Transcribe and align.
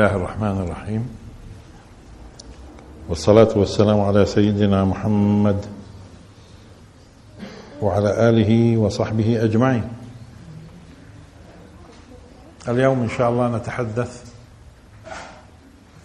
الله 0.00 0.16
الرحمن 0.16 0.60
الرحيم. 0.64 1.08
والصلاة 3.08 3.58
والسلام 3.58 4.00
على 4.00 4.26
سيدنا 4.26 4.84
محمد 4.84 5.66
وعلى 7.82 8.28
آله 8.28 8.76
وصحبه 8.76 9.44
أجمعين. 9.44 9.84
اليوم 12.68 13.00
إن 13.02 13.08
شاء 13.08 13.30
الله 13.30 13.56
نتحدث 13.56 14.32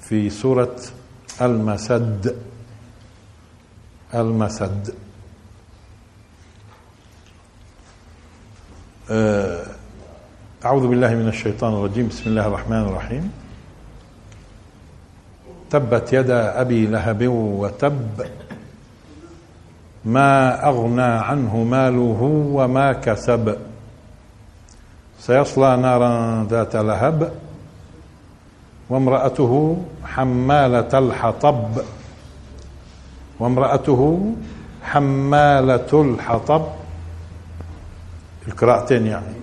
في 0.02 0.30
سورة 0.30 0.75
المسد. 1.41 2.36
المسد. 4.14 4.95
آه، 9.12 9.66
أعوذ 10.66 10.88
بالله 10.88 11.16
من 11.16 11.27
الشيطان 11.27 11.73
الرجيم. 11.73 12.08
بسم 12.08 12.30
الله 12.30 12.48
الرحمن 12.48 12.81
الرحيم. 12.81 13.45
تبت 15.70 16.14
يدا 16.14 16.62
أبي 16.62 16.86
لهب 16.86 17.28
وتب 17.28 18.22
ما 20.06 20.66
أغنى 20.67 21.02
عنه 21.02 21.58
ماله 21.58 22.22
وما 22.53 22.94
كسب. 22.94 23.58
سيصلى 25.20 25.78
نارا 25.78 26.44
ذات 26.50 26.76
لهب 26.76 27.31
وامرأته 28.89 29.78
حمالة 30.06 31.00
الحطب. 31.00 31.82
وامرأته 33.39 34.34
حمالة 34.84 35.92
الحطب. 35.94 36.66
القراءتين 38.48 39.08
يعني. 39.08 39.36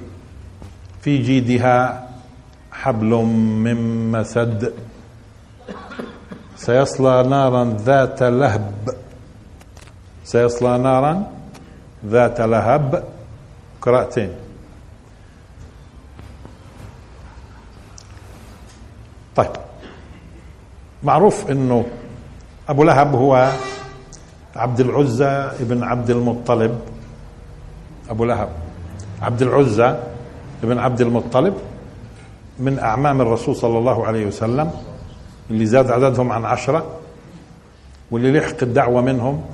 في 1.00 1.18
جيدها 1.18 2.08
حبل 2.72 3.10
من 3.64 4.12
مسد. 4.12 4.72
سيصلى 6.62 7.22
نارا 7.26 7.64
ذات 7.82 8.22
لهب. 8.22 8.72
سيصلى 10.24 10.78
نارا 10.78 11.26
ذات 12.06 12.40
لهب. 12.40 13.04
قراءتين. 13.82 14.30
طيب. 19.36 19.50
معروف 21.02 21.50
إنه 21.50 21.86
أبو 22.68 22.84
لهب 22.84 23.14
هو 23.14 23.50
عبد 24.56 24.80
العزى 24.80 25.34
ابن 25.60 25.82
عبد 25.82 26.10
المطلب. 26.10 26.80
أبو 28.10 28.24
لهب. 28.24 28.48
عبد 29.22 29.42
العزى 29.42 29.98
ابن 30.62 30.78
عبد 30.78 31.00
المطلب 31.00 31.54
من 32.58 32.78
أعمام 32.78 33.20
الرسول 33.20 33.56
صلى 33.56 33.78
الله 33.78 34.06
عليه 34.06 34.26
وسلم. 34.26 34.91
اللي 35.50 35.66
زاد 35.66 35.90
عددهم 35.90 36.32
عن 36.32 36.44
عشرة 36.44 36.86
واللي 38.10 38.38
لحق 38.38 38.56
الدعوة 38.62 39.00
منهم 39.02 39.44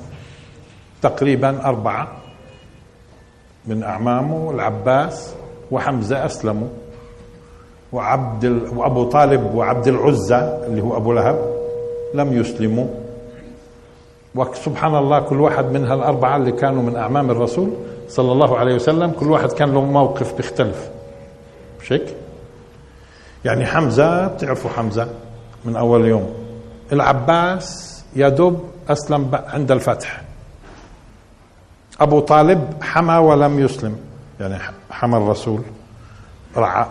تقريبا 1.03 1.65
أربعة 1.65 2.09
من 3.67 3.83
أعمامه 3.83 4.51
العباس 4.51 5.35
وحمزة 5.71 6.27
أسلموا 6.27 6.69
وعبد. 7.93 8.45
وأبو 8.77 9.05
طالب 9.05 9.55
وعبد 9.55 9.89
العزة 9.89 10.67
اللي 10.67 10.83
هو 10.83 10.97
أبو 10.97 11.13
لهب 11.13 11.55
لم 12.15 12.33
يسلموا 12.41 12.87
وسبحان 14.35 14.95
الله 14.97 15.21
كل 15.21 15.41
واحد 15.41 15.65
من 15.65 15.85
هالأربعة 15.87 16.37
اللي 16.37 16.53
كانوا 16.53 16.83
من 16.83 16.97
أعمام 16.97 17.31
الرسول 17.31 17.71
صلى 18.09 18.33
الله 18.33 18.59
عليه 18.59 18.75
وسلم 18.75 19.11
كل 19.11 19.31
واحد 19.31 19.53
كان 19.53 19.75
له 19.75 19.81
موقف 19.85 20.35
بيختلف 20.37 20.91
مش 21.83 21.93
هيك؟ 21.93 22.15
يعني 23.45 23.67
حمزة 23.67 24.27
بتعرفوا 24.27 24.71
حمزة 24.71 25.09
من 25.65 25.77
أول 25.77 26.05
يوم. 26.05 26.29
العباس 26.93 27.99
يا 28.17 28.29
دوب 28.29 28.65
أسلم 28.89 29.31
عند 29.47 29.71
الفتح. 29.73 30.23
أبو 32.01 32.21
طالب 32.21 32.83
حمى 32.83 33.15
ولم 33.15 33.59
يسلم. 33.59 33.97
يعني 34.41 34.59
حمى 34.91 35.17
الرسول 35.17 35.63
رعى 36.57 36.87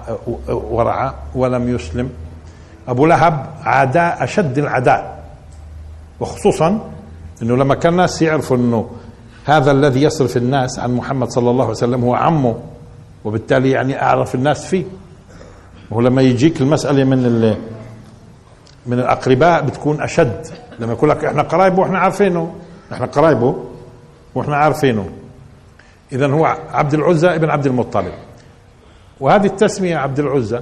ورعى 0.48 1.12
ولم 1.36 1.76
يسلم. 1.76 2.10
أبو 2.88 3.06
لهب 3.06 3.46
عداء 3.64 4.24
أشد 4.24 4.58
العداء. 4.58 5.24
وخصوصا 6.20 6.92
أنه 7.42 7.56
لما 7.56 7.76
كان 7.76 7.94
الناس 7.94 8.22
يعرفوا 8.22 8.58
أنه 8.58 8.90
هذا 9.46 9.72
الذي 9.72 10.02
يصرف 10.02 10.38
الناس 10.38 10.80
عن 10.80 10.94
محمد 10.94 11.30
صلى 11.30 11.50
الله 11.50 11.64
عليه 11.64 11.74
وسلم 11.74 12.04
هو 12.04 12.16
عمه 12.16 12.60
وبالتالي 13.26 13.72
يعني 13.72 14.02
أعرف 14.02 14.36
الناس 14.36 14.66
فيه. 14.66 14.86
وهو 15.92 16.02
لما 16.02 16.22
يجيك 16.22 16.62
المسألة 16.62 17.04
من 17.04 17.26
من 18.88 19.00
الأقرباء 19.00 19.66
بتكون 19.66 20.02
أشد. 20.02 20.46
لما 20.80 20.94
يقول 20.94 21.10
لك 21.10 21.26
إحنا 21.26 21.42
قرايبه 21.42 21.80
وإحنا 21.80 22.00
عارفينه. 22.00 22.56
إحنا 22.94 23.06
قرايبه 23.06 23.64
وإحنا 24.36 24.56
عارفينه. 24.56 25.10
إذا 26.12 26.28
هو 26.28 26.46
عبد 26.70 26.94
العزى 26.94 27.28
ابن 27.28 27.50
عبد 27.50 27.66
المطلب. 27.66 28.14
وهذه 29.20 29.46
التسمية 29.46 29.98
عبد 29.98 30.20
العزى 30.20 30.60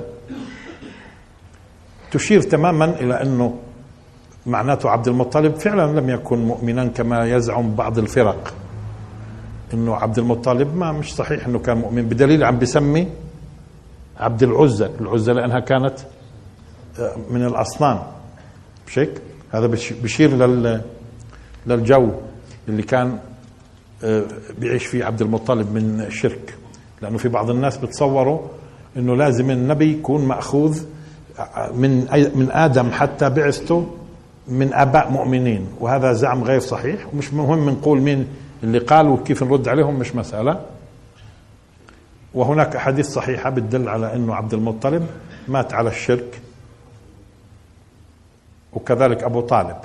تشير 2.12 2.42
تماما 2.42 2.86
إلى 2.86 3.22
أنه 3.22 3.58
معناته 4.46 4.90
عبد 4.90 5.08
المطلب 5.08 5.56
فعلا 5.56 6.00
لم 6.00 6.10
يكن 6.10 6.46
مؤمنا 6.46 6.88
كما 6.88 7.26
يزعم 7.26 7.76
بعض 7.76 7.98
الفرق. 7.98 8.54
إنه 9.74 9.96
عبد 9.96 10.20
المطلب 10.20 10.76
ما 10.76 10.92
مش 10.92 11.16
صحيح 11.16 11.48
إنه 11.48 11.60
كان 11.60 11.78
مؤمن. 11.78 12.02
بدليل 12.02 12.44
عم 12.44 12.60
بسمي 12.60 13.08
عبد 14.20 14.44
العزى. 14.44 14.90
العزى 15.02 15.34
لأنها 15.34 15.60
كانت 15.60 16.00
من 17.30 17.46
الأصنام. 17.46 18.00
مش 18.88 19.00
هيك؟ 19.00 19.12
هذا 19.52 19.68
بشير 20.04 20.30
لل 20.36 20.82
للجو 21.68 22.12
اللي 22.68 22.84
كان 22.84 23.20
بيعيش 24.60 24.86
فيه 24.86 25.06
عبد 25.06 25.22
المطلب 25.22 25.74
من 25.74 26.02
الشرك 26.08 26.56
لأنه 27.02 27.18
في 27.18 27.30
بعض 27.30 27.50
الناس 27.50 27.78
بتصوروا 27.78 28.40
إنه 28.98 29.16
لازم 29.16 29.52
النبي 29.52 29.92
يكون 29.92 30.26
مأخوذ 30.26 30.84
من 31.74 31.98
من 32.36 32.50
آدم 32.52 32.92
حتى 32.92 33.30
بعثته 33.30 33.88
من 34.48 34.74
آباء 34.74 35.12
مؤمنين. 35.12 35.68
وهذا 35.80 36.14
زعم 36.14 36.44
غير 36.44 36.60
صحيح. 36.60 37.14
ومش 37.14 37.34
مهم 37.34 37.70
نقول 37.70 38.02
مين 38.02 38.28
اللي 38.64 38.80
قال 38.80 39.08
وكيف 39.08 39.44
نرد 39.44 39.68
عليهم 39.68 40.00
مش 40.00 40.16
مسألة. 40.16 40.60
وهناك 42.34 42.76
احاديث 42.76 43.08
صحيحة 43.10 43.50
بتدل 43.50 43.90
على 43.90 44.16
إنه 44.16 44.36
عبد 44.36 44.54
المطلب 44.54 45.08
مات 45.48 45.74
على 45.74 45.90
الشرك. 45.90 46.42
وكذلك 48.76 49.24
أبو 49.24 49.42
طالب. 49.42 49.76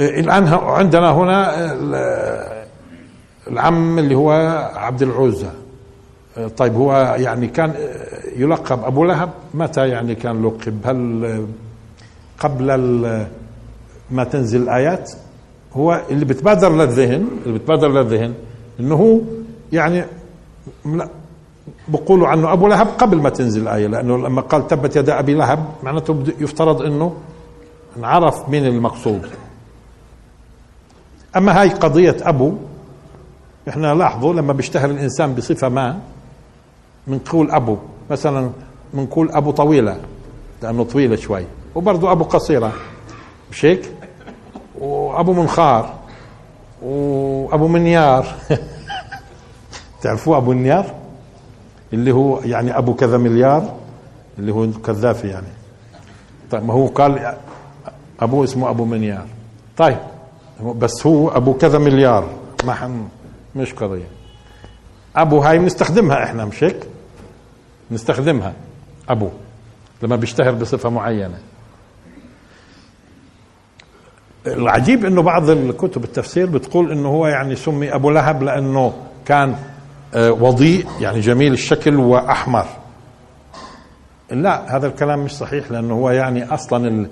الآن 0.00 0.48
عندنا 0.48 1.10
هنا 1.12 1.54
العم 3.48 3.98
اللي 3.98 4.14
هو 4.14 4.30
عبد 4.74 5.02
العزى 5.02 5.50
طيب 6.56 6.74
هو 6.74 7.16
يعني 7.18 7.46
كان 7.46 7.74
يلقب 8.36 8.84
أبو 8.84 9.04
لهب. 9.04 9.30
متى 9.54 9.88
يعني 9.88 10.14
كان 10.14 10.42
لقب؟ 10.42 10.80
هل 10.86 11.46
قبل 12.38 12.66
ما 14.10 14.24
تنزل 14.24 14.62
الآيات؟ 14.62 15.12
هو 15.72 16.02
اللي 16.10 16.24
بتبادر 16.24 16.76
للذهن 16.76 17.28
اللي 17.46 17.58
بتبادر 17.58 17.88
للذهن 17.88 18.34
إنه 18.80 19.22
يعني 19.72 20.04
بقولوا 21.88 22.28
عنه 22.28 22.52
أبو 22.52 22.68
لهب 22.68 22.86
قبل 22.98 23.22
ما 23.22 23.30
تنزل 23.30 23.62
الآية 23.62 23.86
لأنه 23.86 24.16
لما 24.16 24.40
قال 24.40 24.66
تبت 24.66 24.96
يدا 24.96 25.18
أبي 25.18 25.34
لهب 25.34 25.64
معناته 25.82 26.24
يفترض 26.38 26.82
إنه 26.82 27.14
انعرف 27.96 28.48
مين 28.48 28.66
المقصود. 28.66 29.26
أما 31.36 31.60
هاي 31.60 31.68
قضية 31.68 32.16
أبو 32.22 32.54
إحنا 33.68 33.94
لاحظوا 33.94 34.34
لما 34.34 34.52
بيشتهر 34.52 34.90
الإنسان 34.90 35.34
بصفة 35.34 35.68
ما 35.68 36.00
بنقول 37.06 37.50
أبو 37.50 37.76
مثلا 38.10 38.50
بنقول 38.94 39.30
أبو 39.30 39.50
طويلة 39.50 40.00
لأنه 40.62 40.84
طويلة 40.84 41.16
شوي. 41.16 41.44
وبرضه 41.74 42.12
أبو 42.12 42.24
قصيرة 42.24 42.72
مش 43.50 43.64
هيك؟ 43.64 43.92
وأبو 44.78 45.32
منخار 45.32 45.94
وأبو 46.82 47.68
منيار. 47.68 48.26
تعرفوا 50.02 50.36
أبو 50.36 50.52
منيار؟ 50.52 50.99
اللي 51.92 52.12
هو 52.12 52.40
يعني 52.40 52.78
أبو 52.78 52.94
كذا 52.94 53.18
مليار 53.18 53.76
اللي 54.38 54.52
هو 54.52 54.70
كذافي 54.70 55.28
يعني. 55.28 55.46
طيب 56.50 56.64
ما 56.64 56.74
هو 56.74 56.86
قال 56.86 57.34
ابوه 58.20 58.44
اسمه 58.44 58.70
أبو 58.70 58.84
منيار. 58.84 59.26
طيب 59.76 59.98
بس 60.60 61.06
هو 61.06 61.28
أبو 61.28 61.54
كذا 61.54 61.78
مليار. 61.78 62.28
ما 62.64 62.74
حن 62.74 63.08
مش 63.56 63.74
قضية. 63.74 64.08
أبو 65.16 65.38
هاي 65.38 65.58
بنستخدمها 65.58 66.24
إحنا 66.24 66.44
مش 66.44 66.64
هيك؟ 66.64 66.86
نستخدمها 67.90 68.52
أبو 69.08 69.28
لما 70.02 70.16
بيشتهر 70.16 70.52
بصفة 70.52 70.88
معينة. 70.88 71.38
العجيب 74.46 75.04
إنه 75.04 75.22
بعض 75.22 75.50
الكتب 75.50 76.04
التفسير 76.04 76.46
بتقول 76.46 76.92
إنه 76.92 77.08
هو 77.08 77.26
يعني 77.26 77.56
سمي 77.56 77.94
أبو 77.94 78.10
لهب 78.10 78.42
لأنه 78.42 78.92
كان 79.24 79.56
وضيء 80.16 80.86
يعني 81.00 81.20
جميل 81.20 81.52
الشكل 81.52 81.96
وأحمر 81.96 82.66
لا 84.30 84.76
هذا 84.76 84.86
الكلام 84.86 85.24
مش 85.24 85.32
صحيح 85.36 85.70
لأنه 85.70 85.94
هو 85.94 86.10
يعني 86.10 86.54
أصلا 86.54 87.06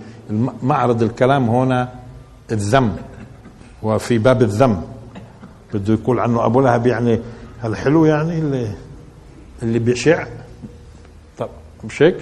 معرض 0.62 1.02
الكلام 1.02 1.48
هنا 1.50 1.88
الذم 2.52 2.96
وفي 3.82 4.18
باب 4.18 4.42
الذم 4.42 4.82
بده 5.74 5.94
يقول 5.94 6.20
عنه 6.20 6.46
أبو 6.46 6.60
لهب 6.60 6.86
يعني 6.86 7.20
هالحلو 7.62 8.04
يعني 8.04 8.38
اللي 8.38 8.72
اللي 9.62 9.78
بيشع 9.78 10.26
طب 11.38 11.48
مش 11.84 12.02
هيك؟ 12.02 12.16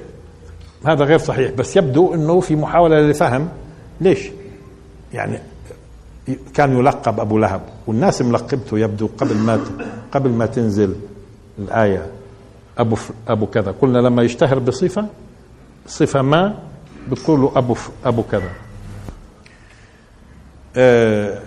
هذا 0.87 1.05
غير 1.05 1.19
صحيح 1.19 1.51
بس 1.51 1.77
يبدو 1.77 2.15
إنه 2.15 2.41
في 2.41 2.57
محاولة 2.57 3.01
لفهم 3.01 3.49
ليش؟ 4.01 4.31
يعني 5.13 5.39
كان 6.55 6.79
يلقب 6.79 7.21
أبو 7.21 7.39
لهب. 7.39 7.61
والناس 7.87 8.23
ملقبته 8.23 8.79
يبدو 8.79 9.09
قبل 9.19 9.37
ما 9.37 9.61
قبل 10.13 10.31
ما 10.31 10.47
تنزل 10.47 10.97
الآية. 11.59 12.07
أبو 12.79 12.97
أبو 13.29 13.47
كذا. 13.47 13.75
قلنا 13.81 13.99
لما 13.99 14.23
يشتهر 14.23 14.59
بصفة 14.59 15.07
صفة 15.87 16.23
ما 16.23 16.59
بتقولوا 17.11 17.59
أبو 17.59 17.77
أبو 18.05 18.23
كذا. 18.23 18.51
أه 20.77 21.43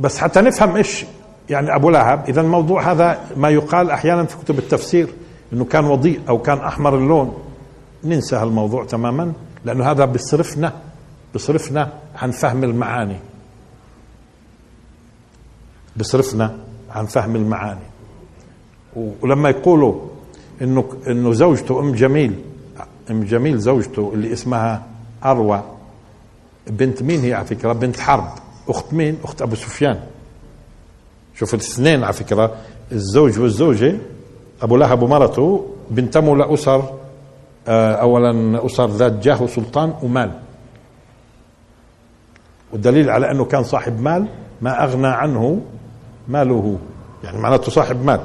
بس 0.00 0.18
حتى 0.18 0.40
نفهم 0.40 0.76
إيش 0.76 1.04
يعني 1.50 1.76
أبو 1.76 1.90
لهب. 1.90 2.24
اذا 2.28 2.40
الموضوع 2.40 2.92
هذا 2.92 3.20
ما 3.36 3.48
يقال 3.48 3.90
أحيانا 3.90 4.24
في 4.24 4.36
كتب 4.36 4.58
التفسير 4.58 5.08
إنه 5.52 5.64
كان 5.64 5.84
وضيء 5.84 6.20
أو 6.28 6.38
كان 6.38 6.58
أحمر 6.58 6.98
اللون. 6.98 7.42
ننسى 8.04 8.36
هالموضوع 8.36 8.84
تماما 8.84 9.32
لأنه 9.64 9.90
هذا 9.90 10.04
بيصرفنا 10.04 10.72
بيصرفنا 11.32 11.92
عن 12.16 12.30
فهم 12.30 12.64
المعاني. 12.64 13.16
بيصرفنا 15.96 16.58
عن 16.90 17.06
فهم 17.06 17.36
المعاني. 17.36 17.86
ولما 18.96 19.48
يقولوا 19.50 19.94
إنه 20.62 20.84
إنه 21.06 21.32
زوجته 21.32 21.80
أم 21.80 21.92
جميل 21.92 22.40
أم 23.10 23.24
جميل 23.24 23.58
زوجته 23.58 24.10
اللي 24.14 24.32
اسمها 24.32 24.86
أروى 25.24 25.62
بنت 26.66 27.02
مين 27.02 27.20
هي 27.20 27.34
على 27.34 27.44
فكرة؟ 27.46 27.72
بنت 27.72 28.00
حرب. 28.00 28.28
أخت 28.68 28.92
مين؟ 28.92 29.18
أخت 29.24 29.42
أبو 29.42 29.54
سفيان. 29.54 30.00
شوف 31.34 31.54
الاثنين 31.54 32.04
على 32.04 32.12
فكرة 32.12 32.56
الزوج 32.92 33.38
والزوجة 33.38 33.96
أبو 34.62 34.76
لهب 34.76 35.02
ومرته 35.02 35.66
بنتموا 35.90 36.36
لأسر 36.36 36.94
آه، 37.68 37.92
اولا 37.94 38.66
أسر 38.66 38.86
ذات 38.86 39.12
جاه 39.12 39.42
وسلطان 39.42 39.94
ومال. 40.02 40.40
والدليل 42.72 43.10
على 43.10 43.30
أنه 43.30 43.44
كان 43.44 43.62
صاحب 43.62 44.00
مال 44.00 44.26
ما 44.62 44.84
أغنى 44.84 45.06
عنه 45.06 45.60
ماله. 46.28 46.78
يعني 47.24 47.38
معناته 47.38 47.70
صاحب 47.70 48.04
مال. 48.04 48.20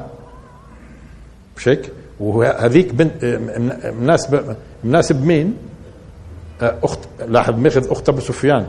مش 1.57 1.67
هيك؟ 1.67 1.91
وهذيك 2.19 2.93
بنت 2.93 3.23
آه، 3.23 3.91
مناسب 3.91 4.55
مناسب 4.83 5.25
مين؟ 5.25 5.57
آه، 6.61 6.77
اخت 6.83 6.99
لاحظ 7.27 7.53
ماخذ 7.59 7.91
أخت 7.91 8.09
أبو 8.09 8.21
سفيان. 8.21 8.67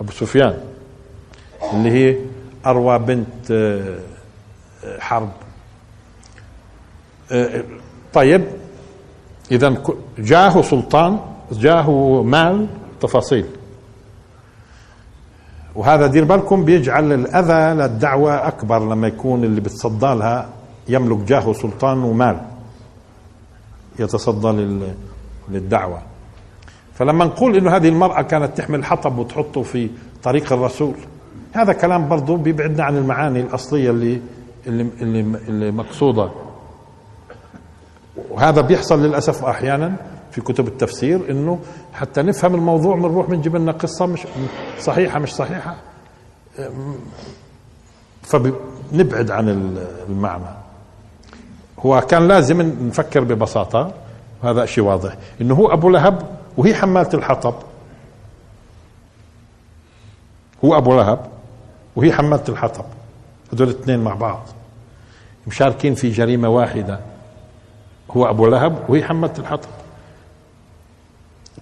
أبو 0.00 0.12
سفيان. 0.12 0.58
اللي 1.72 1.90
هي 1.90 2.16
أروى 2.66 2.98
بنت 2.98 3.50
آه، 3.50 3.98
حرب. 4.98 5.30
طيب. 8.12 8.44
اذا 9.52 9.82
جاه 10.18 10.62
سلطان 10.62 11.18
جاه 11.52 11.90
مال 12.22 12.66
تفاصيل. 13.00 13.46
وهذا 15.78 16.06
دير 16.06 16.24
بالكم 16.24 16.64
بيجعل 16.64 17.12
الأذى 17.12 17.80
للدعوة 17.82 18.48
أكبر 18.48 18.78
لما 18.78 19.06
يكون 19.08 19.44
اللي 19.44 19.60
بتصدى 19.60 20.06
لها 20.06 20.48
يملك 20.88 21.18
جاه 21.18 21.48
وسلطان 21.48 21.98
ومال 21.98 22.40
يتصدى 23.98 24.48
للدعوة. 25.48 26.02
فلما 26.94 27.24
نقول 27.24 27.56
إنه 27.56 27.76
هذه 27.76 27.88
المرأة 27.88 28.22
كانت 28.22 28.58
تحمل 28.58 28.84
حطب 28.84 29.18
وتحطه 29.18 29.62
في 29.62 29.90
طريق 30.22 30.52
الرسول 30.52 30.94
هذا 31.52 31.72
كلام 31.72 32.08
برضه 32.08 32.36
بيبعدنا 32.36 32.84
عن 32.84 32.96
المعاني 32.96 33.40
الأصلية 33.40 33.90
اللي 33.90 34.20
اللي 34.66 34.88
اللي, 35.00 35.20
اللي 35.20 35.70
مقصودة. 35.70 36.30
وهذا 38.30 38.60
بيحصل 38.60 39.02
للأسف 39.02 39.44
أحيانا. 39.44 39.96
في 40.30 40.40
كتب 40.40 40.68
التفسير 40.68 41.30
إنه 41.30 41.58
حتى 41.92 42.22
نفهم 42.22 42.54
الموضوع 42.54 42.96
بنروح 42.96 43.26
بنجيب 43.26 43.56
لنا 43.56 43.72
قصة 43.72 44.06
مش 44.06 44.20
صحيحة 44.78 45.18
مش 45.18 45.34
صحيحة. 45.34 45.76
فبنبعد 48.22 49.30
عن 49.30 49.76
المعنى. 50.08 50.44
هو 51.78 52.00
كان 52.00 52.28
لازم 52.28 52.62
نفكر 52.62 53.24
ببساطة 53.24 53.92
هذا 54.44 54.66
شيء 54.66 54.84
واضح. 54.84 55.16
إنه 55.40 55.54
هو 55.54 55.72
أبو 55.72 55.88
لهب 55.88 56.38
وهي 56.56 56.74
حمالة 56.74 57.10
الحطب. 57.14 57.54
هو 60.64 60.76
أبو 60.76 60.96
لهب 60.96 61.28
وهي 61.96 62.12
حمالة 62.12 62.44
الحطب. 62.48 62.84
هذول 63.52 63.68
الاثنين 63.68 64.04
مع 64.04 64.14
بعض. 64.14 64.42
مشاركين 65.46 65.94
في 65.94 66.10
جريمة 66.10 66.48
واحدة. 66.48 67.00
هو 68.10 68.30
أبو 68.30 68.46
لهب 68.46 68.84
وهي 68.88 69.04
حمالة 69.04 69.34
الحطب. 69.38 69.68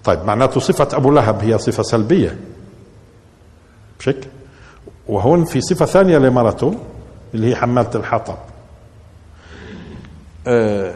طيب 0.06 0.24
معناته 0.24 0.60
صفة 0.60 0.96
أبو 0.96 1.10
لهب 1.10 1.40
هي 1.40 1.58
صفة 1.58 1.82
سلبية. 1.82 2.38
بشك؟ 3.98 4.28
وهون 5.08 5.44
في 5.44 5.60
صفة 5.60 5.86
ثانية 5.86 6.18
لمرته 6.18 6.74
اللي 7.34 7.50
هي 7.50 7.56
حمالة 7.56 7.90
الحطب. 7.94 8.34
آه 10.46 10.94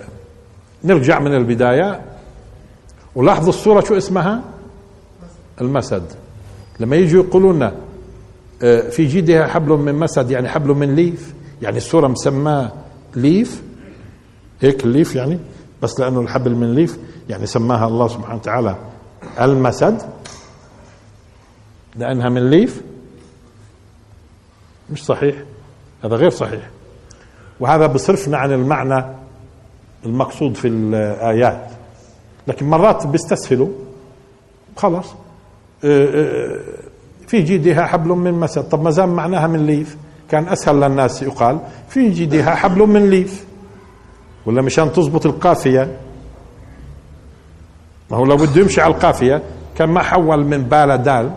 نرجع 0.84 1.18
من 1.18 1.34
البداية. 1.34 2.00
ولاحظوا 3.14 3.48
الصورة 3.48 3.84
شو 3.84 3.96
اسمها؟ 3.96 4.42
المسد. 5.60 6.12
لما 6.80 6.96
يجوا 6.96 7.24
يقولوا 7.24 7.52
لنا 7.52 7.74
آه 8.62 8.80
في 8.90 9.06
جيدها 9.06 9.46
حبل 9.46 9.72
من 9.72 9.94
مسد 9.94 10.30
يعني 10.30 10.48
حبل 10.48 10.74
من 10.74 10.94
ليف. 10.94 11.34
يعني 11.62 11.76
الصورة 11.76 12.08
مسماة 12.08 12.72
ليف. 13.16 13.62
هيك 14.60 14.84
الليف 14.84 15.14
يعني؟ 15.14 15.38
بس 15.82 16.00
لأنه 16.00 16.20
الحبل 16.20 16.54
من 16.54 16.74
ليف 16.74 16.98
يعني 17.28 17.46
سماها 17.46 17.86
الله 17.86 18.08
سبحانه 18.08 18.34
وتعالى 18.34 18.76
المسد 19.40 20.02
لأنها 21.96 22.28
من 22.28 22.50
ليف 22.50 22.82
مش 24.90 25.04
صحيح. 25.04 25.36
هذا 26.04 26.16
غير 26.16 26.30
صحيح. 26.30 26.70
وهذا 27.60 27.86
بصرفنا 27.86 28.38
عن 28.38 28.52
المعنى 28.52 29.04
المقصود 30.06 30.54
في 30.54 30.68
الآيات. 30.68 31.70
لكن 32.48 32.66
مرات 32.66 33.06
بيستسهلوا. 33.06 33.68
خلاص. 34.76 35.06
آه، 35.84 36.06
آه، 36.06 36.60
في 37.26 37.42
جيدها 37.42 37.86
حبل 37.86 38.08
من 38.08 38.32
مسد. 38.32 38.62
طب 38.62 38.82
ما 38.82 38.90
زال 38.90 39.08
معناها 39.08 39.46
من 39.46 39.66
ليف. 39.66 39.96
كان 40.30 40.48
أسهل 40.48 40.80
للناس 40.80 41.22
يقال 41.22 41.58
في 41.88 42.10
جيدها 42.10 42.54
حبل 42.54 42.86
من 42.86 43.10
ليف. 43.10 43.44
ولا 44.46 44.62
مشان 44.62 44.92
تزبط 44.92 45.26
القافية. 45.26 45.96
ما 48.10 48.16
هو 48.16 48.24
لو 48.24 48.36
بده 48.36 48.60
يمشي 48.60 48.80
على 48.80 48.94
القافية. 48.94 49.42
كان 49.76 49.88
ما 49.88 50.02
حول 50.02 50.44
من 50.44 50.62
بالا 50.64 50.96
دال. 50.96 51.30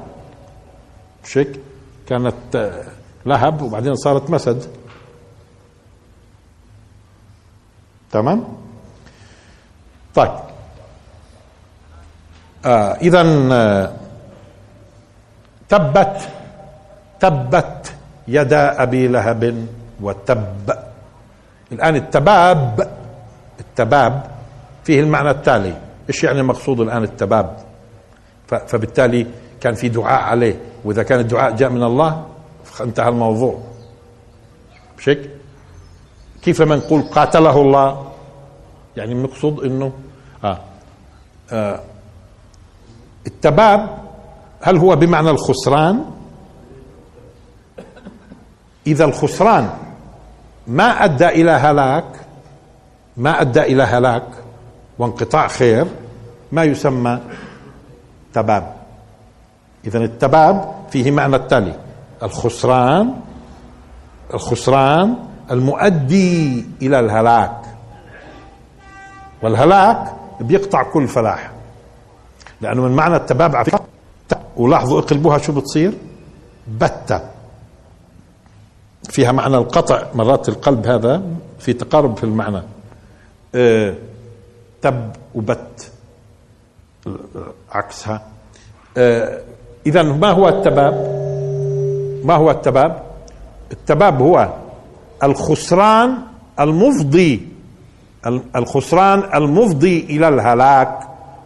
شك؟ 1.23 1.59
كانت 2.09 2.55
آه، 2.55 2.83
لهب 3.25 3.61
وبعدين 3.61 3.95
صارت 3.95 4.29
مسد. 4.29 4.67
تمام؟ 8.11 8.43
طيب. 10.15 10.31
آه 12.65 12.93
اذا 12.93 13.23
آه 13.51 13.93
تبت 15.69 16.29
تبت 17.19 17.93
يدا 18.27 18.83
أبي 18.83 19.07
لهب 19.07 19.67
وتب. 20.01 20.73
الآن 21.71 21.95
التباب 21.95 22.91
التباب 23.59 24.23
فيه 24.83 24.99
المعنى 24.99 25.29
التالي. 25.29 25.77
إيش 26.09 26.23
يعني 26.23 26.39
المقصود 26.39 26.79
الآن 26.79 27.03
التباب؟ 27.03 27.57
فبالتالي 28.47 29.27
كان 29.61 29.73
في 29.73 29.89
دعاء 29.89 30.21
عليه. 30.21 30.59
وإذا 30.85 31.03
كان 31.03 31.19
الدعاء 31.19 31.55
جاء 31.55 31.69
من 31.69 31.83
الله 31.83 32.25
انتهى 32.81 33.09
الموضوع. 33.09 33.59
مش 34.97 35.09
هيك 35.09 35.29
كيف 36.41 36.61
ما 36.61 36.75
نقول 36.75 37.01
قاتله 37.01 37.61
الله؟ 37.61 38.11
يعني 38.97 39.11
المقصود 39.11 39.65
انه 39.65 39.91
آه. 40.43 40.59
آه. 41.51 41.79
التباب 43.27 43.97
هل 44.61 44.77
هو 44.77 44.95
بمعنى 44.95 45.29
الخسران؟ 45.29 46.05
إذا 48.87 49.05
الخسران 49.05 49.69
ما 50.67 51.03
أدى 51.03 51.27
إلى 51.27 51.51
هلاك 51.51 52.05
ما 53.17 53.41
أدى 53.41 53.61
إلى 53.61 53.83
هلاك 53.83 54.42
وانقطاع 54.99 55.47
خير 55.47 55.85
ما 56.51 56.63
يسمى 56.63 57.19
تباب. 58.33 58.73
اذا 59.85 59.99
التباب 59.99 60.75
فيه 60.89 61.11
معنى 61.11 61.35
التالي 61.35 61.75
الخسران 62.23 63.13
الخسران 64.33 65.15
المؤدي 65.51 66.65
إلى 66.81 66.99
الهلاك. 66.99 67.61
والهلاك 69.43 70.13
بيقطع 70.41 70.83
كل 70.83 71.07
فلاح 71.07 71.51
لأنه 72.61 72.81
من 72.81 72.91
معنى 72.91 73.15
التباب 73.15 73.55
على 73.55 73.71
ولاحظوا 74.57 74.99
اقلبوها 74.99 75.37
شو 75.37 75.53
بتصير؟ 75.53 75.93
بتة. 76.67 77.21
فيها 79.09 79.31
معنى 79.31 79.57
القطع 79.57 80.03
مرات 80.15 80.49
القلب 80.49 80.87
هذا 80.87 81.21
في 81.59 81.73
تقارب 81.73 82.17
في 82.17 82.23
المعنى. 82.23 82.61
آه 83.55 83.95
تب 84.83 85.11
وبت. 85.35 85.91
عكسها. 87.71 88.21
آه 88.97 89.39
اذا 89.85 90.03
ما 90.03 90.31
هو 90.31 90.49
التباب؟ 90.49 90.93
ما 92.23 92.33
هو 92.33 92.51
التباب؟ 92.51 93.03
التباب 93.71 94.21
هو 94.21 94.53
الخسران 95.23 96.17
المفضي. 96.59 97.47
الخسران 98.55 99.19
المفضي 99.33 99.99
إلى 100.09 100.27
الهلاك. 100.27 100.99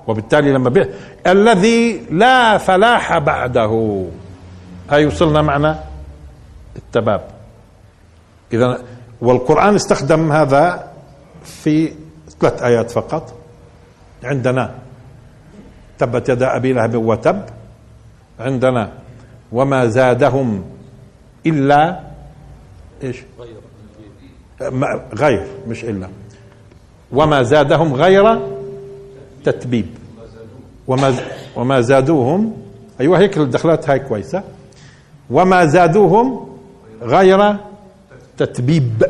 وبالتالي 0.08 0.54
لما 0.54 0.70
بي... 0.70 0.86
الذي 1.28 2.06
لا 2.12 2.58
فلاح 2.58 3.18
بعده. 3.18 4.06
هاي 4.90 5.06
وصلنا 5.06 5.42
معنا؟ 5.42 5.84
التباب. 6.76 7.22
اذا 8.54 8.82
والقرآن 9.22 9.76
استخدم 9.76 10.32
هذا 10.32 10.92
في 11.44 11.94
ثلاث 12.42 12.62
آيات 12.64 12.92
فقط. 12.92 13.34
عندنا 14.24 14.76
تبت 16.00 16.30
يدا 16.30 16.56
أبي 16.56 16.74
لهب 16.74 16.96
وتب. 16.96 17.42
عندنا 18.40 18.92
وما 19.52 19.88
زادهم 19.88 20.64
إلا 21.46 22.00
إيش؟ 23.04 23.18
غير 25.14 25.48
مش 25.68 25.84
إلا. 25.84 26.10
وما 27.12 27.44
زادهم 27.44 27.94
غير 27.94 28.40
تتبيب. 29.44 29.88
وما 30.88 31.14
وما 31.56 31.82
زادوهم 31.82 32.58
أيوه 33.00 33.20
هيك 33.20 33.38
الدخلات 33.38 33.90
هاي 33.90 34.00
كويسة. 34.00 34.44
وما 35.30 35.66
زادوهم 35.66 36.48
غير 37.02 37.56
تتبيب. 38.38 39.04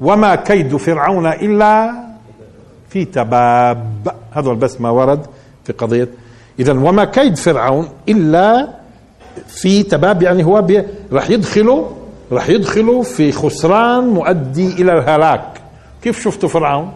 وما 0.00 0.34
كيد 0.34 0.76
فرعون 0.76 1.26
إلا 1.26 1.92
في 2.88 3.04
تباب. 3.04 4.14
هذا 4.32 4.52
بس 4.52 4.80
ما 4.80 4.90
ورد 4.90 5.26
في 5.64 5.72
قضية. 5.72 6.08
اذا 6.58 6.72
وما 6.72 7.04
كيد 7.04 7.36
فرعون 7.36 7.88
إلا 8.08 8.68
في 9.46 9.82
تباب 9.82 10.22
يعني 10.22 10.44
هو 10.44 10.66
راح 11.12 11.30
يدخلوا 11.30 11.88
راح 12.32 12.48
يدخلوا 12.48 13.02
في 13.02 13.32
خسران 13.32 14.08
مؤدي 14.08 14.72
إلى 14.72 14.92
الهلاك. 14.92 15.60
كيف 16.02 16.24
شفتوا 16.24 16.48
فرعون؟ 16.48 16.92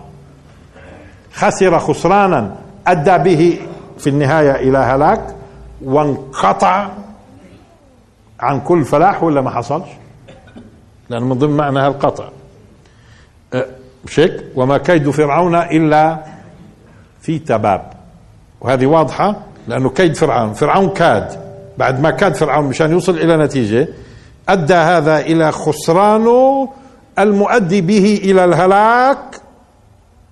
خسر 1.33 1.79
خسرانا 1.79 2.57
أدى 2.87 3.19
به 3.19 3.59
في 3.99 4.11
النهاية 4.11 4.51
إلى 4.51 4.79
هلاك 4.79 5.35
وانقطع 5.85 6.89
عن 8.41 8.61
كل 8.61 8.85
فلاح 8.85 9.23
ولا 9.23 9.41
ما 9.41 9.51
حصلش؟ 9.51 9.89
لأنه 11.11 11.25
من 11.25 11.39
ضمن 11.39 11.57
معنى 11.57 11.87
القطع. 11.87 12.29
مش 14.05 14.21
هيك 14.21 14.45
وما 14.55 14.79
كيد 14.79 15.11
فرعون 15.11 15.55
إلا 15.55 16.25
في 17.21 17.39
تباب. 17.39 17.93
وهذه 18.61 18.87
واضحة 18.87 19.37
لأنه 19.69 19.91
كيد 19.91 20.17
فرعون 20.17 20.53
فرعون 20.53 20.89
كاد. 20.89 21.51
بعد 21.79 22.01
ما 22.01 22.11
كاد 22.11 22.35
فرعون 22.35 22.65
مشان 22.65 22.91
يوصل 22.91 23.17
إلى 23.17 23.37
نتيجة 23.37 23.89
أدى 24.49 24.75
هذا 24.75 25.19
إلى 25.19 25.53
خسرانه 25.53 26.69
المؤدي 27.19 27.81
به 27.81 28.21
إلى 28.25 28.45
الهلاك. 28.45 29.41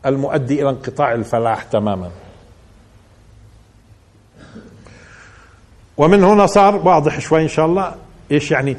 المؤدي 0.06 0.62
إلى 0.62 0.70
انقطاع 0.70 1.12
الفلاح 1.12 1.62
تماما. 1.62 2.10
ومن 5.96 6.24
هنا 6.24 6.46
صار 6.46 6.76
واضح 6.76 7.20
شوي 7.20 7.42
إن 7.42 7.48
شاء 7.48 7.66
الله 7.66 7.94
إيش 8.30 8.50
يعني 8.50 8.76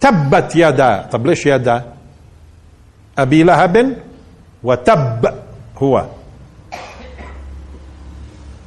تبت 0.00 0.52
يدا. 0.56 1.08
طب 1.12 1.26
ليش 1.26 1.46
يدا؟ 1.46 1.95
أبي 3.18 3.42
لهب 3.42 3.96
وتب 4.62 5.34
هو 5.78 6.04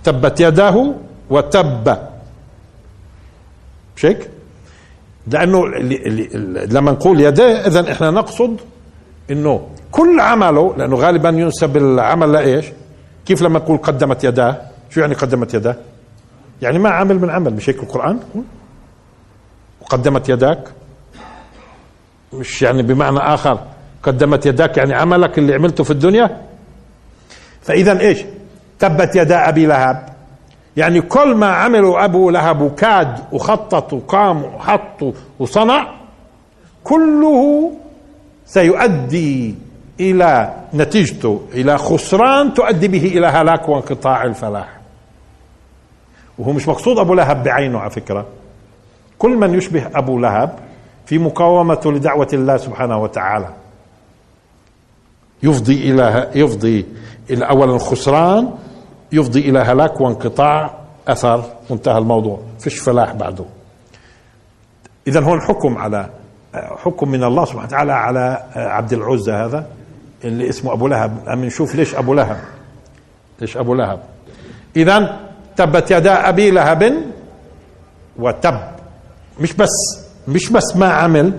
تبت 0.04 0.40
يداه 0.40 0.96
وتب 1.30 1.98
مش 3.96 4.06
هيك؟ 4.06 4.30
لأنه 5.28 5.68
لما 6.66 6.92
نقول 6.92 7.22
يداه 7.22 7.68
اذا 7.68 7.92
إحنا 7.92 8.12
نقصد 8.12 8.60
إنه 9.32 9.68
كل 9.92 10.20
عمله 10.20 10.76
لأنه 10.78 10.96
غالبا 10.96 11.30
ينسب 11.30 11.78
العمل 11.78 12.32
لإيش؟ 12.32 12.66
كيف 13.26 13.42
لما 13.42 13.60
نقول 13.60 13.78
قدمت 13.78 14.24
يداه؟ 14.24 14.62
شو 14.90 15.00
يعني 15.02 15.14
قدمت 15.14 15.54
يداه؟ 15.54 15.76
يعني 16.62 16.80
ما 16.80 16.90
عمل 16.90 17.20
من 17.20 17.30
عمل 17.30 17.54
مش 17.54 17.70
هيك 17.70 17.84
القرآن 17.84 18.20
وقدمت 19.82 20.30
يداك 20.30 20.72
مش 22.34 22.62
يعني 22.62 22.84
بمعنى 22.84 23.20
آخر 23.20 23.60
قدمت 24.04 24.46
يداك 24.46 24.78
يعني 24.78 24.94
عملك 24.94 25.38
اللي 25.38 25.54
عملته 25.54 25.84
في 25.84 25.92
الدنيا؟ 25.92 26.42
فإذا 27.62 28.00
إيش؟ 28.00 28.20
تبت 28.80 29.16
يدا 29.16 29.50
أبي 29.50 29.66
لهب. 29.66 30.10
يعني 30.78 31.02
كل 31.02 31.36
ما 31.36 31.48
عمله 31.48 32.06
أبو 32.06 32.30
لهب 32.30 32.62
وكاد 32.62 33.20
وخطط 33.32 33.94
وقام 33.94 34.44
وحط 34.44 35.14
وصنع 35.40 35.88
كله 36.84 37.72
سيؤدي 38.46 39.56
إلى 40.00 40.54
نتيجته 40.74 41.42
إلى 41.54 41.78
خسران 41.78 42.54
تؤدي 42.54 42.88
به 42.88 43.06
إلى 43.06 43.28
هلاك 43.28 43.70
وانقطاع 43.70 44.24
الفلاح. 44.24 44.80
وهو 46.38 46.52
مش 46.52 46.68
مقصود 46.68 47.00
أبو 47.00 47.14
لهب 47.14 47.44
بعينه 47.44 47.80
على 47.80 47.90
فكرة. 47.90 48.26
كل 49.20 49.38
من 49.38 49.54
يشبه 49.54 49.88
أبو 49.96 50.20
لهب 50.20 50.60
في 51.06 51.18
مقاومته 51.18 51.92
لدعوة 51.92 52.28
الله 52.34 52.58
سبحانه 52.58 52.98
وتعالى. 52.98 53.50
يفضي 55.44 55.92
إلى 55.92 56.30
يفضي 56.36 56.86
إلى 57.30 57.46
اولا 57.46 57.78
خسران 57.78 58.50
يفضي 59.12 59.40
إلى 59.50 59.60
هلاك 59.60 60.02
وانقطاع 60.02 60.74
أثر 61.08 61.44
وانتهى 61.70 61.98
الموضوع. 61.98 62.40
فيش 62.60 62.80
فلاح 62.80 63.14
بعده. 63.14 63.46
اذا 65.08 65.20
هون 65.22 65.42
حكم 65.42 65.78
على 65.78 66.10
حكم 66.54 67.10
من 67.10 67.24
الله 67.24 67.46
سبحانه 67.46 67.64
وتعالى 67.66 67.92
على 67.94 68.44
عبد 68.56 68.94
العزى 68.94 69.32
هذا 69.32 69.68
اللي 70.24 70.50
اسمه 70.50 70.74
أبو 70.74 70.88
لهب. 70.88 71.30
نشوف 71.30 71.76
ليش 71.76 71.96
أبو 71.96 72.14
لهب. 72.14 72.38
ليش 73.42 73.58
أبو 73.58 73.74
لهب. 73.74 74.00
اذا 74.76 75.20
تبت 75.56 75.92
يدا 75.92 76.30
أبي 76.30 76.52
لهب 76.52 76.94
وتب. 78.20 78.60
مش 79.40 79.54
بس 79.54 79.70
مش 80.28 80.50
بس 80.50 80.76
ما 80.76 80.94
عمل 80.94 81.34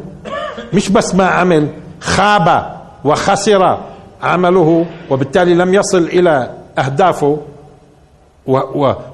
مش 0.74 0.88
بس 0.88 1.14
ما 1.14 1.26
عمل 1.26 1.68
خاب 2.00 2.76
وخسر 3.04 3.78
عمله 4.22 4.86
وبالتالي 5.10 5.54
لم 5.54 5.74
يصل 5.74 5.98
إلى 6.04 6.50
أهدافه 6.78 7.38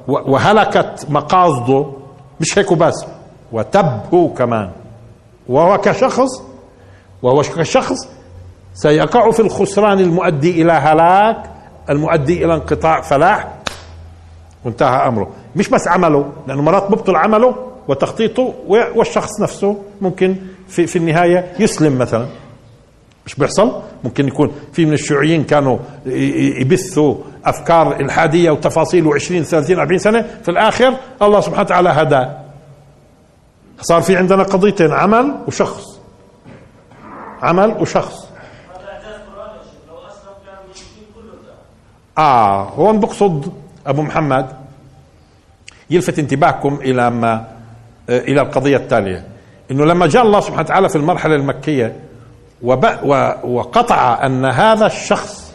وهلكت 0.08 1.06
مقاصده 1.10 1.86
مش 2.40 2.58
هيك 2.58 2.72
بس 2.72 3.04
وتب 3.52 4.00
هو 4.14 4.28
كمان. 4.28 4.70
وهو 5.48 5.78
كشخص 5.78 6.42
وهو 7.22 7.40
كشخص 7.42 7.96
سيقع 8.74 9.30
في 9.30 9.40
الخسران 9.40 10.00
المؤدي 10.00 10.62
إلى 10.62 10.72
هلاك 10.72 11.50
المؤدي 11.90 12.44
إلى 12.44 12.54
انقطاع 12.54 13.00
فلاح. 13.00 13.48
وانتهى 14.64 15.08
أمره. 15.08 15.28
مش 15.56 15.68
بس 15.68 15.88
عمله 15.88 16.32
لأنه 16.46 16.62
مرات 16.62 16.90
ببطل 16.90 17.16
عمله 17.16 17.54
وتخطيطه 17.88 18.54
والشخص 18.68 19.40
نفسه 19.40 19.76
ممكن 20.00 20.36
في 20.68 20.86
في 20.86 20.96
النهاية 20.96 21.52
يسلم 21.58 21.98
مثلا. 21.98 22.26
مش 23.26 23.34
بيحصل؟ 23.34 23.82
ممكن 24.04 24.28
يكون 24.28 24.52
في 24.72 24.84
من 24.84 24.92
الشيوعيين 24.92 25.44
كانوا 25.44 25.78
يبثوا 26.60 27.14
أفكار 27.44 28.00
إلحادية 28.00 28.50
وتفاصيل 28.50 29.04
و20 29.04 29.42
30 29.42 29.78
40 29.78 29.98
سنة 29.98 30.22
في 30.42 30.50
الآخر 30.50 30.94
الله 31.22 31.40
سبحانه 31.40 31.62
وتعالى 31.62 31.88
هدى. 31.88 32.26
صار 33.80 34.02
في 34.02 34.16
عندنا 34.16 34.42
قضيتين 34.42 34.92
عمل 34.92 35.34
وشخص. 35.46 36.00
عمل 37.42 37.70
وشخص. 37.80 38.26
آه 42.18 42.62
هون 42.62 43.00
بقصد 43.00 43.52
أبو 43.86 44.02
محمد 44.02 44.46
يلفت 45.90 46.18
انتباهكم 46.18 46.74
إلى 46.74 47.10
ما 47.10 47.48
إلى 48.08 48.40
القضية 48.40 48.76
التالية. 48.76 49.24
إنه 49.70 49.84
لما 49.84 50.06
جاء 50.06 50.22
الله 50.22 50.40
سبحانه 50.40 50.62
وتعالى 50.62 50.88
في 50.88 50.96
المرحلة 50.96 51.34
المكية 51.34 51.96
وقطع 52.62 54.26
أن 54.26 54.44
هذا 54.44 54.86
الشخص 54.86 55.52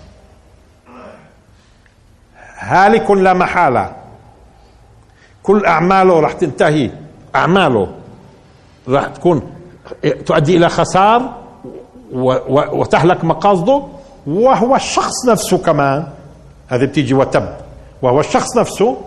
هالك 2.58 3.12
لا 3.12 3.34
محالة. 3.34 3.91
كل 5.43 5.65
أعماله 5.65 6.20
راح 6.20 6.31
تنتهي. 6.31 6.89
أعماله 7.36 7.88
راح 8.88 9.05
تكون 9.05 9.51
تؤدي 10.25 10.58
إلى 10.58 10.70
خسار 10.70 11.34
وتهلك 12.13 13.24
مقاصده. 13.24 13.84
وهو 14.27 14.75
الشخص 14.75 15.25
نفسه 15.29 15.58
كمان. 15.58 16.08
هذه 16.67 16.86
بتيجي 16.86 17.13
وتب. 17.13 17.55
وهو 18.01 18.20
الشخص 18.20 18.58
نفسه 18.58 18.98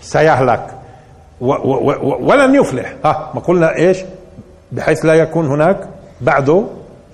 سيهلك. 0.00 0.74
ولن 1.40 2.54
يفلح. 2.54 2.94
ها 3.04 3.30
ما 3.34 3.40
قلنا 3.40 3.76
إيش؟ 3.76 3.98
بحيث 4.72 5.04
لا 5.04 5.14
يكون 5.14 5.46
هناك 5.46 5.88
بعده 6.20 6.64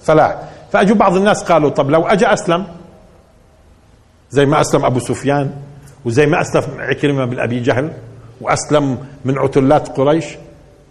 فلاح 0.04 0.38
فاجوا 0.72 0.96
بعض 0.96 1.16
الناس 1.16 1.42
قالوا 1.44 1.70
طب 1.70 1.90
لو 1.90 2.06
اجى 2.06 2.26
أسلم؟ 2.26 2.66
زي 4.30 4.46
ما 4.46 4.60
أسلم 4.60 4.84
أبو 4.84 4.98
سفيان 4.98 5.50
وزي 6.04 6.26
ما 6.26 6.40
أسلم 6.40 6.80
عكرمة 6.80 7.24
بن 7.24 7.40
أبي 7.40 7.60
جهل 7.60 7.92
وأسلم 8.40 8.98
من 9.24 9.38
عتلات 9.38 9.88
قريش 9.88 10.26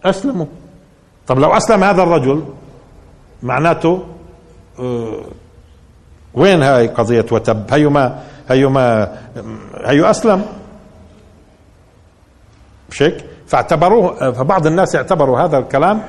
أسلموا. 0.06 0.46
طب 1.28 1.40
لو 1.40 1.58
أسلم 1.58 1.84
هذا 1.84 2.04
الرجل 2.04 2.44
معناته 3.44 4.04
آه 4.80 5.22
وين 6.34 6.64
هاي 6.64 6.88
قضية 6.88 7.26
وتب؟ 7.32 7.74
هيو 7.74 7.90
ما 7.90 8.20
هيو 8.50 8.70
ما 8.70 9.18
هيو 9.86 10.06
أسلم. 10.06 10.46
مش 12.90 13.04
هيك 13.04 13.26
فاعتبروه 13.48 14.32
فبعض 14.32 14.68
الناس 14.68 14.96
اعتبروا 14.96 15.40
هذا 15.40 15.58
الكلام 15.58 16.02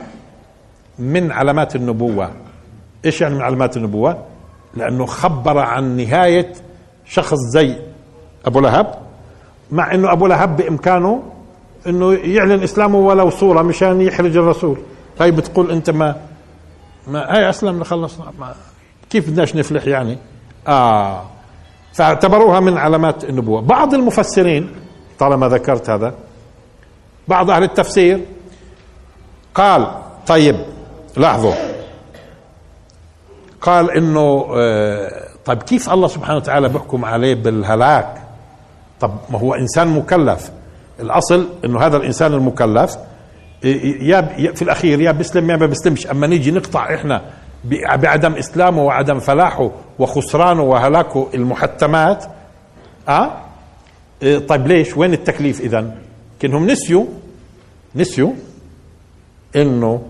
من 0.98 1.32
علامات 1.32 1.76
النبوة. 1.76 2.30
إيش 3.04 3.20
يعني 3.20 3.34
من 3.34 3.42
علامات 3.42 3.76
النبوة؟ 3.76 4.18
لأنه 4.74 5.06
خبر 5.06 5.58
عن 5.58 5.96
نهاية 5.96 6.52
شخص 7.04 7.38
زي 7.52 7.76
أبو 8.46 8.60
لهب 8.60 8.94
مع 9.70 9.94
أنه 9.94 10.12
أبو 10.12 10.26
لهب 10.26 10.56
بإمكانه 10.56 11.22
أنه 11.86 12.12
يعلن 12.12 12.62
إسلامه 12.62 12.98
ولو 12.98 13.30
صورة 13.30 13.62
مشان 13.62 14.00
يحرج 14.00 14.36
الرسول. 14.36 14.78
هاي 15.20 15.30
بتقول 15.30 15.70
أنت 15.70 15.90
ما 15.90 16.16
ما 17.06 17.36
هاي 17.36 17.50
أسلم 17.50 17.84
خلصنا 17.84 18.32
ما 18.38 18.54
كيف 19.10 19.30
بدناش 19.30 19.56
نفلح 19.56 19.86
يعني؟ 19.86 20.18
آه. 20.68 21.22
فاعتبروها 21.92 22.60
من 22.60 22.76
علامات 22.78 23.24
النبوة. 23.24 23.60
بعض 23.60 23.94
المفسرين 23.94 24.70
طالما 25.18 25.48
ذكرت 25.48 25.90
هذا 25.90 26.14
بعض 27.28 27.50
أهل 27.50 27.62
التفسير 27.62 28.20
قال 29.54 29.86
طيب 30.26 30.56
لاحظوا 31.16 31.71
قال 33.62 33.90
إنه 33.90 34.46
آه 34.56 35.28
طيب 35.44 35.62
كيف 35.62 35.90
الله 35.90 36.08
سبحانه 36.08 36.36
وتعالى 36.36 36.68
بيحكم 36.68 37.04
عليه 37.04 37.34
بالهلاك؟ 37.34 38.14
طب 39.00 39.10
ما 39.30 39.38
هو 39.38 39.54
إنسان 39.54 39.88
مكلف. 39.88 40.50
الأصل 41.00 41.46
إنه 41.64 41.80
هذا 41.80 41.96
الإنسان 41.96 42.32
المكلف 42.34 42.96
يا 44.00 44.20
في 44.54 44.62
الأخير 44.62 45.00
يا 45.00 45.12
بيسلم 45.12 45.50
يا 45.50 45.56
ما 45.56 45.66
بيسلمش. 45.66 46.06
أما 46.06 46.26
نيجي 46.26 46.50
نقطع 46.50 46.94
إحنا 46.94 47.22
بعدم 47.84 48.32
إسلامه 48.34 48.82
وعدم 48.84 49.18
فلاحه 49.18 49.70
وخسرانه 49.98 50.62
وهلاكه 50.62 51.28
المحتمات 51.34 52.24
آه؟ 53.08 53.30
طيب 54.48 54.66
ليش؟ 54.66 54.96
وين 54.96 55.12
التكليف 55.12 55.60
اذا 55.60 55.94
كأنهم 56.40 56.66
نسيوا 56.66 57.04
نسيوا 57.96 58.32
إنه 59.56 60.02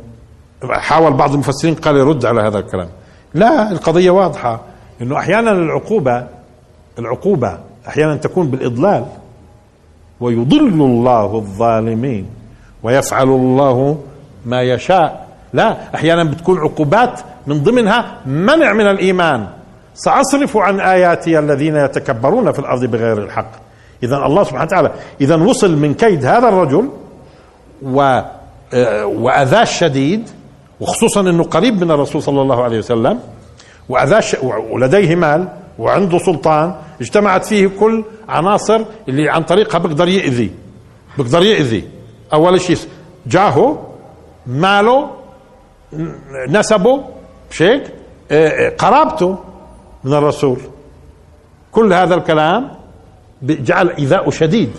حاول 0.70 1.12
بعض 1.12 1.32
المفسرين 1.32 1.74
قال 1.74 1.96
يرد 1.96 2.24
على 2.26 2.40
هذا 2.40 2.58
الكلام. 2.58 2.88
لا 3.34 3.70
القضية 3.70 4.10
واضحة 4.10 4.60
إنه 5.02 5.18
أحيانا 5.18 5.52
العقوبة 5.52 6.26
العقوبة 6.98 7.58
أحيانا 7.88 8.16
تكون 8.16 8.50
بالإضلال. 8.50 9.04
ويضل 10.20 10.82
الله 10.82 11.34
الظالمين 11.36 12.26
ويفعل 12.82 13.28
الله 13.28 13.98
ما 14.46 14.62
يشاء. 14.62 15.26
لا 15.52 15.94
أحيانا 15.94 16.24
بتكون 16.24 16.58
عقوبات 16.58 17.20
من 17.46 17.62
ضمنها 17.62 18.20
منع 18.26 18.72
من 18.72 18.86
الإيمان. 18.86 19.46
سأصرف 19.94 20.56
عن 20.56 20.80
آياتي 20.80 21.38
الذين 21.38 21.76
يتكبرون 21.76 22.52
في 22.52 22.58
الأرض 22.58 22.84
بغير 22.84 23.18
الحق. 23.18 23.50
اذا 24.02 24.16
الله 24.16 24.44
سبحانه 24.44 24.64
وتعالى 24.64 24.90
اذا 25.20 25.36
وصل 25.36 25.76
من 25.76 25.94
كيد 25.94 26.24
هذا 26.24 26.48
الرجل 26.48 26.88
و 27.82 28.20
وأذاه 29.04 29.62
الشديد 29.62 30.28
وخصوصا 30.82 31.20
إنه 31.20 31.44
قريب 31.44 31.84
من 31.84 31.90
الرسول 31.90 32.22
صلى 32.22 32.42
الله 32.42 32.62
عليه 32.62 32.78
وسلم 32.78 33.20
واذاه 33.88 34.22
ولديه 34.70 35.14
مال 35.14 35.48
وعنده 35.78 36.18
سلطان 36.18 36.74
اجتمعت 37.00 37.44
فيه 37.44 37.66
كل 37.80 38.04
عناصر 38.28 38.80
اللي 39.08 39.30
عن 39.30 39.42
طريقها 39.42 39.78
بيقدر 39.78 40.08
يأذي 40.08 40.50
بيقدر 41.18 41.42
يأذي. 41.42 41.84
أول 42.32 42.60
شيء 42.60 42.76
جاهه 43.26 43.86
ماله 44.46 45.10
نسبه 46.48 47.00
مش 47.50 47.62
هيك 47.62 47.82
قرابته 48.78 49.38
من 50.04 50.12
الرسول. 50.14 50.58
كل 51.72 51.92
هذا 51.92 52.14
الكلام 52.14 52.70
جعل 53.42 53.90
إيذاءه 53.90 54.30
شديد. 54.30 54.70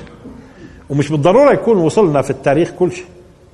ومش 0.90 1.10
بالضرورة 1.10 1.54
يكون 1.54 1.78
وصلنا 1.78 2.22
في 2.22 2.30
التاريخ 2.30 2.72
كل 2.72 2.92
شيء. 2.92 3.06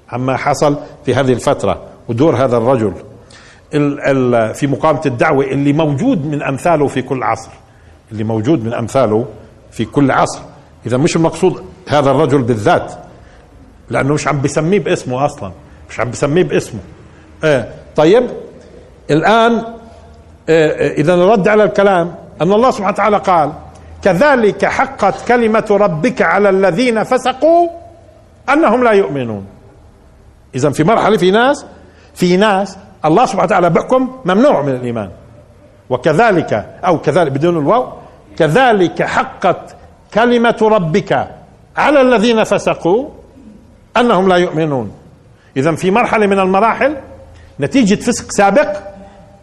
عما 0.10 0.38
حصل 0.38 0.78
في 1.06 1.16
هذه 1.16 1.34
الفترة. 1.34 1.89
ودور 2.10 2.36
هذا 2.36 2.58
الرجل 2.58 2.94
ال 3.74 4.00
ال 4.36 4.54
في 4.56 4.68
مقامة 4.68 5.02
الدعوة 5.06 5.46
اللي 5.46 5.74
موجود 5.74 6.26
من 6.26 6.44
أمثاله 6.44 6.88
في 6.88 7.02
كل 7.02 7.24
عصر 7.24 7.52
اللي 8.12 8.24
موجود 8.24 8.66
من 8.66 8.74
أمثاله 8.74 9.26
في 9.72 9.86
كل 9.86 10.12
عصر. 10.12 10.40
إذا 10.86 10.98
مش 10.98 11.16
المقصود 11.16 11.64
هذا 11.88 12.12
الرجل 12.12 12.42
بالذات 12.42 12.94
لأنه 13.90 14.14
مش 14.14 14.28
عم 14.28 14.42
بسميه 14.42 14.80
باسمه 14.80 15.26
أصلا 15.26 15.52
مش 15.90 16.00
عم 16.00 16.12
بسميه 16.12 16.44
باسمه. 16.44 16.80
إيه 17.44 17.70
طيب 17.96 18.24
الآن 19.12 19.64
إيه 20.50 20.94
إذا 21.02 21.16
نرد 21.16 21.48
على 21.48 21.64
الكلام 21.64 22.16
أن 22.42 22.54
الله 22.54 22.72
سبحانه 22.72 22.94
وتعالى 22.94 23.18
قال 23.18 23.54
كذلك 24.02 24.66
حقت 24.66 25.28
كلمة 25.28 25.66
ربك 25.72 26.22
على 26.22 26.50
الذين 26.50 27.04
فسقوا 27.04 27.70
أنهم 28.54 28.84
لا 28.84 28.92
يؤمنون. 28.92 29.46
إذا 30.56 30.70
في 30.70 30.84
مرحلة 30.84 31.18
في 31.18 31.32
ناس 31.32 31.66
في 32.20 32.38
ناس 32.38 32.78
الله 33.06 33.26
سبحانه 33.26 33.44
وتعالى 33.44 33.70
بيحكم 33.70 34.02
ممنوع 34.26 34.62
من 34.62 34.76
الإيمان. 34.76 35.10
وكذلك 35.90 36.52
أو 36.86 37.00
كذلك 37.00 37.32
بدون 37.32 37.58
الواو 37.58 37.84
كذلك 38.38 39.04
حقت 39.04 39.76
كلمة 40.14 40.60
ربك 40.62 41.12
على 41.78 42.02
الذين 42.02 42.44
فسقوا 42.44 43.10
أنهم 43.98 44.28
لا 44.28 44.36
يؤمنون. 44.36 44.92
اذا 45.58 45.76
في 45.76 45.92
مرحلة 45.92 46.28
من 46.28 46.40
المراحل 46.40 46.96
نتيجة 47.60 47.96
فسق 47.96 48.32
سابق 48.32 48.78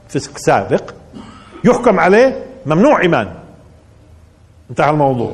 فسق 0.08 0.38
سابق 0.38 0.82
يحكم 1.64 2.00
عليه 2.00 2.44
ممنوع 2.66 3.00
إيمان. 3.00 3.28
انتهى 4.70 4.90
الموضوع. 4.90 5.32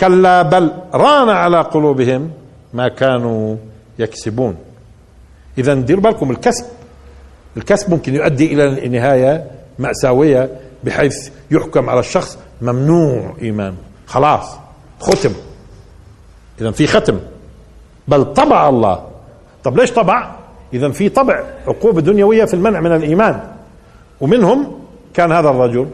كلا 0.00 0.42
بل 0.42 0.72
ران 0.94 1.28
على 1.28 1.60
قلوبهم 1.60 2.30
ما 2.74 2.88
كانوا 2.88 3.56
يكسبون. 3.98 4.56
اذا 5.60 5.74
ديروا 5.74 6.02
بالكم 6.02 6.30
الكسب. 6.30 6.64
الكسب 7.56 7.90
ممكن 7.90 8.14
يؤدي 8.14 8.54
إلى 8.54 8.88
نهاية 8.88 9.50
مأساوية 9.78 10.50
بحيث 10.84 11.30
يحكم 11.50 11.90
على 11.90 12.00
الشخص 12.00 12.38
ممنوع 12.62 13.34
ايمان 13.42 13.74
خلاص 14.06 14.56
ختم. 15.00 15.32
اذا 16.60 16.70
في 16.70 16.86
ختم. 16.86 17.18
بل 18.08 18.24
طبع 18.24 18.68
الله. 18.68 19.06
طب 19.64 19.76
ليش 19.76 19.92
طبع؟ 19.92 20.36
اذا 20.72 20.90
في 20.90 21.08
طبع 21.08 21.44
عقوبة 21.66 22.00
دنيوية 22.00 22.44
في 22.44 22.54
المنع 22.54 22.80
من 22.80 22.92
الإيمان. 22.92 23.40
ومنهم 24.20 24.78
كان 25.14 25.32
هذا 25.32 25.48
الرجل. 25.48 25.86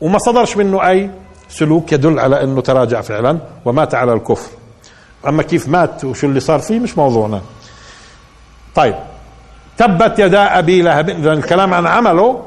وما 0.00 0.18
صدرش 0.18 0.56
منه 0.56 0.88
أي 0.88 1.10
سلوك 1.48 1.92
يدل 1.92 2.18
على 2.18 2.42
أنه 2.42 2.60
تراجع 2.60 3.00
فعلا 3.00 3.38
ومات 3.64 3.94
على 3.94 4.12
الكفر. 4.12 4.50
أما 5.28 5.42
كيف 5.42 5.68
مات 5.68 6.04
وشو 6.04 6.26
اللي 6.26 6.40
صار 6.40 6.58
فيه 6.58 6.78
مش 6.78 6.98
موضوعنا. 6.98 7.40
طيب. 8.74 8.94
تبت 9.78 10.18
يدا 10.18 10.58
أبي 10.58 10.82
لهب 10.82 11.08
اذا 11.08 11.32
الكلام 11.32 11.74
عن 11.74 11.86
عمله 11.86 12.42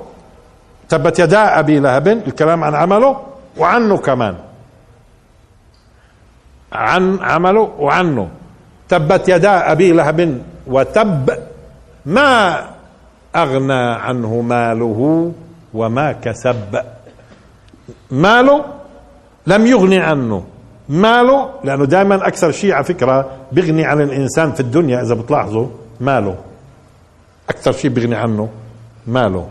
تبت 0.89 1.19
يدا 1.19 1.59
أبي 1.59 1.79
لهب 1.79 2.07
الكلام 2.07 2.63
عن 2.63 2.75
عمله 2.75 3.21
وعنه 3.57 3.97
كمان. 3.97 4.35
عن 6.73 7.19
عمله 7.21 7.71
وعنه. 7.79 8.27
تبت 8.89 9.29
يدا 9.29 9.71
أبي 9.71 9.91
لهب 9.91 10.41
وتب 10.67 11.29
ما 12.05 12.61
أغنى 13.35 13.83
عنه 14.05 14.41
ماله 14.41 15.31
وما 15.73 16.11
كسب. 16.11 16.81
ماله 18.11 18.65
لم 19.47 19.67
يغني 19.67 19.99
عنه. 19.99 20.43
ماله 20.89 21.49
لأنه 21.63 21.85
دائما 21.85 22.27
أكثر 22.27 22.51
شيء 22.51 22.73
على 22.73 22.83
فكرة 22.83 23.29
بيغني 23.51 23.85
عن 23.85 24.01
الإنسان 24.01 24.51
في 24.51 24.59
الدنيا 24.59 25.01
إذا 25.01 25.15
بتلاحظوا. 25.15 25.67
ماله. 26.03 26.35
أكثر 27.49 27.71
شيء 27.71 27.91
بيغني 27.91 28.15
عنه 28.15 28.49
ماله. 29.07 29.47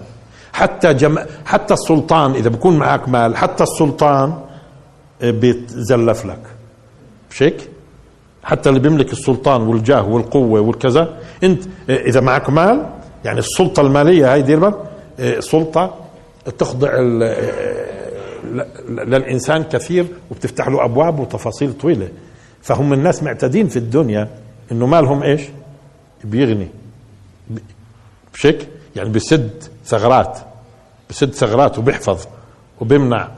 حتى 0.53 0.95
جم... 0.95 1.19
حتى 1.47 1.75
السلطان 1.75 2.35
إذا 2.35 2.49
بكون 2.49 2.79
معك 2.79 3.09
مال 3.09 3.37
حتى 3.37 3.63
السلطان 3.63 4.35
بيتزلف 5.23 6.27
لك. 6.27 6.41
مش 7.31 7.43
هيك؟ 7.43 7.69
حتى 8.43 8.69
اللي 8.69 8.81
بيملك 8.81 9.13
السلطان 9.13 9.61
والجاه 9.61 10.09
والقوة 10.09 10.61
والكذا. 10.61 11.19
أنت 11.43 11.63
إذا 11.89 12.21
معك 12.21 12.51
مال 12.51 12.87
يعني 13.25 13.39
السلطة 13.39 13.81
المالية 13.81 14.33
هاي 14.33 14.43
دير 14.43 14.59
بالك 14.59 14.79
سلطه 15.41 15.95
تخضع 16.59 16.91
للإنسان 18.89 19.63
كثير 19.63 20.07
وبتفتح 20.31 20.69
له 20.69 20.85
أبواب 20.85 21.19
وتفاصيل 21.19 21.73
طويلة. 21.73 22.09
فهم 22.63 22.93
الناس 22.93 23.23
معتادين 23.23 23.69
في 23.69 23.77
الدنيا 23.77 24.29
إنه 24.73 24.87
مالهم 24.87 25.23
إيش؟ 25.23 25.43
بيغني. 26.25 26.69
بشك 28.35 28.69
يعني 28.97 29.09
بسد 29.09 29.63
ثغرات 29.85 30.39
بسد 31.11 31.35
ثغرات 31.35 31.79
وبيحفظ 31.79 32.27
وبيمنع 32.81 33.29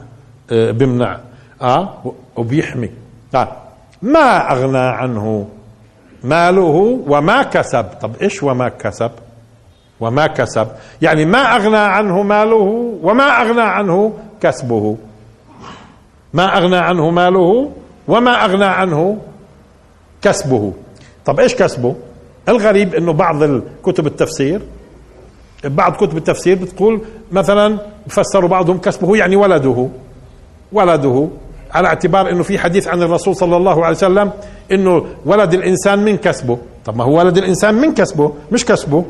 آه 0.51 0.71
بيمنع 0.71 1.19
آه 1.61 2.13
وبيحمي. 2.35 2.89
آه 3.35 3.57
ما 4.01 4.51
أغنى 4.51 4.77
عنه 4.77 5.49
ماله 6.23 7.01
وما 7.07 7.43
كسب. 7.43 7.85
طب 8.01 8.15
إيش 8.21 8.43
وما 8.43 8.69
كسب؟ 8.69 9.11
وما 9.99 10.27
كسب. 10.27 10.67
يعني 11.01 11.25
ما 11.25 11.39
أغنى 11.39 11.77
عنه 11.77 12.23
ماله 12.23 12.97
وما 13.03 13.23
أغنى 13.23 13.61
عنه 13.61 14.13
كسبه. 14.41 14.97
ما 16.33 16.57
أغنى 16.57 16.77
عنه 16.77 17.09
ماله 17.09 17.71
وما 18.07 18.45
أغنى 18.45 18.65
عنه 18.65 19.17
كسبه. 20.21 20.73
طب 21.25 21.39
إيش 21.39 21.55
كسبه؟ 21.55 21.95
الغريب 22.49 22.95
إنه 22.95 23.13
بعض 23.13 23.43
كتب 23.83 24.07
التفسير 24.07 24.61
بعض 25.63 25.93
كتب 25.93 26.17
التفسير 26.17 26.57
بتقول 26.57 27.01
مثلا 27.31 27.77
فسروا 28.07 28.49
بعضهم 28.49 28.77
كسبه 28.77 29.17
يعني 29.17 29.35
ولده 29.35 29.89
ولده 30.71 31.27
على 31.71 31.87
اعتبار 31.87 32.29
إنه 32.29 32.43
في 32.43 32.59
حديث 32.59 32.87
عن 32.87 33.01
الرسول 33.01 33.35
صلى 33.35 33.57
الله 33.57 33.85
عليه 33.85 33.95
وسلم 33.95 34.31
إنه 34.71 35.05
ولد 35.25 35.53
الإنسان 35.53 35.99
من 35.99 36.17
كسبه. 36.17 36.57
طب 36.85 36.97
ما 36.97 37.03
هو 37.03 37.19
ولد 37.19 37.37
الإنسان 37.37 37.75
من 37.75 37.93
كسبه 37.93 38.33
مش 38.51 38.65
كسبه. 38.65 39.05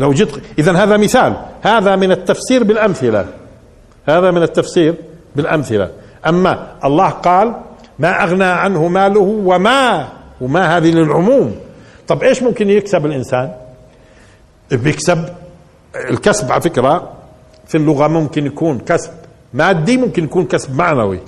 لو 0.00 0.12
جيت 0.12 0.28
اذا 0.58 0.72
هذا 0.72 0.96
مثال 0.96 1.36
هذا 1.62 1.96
من 1.96 2.12
التفسير 2.12 2.64
بالأمثلة 2.64 3.26
هذا 4.06 4.30
من 4.30 4.42
التفسير 4.42 4.94
بالأمثلة. 5.36 5.90
أما 6.26 6.66
الله 6.84 7.08
قال 7.08 7.54
ما 7.98 8.24
أغنى 8.24 8.44
عنه 8.44 8.88
ماله 8.88 9.42
وما 9.44 10.08
وما 10.40 10.76
هذه 10.76 10.90
للعموم. 10.90 11.54
طب 12.10 12.22
إيش 12.22 12.42
ممكن 12.42 12.70
يكسب 12.70 13.06
الإنسان؟ 13.06 13.54
بيكسب 14.72 15.34
الكسب 15.96 16.52
على 16.52 16.60
فكرة 16.60 17.12
في 17.66 17.76
اللغة 17.76 18.08
ممكن 18.08 18.46
يكون 18.46 18.78
كسب 18.78 19.10
مادي 19.54 19.96
ممكن 19.96 20.24
يكون 20.24 20.44
كسب 20.46 20.76
معنوي. 20.76 21.20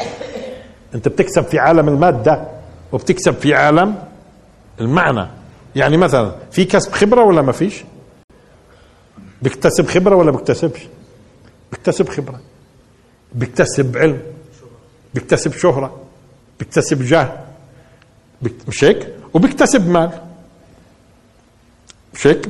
أنت 0.95 1.09
بتكسب 1.09 1.45
في 1.45 1.59
عالم 1.59 1.89
المادة 1.89 2.49
وبتكسب 2.93 3.35
في 3.35 3.55
عالم 3.55 3.95
المعنى. 4.81 5.29
يعني 5.77 5.97
مثلا 5.97 6.35
في 6.51 6.65
كسب 6.65 6.93
خبرة 6.93 7.25
ولا 7.25 7.43
ما 7.43 7.53
فيش؟ 7.53 7.85
بيكتسب 9.43 9.87
خبرة 9.87 10.17
ولا 10.17 10.31
بيكتسبش؟ 10.31 10.81
بيكتسب 11.73 12.09
خبرة. 12.09 12.41
بيكتسب 13.33 13.97
علم. 13.97 14.23
بيكتسب 15.15 15.53
شهرة. 15.53 15.97
بيكتسب 16.59 17.03
جاه 17.03 17.33
مش 18.69 18.85
هيك؟ 18.85 19.09
وبيكتسب 19.35 19.89
مال. 19.89 20.32
هيك 22.23 22.49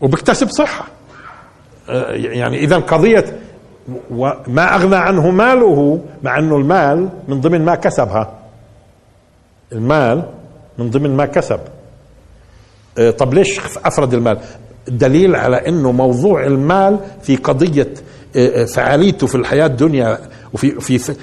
وبيكتسب 0.00 0.48
صحة. 0.48 0.86
آه، 1.88 2.12
يعني 2.12 2.58
إذا 2.58 2.76
قضية 2.76 3.24
وما 4.10 4.74
أغنى 4.74 4.96
عنه 4.96 5.30
ماله 5.30 6.00
مع 6.22 6.38
أنه 6.38 6.56
المال 6.56 7.08
من 7.28 7.40
ضمن 7.40 7.64
ما 7.64 7.74
كسبها. 7.74 8.32
المال 9.72 10.22
من 10.78 10.90
ضمن 10.90 11.16
ما 11.16 11.26
كسب. 11.26 11.60
آه، 12.98 13.10
طب 13.10 13.34
ليش 13.34 13.60
أفرد 13.84 14.14
المال؟ 14.14 14.38
دليل 14.88 15.36
على 15.36 15.68
أنه 15.68 15.92
موضوع 15.92 16.46
المال 16.46 16.98
في 17.22 17.36
قضية 17.36 17.88
آه، 18.36 18.64
فعاليته 18.64 19.26
في 19.26 19.34
الحياة 19.34 19.66
الدنيا 19.66 20.18
وفي 20.54 20.80
في, 20.80 20.98
في 20.98 21.14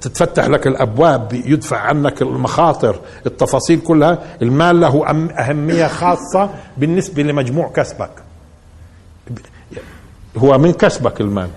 تتفتح 0.00 0.46
لك 0.46 0.66
الأبواب 0.66 1.32
يدفع 1.32 1.76
عنك 1.78 2.22
المخاطر 2.22 3.00
التفاصيل 3.26 3.80
كلها. 3.80 4.18
المال 4.42 4.80
له 4.80 5.10
أهمية 5.38 5.86
خاصة 5.86 6.50
بالنسبة 6.76 7.22
لمجموع 7.22 7.68
كسبك. 7.68 8.10
هو 10.36 10.58
من 10.58 10.72
كسبك 10.72 11.20
المال. 11.20 11.48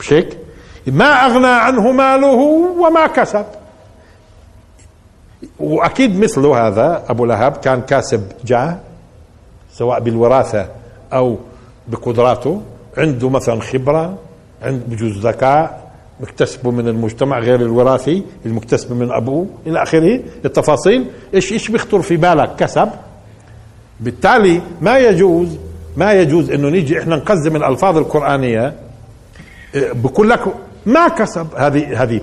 مش 0.00 0.12
هيك 0.12 0.38
ما 0.86 1.04
أغنى 1.04 1.46
عنه 1.46 1.92
ماله 1.92 2.36
وما 2.80 3.06
كسب. 3.06 3.44
وأكيد 5.60 6.18
مثله 6.18 6.66
هذا 6.68 7.04
أبو 7.08 7.24
لهب 7.24 7.52
كان 7.56 7.82
كاسب 7.82 8.32
جاه 8.44 8.78
سواء 9.72 10.00
بالوراثة 10.00 10.68
أو 11.12 11.38
بقدراته 11.88 12.62
عنده 12.98 13.28
مثلا 13.28 13.60
خبرة 13.60 14.18
عنده 14.62 14.84
بجوز 14.88 15.26
ذكاء. 15.26 15.85
مكتسبه 16.20 16.70
من 16.70 16.88
المجتمع 16.88 17.38
غير 17.38 17.60
الوراثي 17.60 18.22
المكتسب 18.46 18.92
من 18.92 19.12
ابوه 19.12 19.46
إلى 19.66 19.82
آخره. 19.82 20.20
التفاصيل 20.44 21.04
إيش 21.34 21.52
إيش 21.52 21.68
بيخطر 21.68 22.02
في 22.02 22.16
بالك؟ 22.16 22.56
كسب. 22.56 22.88
بالتالي 24.00 24.60
ما 24.80 24.98
يجوز 24.98 25.48
ما 25.96 26.12
يجوز 26.12 26.50
إنه 26.50 26.68
نيجي 26.68 27.00
إحنا 27.00 27.16
نقزم 27.16 27.56
الألفاظ 27.56 27.96
القرآنية 27.98 28.74
بقول 29.74 30.30
لك 30.30 30.40
ما 30.86 31.08
كسب. 31.08 31.46
هذه 31.56 32.02
هذه 32.02 32.20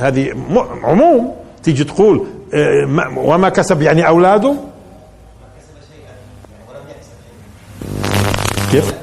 هذه 0.00 0.34
عموم 0.82 1.34
تيجي 1.62 1.84
تقول 1.84 2.26
آه، 2.54 3.16
وما 3.16 3.48
كسب 3.48 3.82
يعني 3.82 4.08
أولاده؟ 4.08 4.54
كيف؟ 8.72 8.94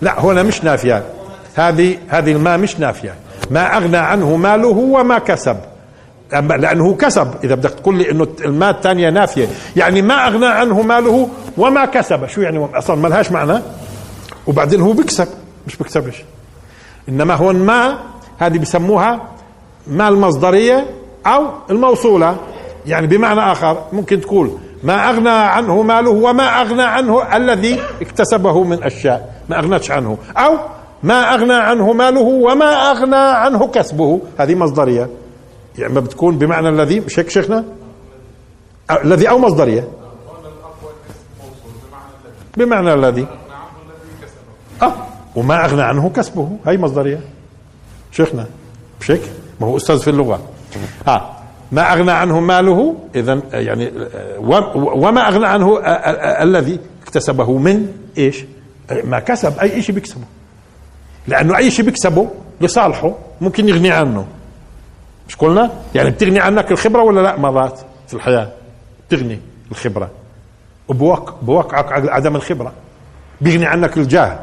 لا 0.00 0.20
هنا 0.20 0.42
مش 0.42 0.64
نافية. 0.64 1.13
هذه 1.54 1.98
هذه 2.08 2.32
الماء 2.32 2.58
مش 2.58 2.80
نافية. 2.80 3.14
ما 3.50 3.76
أغنى 3.76 3.96
عنه 3.96 4.36
ماله 4.36 4.68
وما 4.68 5.18
كسب. 5.18 5.56
لأنه 6.32 6.94
كسب. 6.94 7.28
إذا 7.44 7.54
بدك 7.54 7.70
تقول 7.70 7.98
لي 7.98 8.10
إنه 8.10 8.26
الماء 8.44 8.70
الثانية 8.70 9.10
نافية. 9.10 9.48
يعني 9.76 10.02
ما 10.02 10.26
أغنى 10.26 10.46
عنه 10.46 10.82
ماله 10.82 11.28
وما 11.58 11.84
كسب. 11.84 12.26
شو 12.26 12.40
يعني 12.40 12.68
أصلا 12.74 12.96
ما 12.96 13.08
لهاش 13.08 13.32
معنى؟ 13.32 13.58
وبعدين 14.46 14.80
هو 14.80 14.92
بيكسب. 14.92 15.28
مش 15.66 15.76
بيكسبش. 15.76 16.24
إنما 17.08 17.34
هون 17.34 17.56
ما 17.56 17.98
هذه 18.38 18.58
بسموها 18.58 19.20
ما 19.86 20.08
المصدرية 20.08 20.86
أو 21.26 21.46
الموصولة. 21.70 22.36
يعني 22.86 23.06
بمعنى 23.06 23.52
آخر 23.52 23.84
ممكن 23.92 24.20
تقول 24.20 24.58
ما 24.82 25.10
أغنى 25.10 25.28
عنه 25.30 25.82
ماله 25.82 26.10
وما 26.10 26.60
أغنى 26.60 26.82
عنه 26.82 27.36
الذي 27.36 27.80
اكتسبه 28.02 28.64
من 28.64 28.82
أشياء. 28.82 29.34
ما 29.48 29.58
اغنتش 29.58 29.90
عنه. 29.90 30.18
أو 30.36 30.58
ما 31.04 31.34
أغنى 31.34 31.54
عنه 31.54 31.92
ماله 31.92 32.20
وما 32.20 32.90
أغنى 32.90 33.16
عنه 33.16 33.66
كسبه. 33.66 34.20
هذه 34.38 34.54
مصدرية. 34.54 35.08
يعني 35.78 35.92
ما 35.92 36.00
بتكون 36.00 36.38
بمعنى 36.38 36.68
الذي 36.68 37.02
هيك 37.16 37.30
شيخنا؟ 37.30 37.64
الذي 39.04 39.30
أو 39.30 39.38
مصدرية. 39.38 39.88
بمعنى 42.56 42.94
الذي. 42.94 43.26
آه. 44.82 44.94
وما 45.36 45.64
أغنى 45.64 45.82
عنه 45.82 46.10
كسبه. 46.10 46.56
هي 46.66 46.78
مصدرية. 46.78 47.20
شيخنا. 48.12 48.46
هيك 49.08 49.22
ما 49.60 49.66
هو 49.66 49.76
أستاذ 49.76 49.98
في 49.98 50.10
اللغة. 50.10 50.40
ها 51.06 51.42
ما 51.72 51.92
أغنى 51.92 52.12
عنه 52.12 52.40
ماله 52.40 52.96
اذا 53.14 53.40
يعني 53.52 53.92
وما 54.78 55.28
أغنى 55.28 55.46
عنه 55.46 55.80
الذي 56.42 56.78
اكتسبه 57.02 57.58
من 57.58 57.92
إيش؟ 58.18 58.44
ما 59.04 59.18
كسب 59.18 59.58
أي 59.58 59.82
شيء 59.82 59.94
بيكسبه. 59.94 60.24
لأنه 61.28 61.56
أي 61.56 61.70
شيء 61.70 61.84
بيكسبه 61.84 62.30
لصالحه 62.60 63.14
ممكن 63.40 63.68
يغني 63.68 63.90
عنه. 63.90 64.26
مش 65.28 65.36
قلنا؟ 65.36 65.70
يعني 65.94 66.10
بتغني 66.10 66.40
عنك 66.40 66.72
الخبرة 66.72 67.02
ولا 67.02 67.20
لا؟ 67.20 67.36
مرات 67.36 67.80
في 68.08 68.14
الحياة. 68.14 68.52
بتغني 69.08 69.40
الخبرة. 69.70 70.10
وبوقعك 70.88 71.92
عدم 72.08 72.36
الخبرة. 72.36 72.72
بيغني 73.40 73.66
عنك 73.66 73.96
الجاه. 73.96 74.40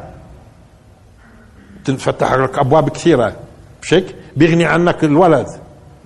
تفتح 1.84 2.32
لك 2.32 2.58
أبواب 2.58 2.88
كثيرة. 2.88 3.36
مش 3.82 3.94
هيك؟ 3.94 4.16
بيغني 4.36 4.64
عنك 4.64 5.04
الولد. 5.04 5.46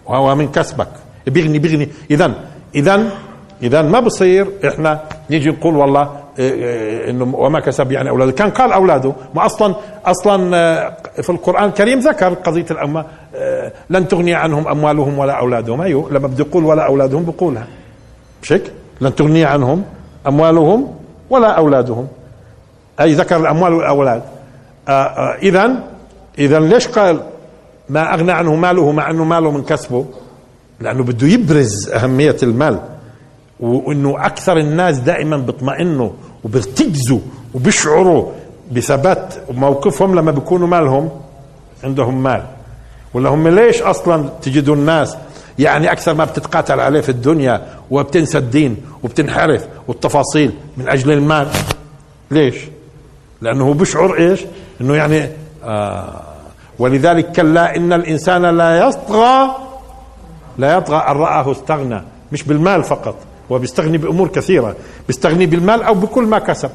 وهو 0.07 0.35
من 0.35 0.53
كسبك. 0.53 0.89
بيغني 1.27 1.59
بيغني. 1.59 1.89
اذا 2.11 2.35
اذا 2.75 3.11
اذا 3.63 3.83
ما 3.83 4.01
بصير 4.01 4.49
إحنا 4.69 5.01
نيجي 5.31 5.51
نقول 5.51 5.77
والله 5.77 6.21
إنه 6.39 7.35
وما 7.37 7.61
كسب 7.61 7.93
يعني 7.93 8.11
أولاده. 8.11 8.33
كان 8.33 8.51
قال 8.51 8.73
أولاده 8.73 9.13
ما 9.35 9.47
أصلا 9.47 9.75
أصلا 10.07 10.57
آه، 10.57 10.97
في 11.23 11.31
القرآن 11.31 11.65
الكريم 11.65 11.99
ذكر 11.99 12.35
قضية 12.35 12.67
الأمة 12.71 13.05
آه، 13.35 13.73
لن 13.91 14.09
تغني 14.09 14.35
عنهم 14.35 14.69
أموالهم 14.69 15.19
ولا 15.19 15.33
أولادهم. 15.33 15.81
أيوه 15.81 16.11
لما 16.13 16.29
بده 16.29 16.45
يقول 16.45 16.65
ولا 16.65 16.87
أولادهم 16.87 17.25
بقولها. 17.25 17.67
مش 18.43 18.53
هيك 18.53 18.73
لن 19.01 19.15
تغني 19.15 19.45
عنهم 19.45 19.85
أموالهم 20.27 20.95
ولا 21.31 21.49
أولادهم. 21.49 22.09
أي 23.01 23.15
ذكر 23.15 23.37
الأموال 23.37 23.73
والأولاد. 23.73 24.23
اذا 25.43 25.65
آه، 25.65 25.77
اذا 26.39 26.59
ليش 26.61 26.89
قال 26.89 27.21
ما 27.89 28.15
أغنى 28.15 28.33
عنه 28.33 28.55
ماله 28.55 28.93
مع 28.93 29.11
إنه 29.11 29.25
ماله 29.25 29.51
من 29.51 29.63
كسبه؟ 29.63 30.07
لأنه 30.81 31.05
بده 31.05 31.27
يبرز 31.27 31.91
أهمية 31.91 32.37
المال. 32.43 32.81
وإنه 33.61 34.27
أكثر 34.27 34.57
الناس 34.57 34.99
دائما 34.99 35.37
بيطمئنوا 35.37 36.11
وبيرتكزوا 36.45 37.19
وبيشعروا 37.55 38.33
بثبات 38.73 39.35
موقفهم 39.51 40.15
لما 40.15 40.31
بيكونوا 40.31 40.67
مالهم. 40.69 41.11
عندهم 41.85 42.23
مال. 42.23 42.43
ولا 43.15 43.29
هم 43.29 43.49
ليش 43.49 43.83
أصلا 43.83 44.29
تجدوا 44.43 44.75
الناس 44.75 45.17
يعني 45.59 45.93
أكثر 45.93 46.15
ما 46.15 46.25
بتتقاتل 46.25 46.81
عليه 46.81 47.01
في 47.01 47.09
الدنيا 47.09 47.67
وبتنسى 47.91 48.39
الدين 48.39 48.77
وبتنحرف 49.03 49.67
والتفاصيل 49.89 50.53
من 50.77 50.89
أجل 50.89 51.13
المال؟ 51.13 51.49
ليش؟ 52.31 52.57
لأنه 53.43 53.65
هو 53.65 53.73
بيشعر 53.73 54.19
إيش؟ 54.19 54.41
إنه 54.81 54.95
يعني 54.95 55.29
آه 55.65 56.23
ولذلك 56.79 57.33
كلا 57.33 57.77
إن 57.77 57.93
الإنسان 57.93 58.43
لا 58.45 58.79
يطغى 58.89 59.57
لا 60.59 60.77
يطغى 60.77 60.97
أن 60.97 61.17
رآه 61.17 61.53
استغنى. 61.53 62.03
مش 62.33 62.43
بالمال 62.43 62.85
فقط. 62.85 63.15
هو 63.53 63.59
بيستغني 63.59 63.99
بأمور 63.99 64.29
كثيرة 64.29 64.77
بيستغني 65.07 65.47
بالمال 65.47 65.83
أو 65.83 65.95
بكل 65.95 66.25
ما 66.25 66.39
كسب. 66.39 66.71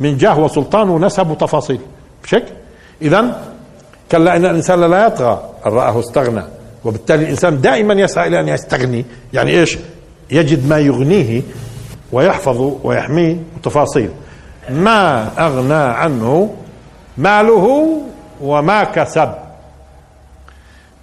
من 0.00 0.16
جاه 0.16 0.38
وسلطان 0.38 0.88
ونسب 0.88 1.30
وتفاصيل 1.30 1.80
هيك؟ 2.32 2.44
اذا 3.02 3.42
كلا 4.12 4.36
ان 4.36 4.44
الإنسان 4.44 4.80
لا 4.80 5.06
يطغى. 5.06 5.50
ان 5.66 5.72
رآه 5.72 6.00
استغنى. 6.00 6.42
وبالتالي 6.84 7.22
الإنسان 7.22 7.60
دائما 7.60 7.94
يسعى 7.94 8.28
إلى 8.28 8.40
أن 8.40 8.48
يستغني. 8.48 9.04
يعني 9.32 9.50
إيش؟ 9.50 9.78
يجد 10.30 10.68
ما 10.68 10.78
يغنيه 10.78 11.42
ويحفظه 12.12 12.76
ويحميه 12.84 13.36
وتفاصيل 13.56 14.10
ما 14.70 15.30
أغنى 15.46 15.74
عنه 15.74 16.54
ماله 17.18 17.96
وما 18.40 18.84
كسب. 18.84 19.32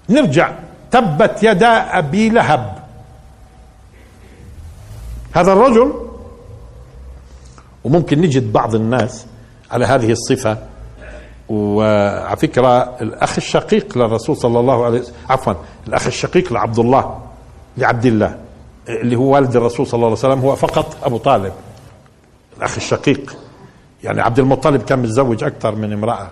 نرجع. 0.09 0.51
تبت 0.91 1.43
يدا 1.43 1.97
أبي 1.97 2.29
لهب. 2.29 2.76
هذا 5.37 5.53
الرجل. 5.53 5.93
وممكن 7.83 8.21
نجد 8.21 8.53
بعض 8.53 8.75
الناس 8.75 9.25
على 9.71 9.85
هذه 9.85 10.11
الصفة. 10.11 10.57
وعلى 11.49 12.37
فكرة 12.37 12.83
الأخ 13.01 13.37
الشقيق 13.37 13.97
للرسول 13.97 14.37
صلى 14.37 14.59
الله 14.59 14.85
عليه 14.85 14.99
وسلم 14.99 15.15
عفوا 15.29 15.53
الأخ 15.87 16.07
الشقيق 16.07 16.53
لعبد 16.53 16.79
الله 16.79 17.19
لعبد 17.77 18.05
الله 18.05 18.39
اللي 18.89 19.15
هو 19.15 19.33
والد 19.33 19.55
الرسول 19.55 19.87
صلى 19.87 19.97
الله 19.97 20.07
عليه 20.07 20.17
وسلم 20.17 20.39
هو 20.39 20.55
فقط 20.55 20.97
أبو 21.03 21.17
طالب. 21.17 21.53
الأخ 22.57 22.75
الشقيق 22.75 23.37
يعني 24.03 24.21
عبد 24.21 24.39
المطلب 24.39 24.81
كان 24.81 24.99
متزوج 24.99 25.43
أكثر 25.43 25.75
من 25.75 25.93
امرأة. 25.93 26.31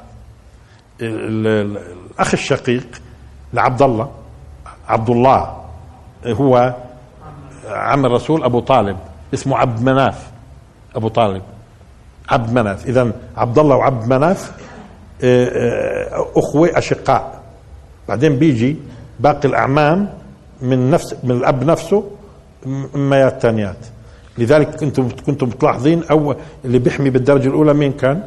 الأخ 1.02 2.34
الشقيق 2.34 2.88
لعبد 3.54 3.82
الله 3.82 4.12
عبد 4.88 5.10
الله 5.10 5.62
هو 6.26 6.76
عم 7.68 8.06
الرسول 8.06 8.44
أبو 8.44 8.60
طالب 8.60 8.98
اسمه 9.34 9.58
عبد 9.58 9.82
مناف 9.82 10.30
أبو 10.96 11.08
طالب. 11.08 11.42
عبد 12.30 12.54
مناف. 12.54 12.86
اذا 12.88 13.12
عبد 13.38 13.60
الله 13.60 13.76
وعبد 13.76 14.08
مناف 14.08 14.52
آه، 15.24 15.46
آه، 15.46 16.28
أخوة 16.36 16.78
أشقاء. 16.78 17.42
بعدين 18.10 18.36
بيجي 18.36 18.76
باقي 19.20 19.48
الأعمام 19.48 20.10
من 20.62 20.92
نفس 20.92 21.16
من 21.24 21.32
الأب 21.32 21.64
نفسه 21.64 22.04
اميات 22.96 23.42
ثانيات 23.42 23.78
لذلك 24.38 24.76
كنتم 24.76 25.10
كنتم 25.26 25.50
تلاحظين 25.50 26.04
أو 26.04 26.36
اللي 26.66 26.80
بيحمي 26.80 27.10
بالدرجة 27.10 27.48
الأولى 27.48 27.74
مين 27.74 27.92
كان؟ 27.92 28.24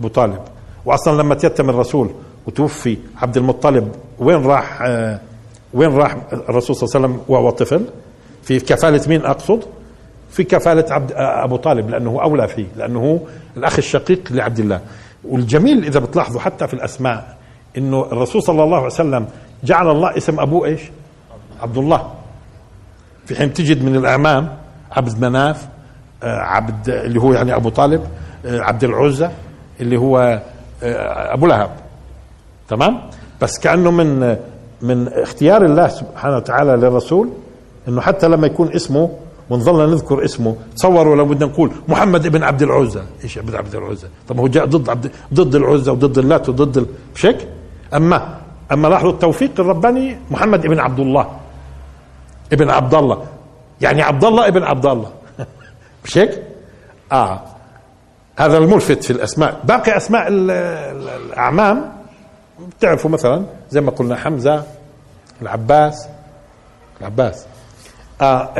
أبو 0.00 0.08
طالب. 0.08 0.38
واصلا 0.84 1.22
لما 1.22 1.34
تيتم 1.34 1.70
الرسول 1.70 2.10
وتوفي 2.46 2.96
عبد 3.22 3.36
المطلب 3.36 3.94
وين 4.18 4.46
راح 4.46 4.82
آه 4.82 5.20
وين 5.74 5.96
راح 5.96 6.16
الرسول 6.32 6.76
صلى 6.76 6.86
الله 6.86 6.96
عليه 6.96 7.06
وسلم 7.06 7.20
وهو 7.28 7.50
طفل؟ 7.50 7.84
في 8.46 8.60
كفالة 8.60 9.08
مين 9.08 9.24
أقصد؟ 9.24 9.62
في 10.30 10.44
كفالة 10.44 10.94
عبد 10.94 11.12
أبو 11.16 11.56
طالب 11.56 11.90
لأنه 11.90 12.22
أولى 12.22 12.48
فيه 12.48 12.66
لأنه 12.76 13.00
هو 13.00 13.18
الأخ 13.56 13.78
الشقيق 13.78 14.20
لعبد 14.30 14.58
الله 14.58 14.80
والجميل 15.24 15.84
إذا 15.84 16.00
بتلاحظوا 16.00 16.40
حتى 16.40 16.66
في 16.66 16.74
الأسماء 16.74 17.36
إنه 17.78 18.02
الرسول 18.12 18.42
صلى 18.42 18.62
الله 18.64 18.76
عليه 18.76 18.86
وسلم 18.86 19.26
جعل 19.64 19.90
الله 19.90 20.16
اسم 20.16 20.40
أبوه 20.40 20.66
إيش؟ 20.66 20.80
عبد 21.62 21.78
الله 21.78 22.12
في 23.26 23.36
حين 23.36 23.52
تجد 23.52 23.84
من 23.84 23.96
الأعمام 23.96 24.48
عبد 24.92 25.20
مناف 25.20 25.68
آه، 26.22 26.38
عبد 26.38 26.88
اللي 26.88 27.20
هو 27.20 27.32
يعني 27.32 27.56
أبو 27.56 27.68
طالب 27.68 28.06
آه، 28.46 28.60
عبد 28.60 28.84
العزى 28.84 29.28
اللي 29.80 29.96
هو 29.96 30.42
آه، 30.82 31.34
أبو 31.34 31.46
لهب 31.46 31.70
تمام 32.68 33.00
بس 33.42 33.58
كأنه 33.58 33.90
من 33.90 34.36
من 34.82 35.08
اختيار 35.08 35.64
الله 35.64 35.88
سبحانه 35.88 36.36
وتعالى 36.36 36.76
للرسول 36.76 37.30
إنه 37.88 38.00
حتى 38.00 38.28
لما 38.28 38.46
يكون 38.46 38.74
اسمه 38.74 39.10
ونظلنا 39.50 39.86
نذكر 39.86 40.24
اسمه 40.24 40.56
تصوروا 40.76 41.16
لو 41.16 41.24
بدنا 41.24 41.46
نقول 41.46 41.70
محمد 41.88 42.26
ابن 42.26 42.42
عبد 42.42 42.62
العزى 42.62 43.02
إيش 43.24 43.38
ابن 43.38 43.56
عبد 43.56 43.74
العزى 43.74 44.08
طب 44.28 44.38
هو 44.38 44.46
جاء 44.48 44.64
ضد 44.64 44.88
عبد 44.88 45.10
ضد 45.34 45.54
العزى 45.54 45.90
وضد 45.90 46.18
اللات 46.18 46.48
وضد 46.48 46.76
ال... 46.76 46.86
مش 47.14 47.26
هيك 47.26 47.48
اما 47.94 48.38
أما 48.72 48.88
لاحظوا 48.88 49.10
التوفيق 49.10 49.50
الرباني 49.58 50.18
محمد 50.30 50.64
ابن 50.64 50.78
عبد 50.78 51.00
الله. 51.00 51.30
ابن 52.52 52.70
عبد 52.70 52.94
الله. 52.94 53.24
يعني 53.80 54.02
عبد 54.02 54.24
الله 54.24 54.48
ابن 54.48 54.62
عبد 54.62 54.86
الله. 54.86 55.10
مش 56.04 56.18
هيك 56.18 56.42
آه. 57.12 57.40
هذا 58.36 58.58
الملفت 58.58 59.04
في 59.04 59.10
الأسماء. 59.10 59.60
باقي 59.64 59.96
أسماء 59.96 60.26
الأعمام. 60.28 61.92
بتعرفوا 62.78 63.10
مثلا 63.10 63.44
زي 63.70 63.80
ما 63.80 63.90
قلنا 63.90 64.16
حمزة 64.16 64.64
العباس. 65.42 66.08
العباس. 67.00 67.46
آه 68.20 68.50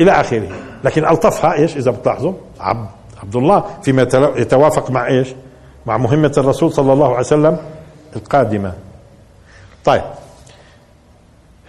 إلى 0.00 0.10
آخره. 0.10 0.48
لكن 0.84 1.04
ألطفها 1.04 1.52
إيش؟ 1.52 1.76
إذا 1.76 1.90
بتلاحظوا 1.90 2.32
عبد 2.60 2.88
عبد 3.22 3.36
الله 3.36 3.64
فيما 3.82 4.02
يتوافق 4.36 4.90
مع 4.90 5.06
إيش؟ 5.06 5.34
مع 5.86 5.96
مهمة 5.96 6.32
الرسول 6.38 6.72
صلى 6.72 6.92
الله 6.92 7.08
عليه 7.08 7.18
وسلم 7.18 7.58
القادمة. 8.16 8.74
طيب. 9.84 10.02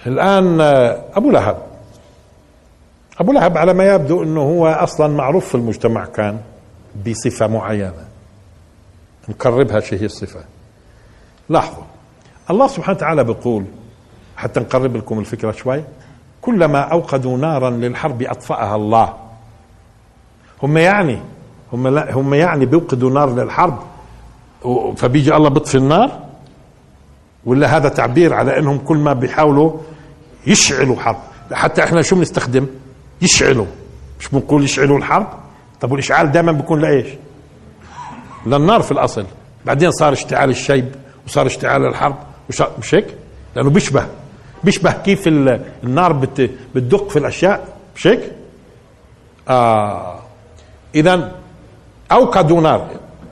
الآن 0.07 0.61
آه، 0.61 1.01
أبو 1.13 1.31
لهب. 1.31 1.57
أبو 3.19 3.31
لهب 3.31 3.57
على 3.57 3.73
ما 3.73 3.93
يبدو 3.93 4.23
إنه 4.23 4.41
هو 4.41 4.67
أصلا 4.67 5.07
معروف 5.07 5.47
في 5.47 5.55
المجتمع 5.55 6.05
كان 6.05 6.39
بصفة 7.07 7.47
معينة. 7.47 8.05
نقربها 9.29 9.79
شو 9.79 9.95
هي 9.95 10.05
الصفة. 10.05 10.43
لاحظوا. 11.49 11.83
الله 12.49 12.67
سبحانه 12.67 12.97
وتعالى 12.97 13.23
بيقول 13.23 13.65
حتى 14.37 14.59
نقرب 14.59 14.95
لكم 14.95 15.19
الفكرة 15.19 15.51
شوي. 15.51 15.83
كلما 16.45 16.79
أوقدوا 16.79 17.37
نارا 17.37 17.69
للحرب 17.69 18.21
أطفأها 18.21 18.75
الله. 18.75 19.13
هم 20.63 20.77
يعني 20.77 21.19
هم 21.73 21.87
لا 21.87 22.13
هم 22.13 22.33
يعني 22.33 22.65
بيوقدوا 22.65 23.11
نار 23.11 23.35
للحرب. 23.35 23.79
فبيجي 24.97 25.35
الله 25.35 25.49
بيطفي 25.49 25.77
النار؟ 25.77 26.19
ولا 27.45 27.77
هذا 27.77 27.89
تعبير 27.89 28.33
على 28.33 28.59
إنهم 28.59 28.77
كل 28.77 28.97
ما 28.97 29.13
بيحاولوا 29.13 29.71
يشعلوا 30.47 30.95
حرب؟ 30.95 31.17
حتى 31.53 31.83
إحنا 31.83 32.01
شو 32.01 32.15
بنستخدم؟ 32.15 32.67
يشعلوا. 33.21 33.65
مش 34.19 34.29
بنقول 34.29 34.63
يشعلوا 34.63 34.97
الحرب؟ 34.97 35.27
طب 35.81 35.91
والإشعال 35.91 36.31
دائما 36.31 36.51
بيكون 36.51 36.81
لإيش؟ 36.81 37.07
للنار 38.45 38.81
في 38.81 38.91
الأصل. 38.91 39.25
بعدين 39.65 39.91
صار 39.91 40.13
اشتعال 40.13 40.49
الشيب 40.49 40.95
وصار 41.27 41.45
اشتعال 41.45 41.85
الحرب 41.85 42.15
مش 42.79 42.95
هيك؟ 42.95 43.07
لأنه 43.55 43.69
بيشبه. 43.69 44.05
بيشبه 44.65 44.91
كيف 44.91 45.27
النار 45.27 46.13
بت 46.13 46.51
بتدق 46.75 47.09
في 47.09 47.19
الأشياء. 47.19 47.67
مش 47.95 48.07
هيك 48.07 48.31
آه. 49.49 50.19
اذا 50.95 51.31
أوقدوا 52.11 52.61
نار. 52.61 52.87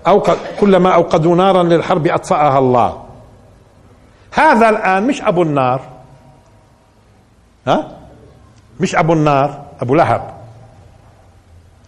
أوقد 0.07 0.37
كلما 0.59 0.89
أوقدوا 0.95 1.35
نارا 1.35 1.63
للحرب 1.63 2.07
أطفأها 2.07 2.59
الله. 2.59 3.03
هذا 4.31 4.69
الآن 4.69 5.07
مش 5.07 5.21
أبو 5.21 5.41
النار. 5.41 5.81
ها؟ 7.67 7.97
مش 8.79 8.95
أبو 8.95 9.13
النار 9.13 9.65
أبو 9.81 9.95
لهب. 9.95 10.33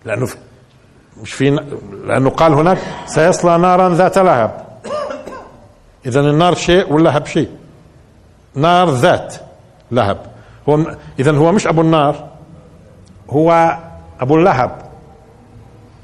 لأنه 0.06 0.28
مش 1.22 1.34
في 1.34 1.60
لأنه 2.06 2.30
قال 2.30 2.54
هناك 2.54 2.78
سيصلى 3.06 3.58
نارا 3.58 3.90
ذات 3.90 4.18
لهب. 4.18 4.66
اذا 6.06 6.20
النار 6.20 6.56
شيء 6.56 6.94
واللهب 6.94 7.26
شيء. 7.26 7.50
نار 8.56 8.90
ذات 8.90 9.36
لهب. 9.92 10.18
هو 10.70 10.96
اذا 11.20 11.32
هو 11.32 11.52
مش 11.52 11.68
أبو 11.68 11.82
النار 11.82 12.28
هو 13.30 13.78
أبو 14.20 14.36
اللهب. 14.36 14.72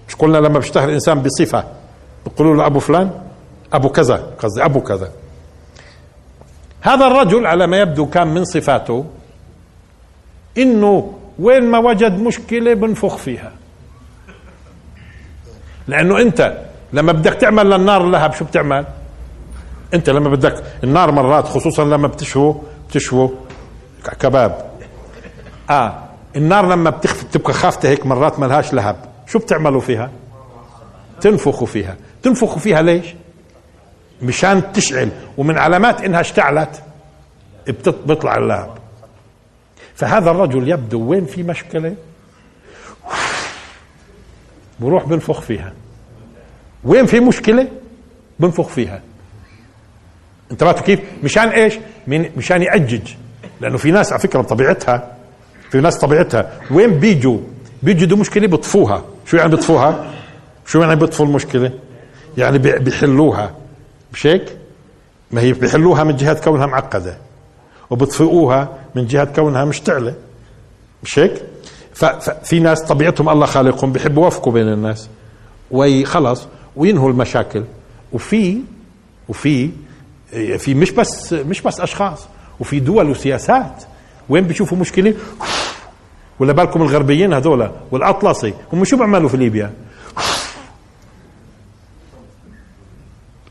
مش 0.07 0.15
قلنا 0.15 0.37
لما 0.37 0.59
بيشتهر 0.59 0.89
الإنسان 0.89 1.21
بصفة 1.21 1.63
بيقولوا 2.25 2.55
له 2.55 2.65
أبو 2.65 2.79
فلان 2.79 3.11
أبو 3.73 3.89
كذا 3.89 4.15
قصدي 4.39 4.65
أبو 4.65 4.81
كذا. 4.81 5.09
هذا 6.81 7.07
الرجل 7.07 7.45
على 7.45 7.67
ما 7.67 7.77
يبدو 7.77 8.05
كان 8.05 8.27
من 8.27 8.45
صفاته 8.45 9.05
إنه 10.57 11.13
وين 11.39 11.63
ما 11.63 11.77
وجد 11.77 12.19
مشكلة 12.19 12.73
بنفخ 12.73 13.17
فيها. 13.17 13.51
لأنه 15.87 16.21
أنت 16.21 16.57
لما 16.93 17.11
بدك 17.11 17.33
تعمل 17.33 17.69
للنار 17.69 18.03
لهب 18.03 18.33
شو 18.33 18.45
بتعمل؟ 18.45 18.85
انت 19.93 20.09
لما 20.09 20.29
بدك 20.29 20.63
النار 20.83 21.11
مرات 21.11 21.45
خصوصا 21.45 21.83
لما 21.85 22.07
بتشوي 22.07 22.55
بتشوي 22.89 23.29
كباب. 24.19 24.71
آه 25.69 26.03
النار 26.35 26.67
لما 26.67 26.89
بتخف 26.89 27.23
تبقى 27.23 27.53
خافته 27.53 27.89
هيك 27.89 28.05
مرات 28.05 28.39
ما 28.39 28.45
لهاش 28.45 28.73
لهب. 28.73 28.95
شو 29.27 29.39
بتعملوا 29.39 29.81
فيها؟ 29.81 30.11
تنفخوا 31.21 31.67
فيها. 31.67 31.95
تنفخوا 32.23 32.59
فيها 32.59 32.81
ليش؟ 32.81 33.05
مشان 34.21 34.71
تشعل. 34.71 35.09
ومن 35.37 35.57
علامات 35.57 36.01
إنها 36.01 36.21
اشتعلت 36.21 36.83
بيطلع 38.05 38.37
اللهب. 38.37 38.77
فهذا 39.95 40.31
الرجل 40.31 40.69
يبدو 40.69 41.09
وين 41.09 41.25
في 41.25 41.43
مشكلة؟ 41.43 41.95
بروح 44.79 45.05
بنفخ 45.05 45.41
فيها. 45.41 45.73
وين 46.83 47.05
في 47.05 47.19
مشكلة؟ 47.19 47.67
بنفخ 48.39 48.67
فيها. 48.67 49.01
انتبهتوا 50.51 50.83
كيف 50.83 50.99
مشان 51.23 51.47
إيش؟ 51.49 51.73
مشان 52.07 52.61
يأجج 52.61 53.01
لأنه 53.61 53.77
في 53.77 53.91
ناس 53.91 54.11
على 54.11 54.21
فكرة 54.21 54.41
بطبيعتها 54.41 55.15
في 55.71 55.81
ناس 55.81 55.97
طبيعتها 55.97 56.51
وين 56.71 56.99
بيجوا؟ 56.99 57.37
بيجدوا 57.83 58.17
مشكلة 58.17 58.47
بيطفوها. 58.47 59.03
شو 59.25 59.37
يعني 59.37 59.49
بيطفوها؟ 59.49 60.11
شو 60.65 60.81
يعني 60.81 60.95
بيطفوا 60.95 61.25
المشكلة؟ 61.25 61.71
يعني 62.37 62.57
بيحلوها. 62.57 63.55
مش 64.13 64.27
هيك 64.27 64.57
ما 65.31 65.41
هي 65.41 65.53
بيحلوها 65.53 66.03
من 66.03 66.15
جهة 66.15 66.43
كونها 66.43 66.65
معقدة. 66.65 67.17
وبطفئوها 67.89 68.69
من 68.95 69.05
جهة 69.05 69.25
كونها 69.25 69.65
مشتعلة. 69.65 70.13
مش 71.03 71.19
هيك 71.19 71.43
ففي 71.93 72.59
ناس 72.59 72.81
طبيعتهم 72.81 73.29
الله 73.29 73.45
خالقهم 73.45 73.91
بيحبوا 73.91 74.23
يوفقوا 74.23 74.53
بين 74.53 74.67
الناس. 74.67 75.09
وخلص 75.71 76.47
وينهوا 76.75 77.09
المشاكل. 77.09 77.63
وفي 78.13 78.57
وفي 79.29 79.69
في 80.57 80.73
مش 80.73 80.91
بس 80.91 81.33
مش 81.33 81.61
بس 81.61 81.79
أشخاص 81.79 82.27
وفي 82.59 82.79
دول 82.79 83.09
وسياسات. 83.09 83.83
وين 84.29 84.43
بيشوفوا 84.43 84.77
مشكلة؟ 84.77 85.13
ولا 86.39 86.53
بالكم 86.53 86.81
الغربيين 86.81 87.33
هذول 87.33 87.71
والأطلسي 87.91 88.53
هم 88.73 88.83
شو 88.83 88.97
بيعملوا 88.97 89.29
في 89.29 89.37
ليبيا؟ 89.37 89.73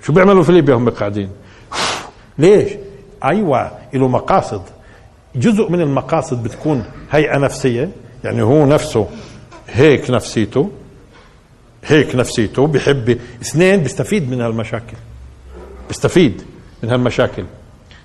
شو 0.03 0.13
بيعملوا 0.13 0.43
في 0.43 0.53
ليبيا 0.53 0.75
هم 0.75 0.91
قاعدين؟ 0.91 1.31
ليش؟ 2.39 2.73
أيوه 3.25 3.71
له 3.95 4.09
مقاصد. 4.09 4.63
جزء 5.37 5.71
من 5.71 5.81
المقاصد 5.81 6.43
بتكون 6.43 6.85
هيئة 7.11 7.39
نفسية 7.39 7.91
يعني 8.25 8.43
هو 8.43 8.67
نفسه 8.67 9.09
هيك 9.69 10.11
نفسيته 10.11 10.71
هيك 11.85 12.15
نفسيته 12.17 12.67
بحب 12.67 13.19
اثنين 13.43 13.81
بيستفيد 13.83 14.31
من 14.31 14.41
هالمشاكل. 14.41 14.97
بيستفيد. 15.89 16.43
من 16.83 16.91
هالمشاكل. 16.91 17.45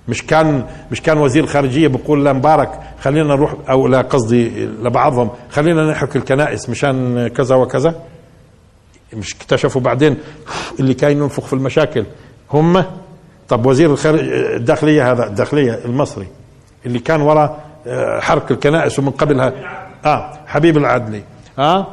مش 0.08 0.26
كان 0.26 0.66
مش 0.92 1.02
كان 1.02 1.18
وزير 1.18 1.44
الخارجية 1.44 1.88
بيقول 1.88 2.26
لمبارك 2.26 2.80
خلينا 3.02 3.28
نروح 3.28 3.54
أو 3.70 3.88
لا 3.88 4.02
قصدي 4.02 4.66
لبعضهم 4.66 5.30
خلينا 5.50 5.92
نحرق 5.92 6.16
الكنائس 6.18 6.70
مشان 6.70 7.28
كذا 7.28 7.56
وكذا. 7.56 7.96
مش 9.14 9.36
اكتشفوا 9.36 9.82
بعدين 9.82 10.18
اللي 10.80 10.94
كان 10.94 11.12
ينفخ 11.12 11.46
في 11.46 11.54
المشاكل. 11.54 12.06
هم 12.54 12.84
طب 13.50 13.66
وزير 13.66 13.96
الداخلية 14.56 15.12
هذا 15.12 15.28
الداخلية 15.28 15.80
المصري 15.86 16.28
اللي 16.86 17.00
كان 17.00 17.22
وراء 17.22 17.66
آه، 17.88 18.20
حرق 18.20 18.52
الكنائس 18.52 19.00
ومن 19.00 19.10
قبلها. 19.12 19.54
آه 20.06 20.34
حبيب 20.48 20.78
العدلي. 20.78 21.22
آه, 21.60 21.88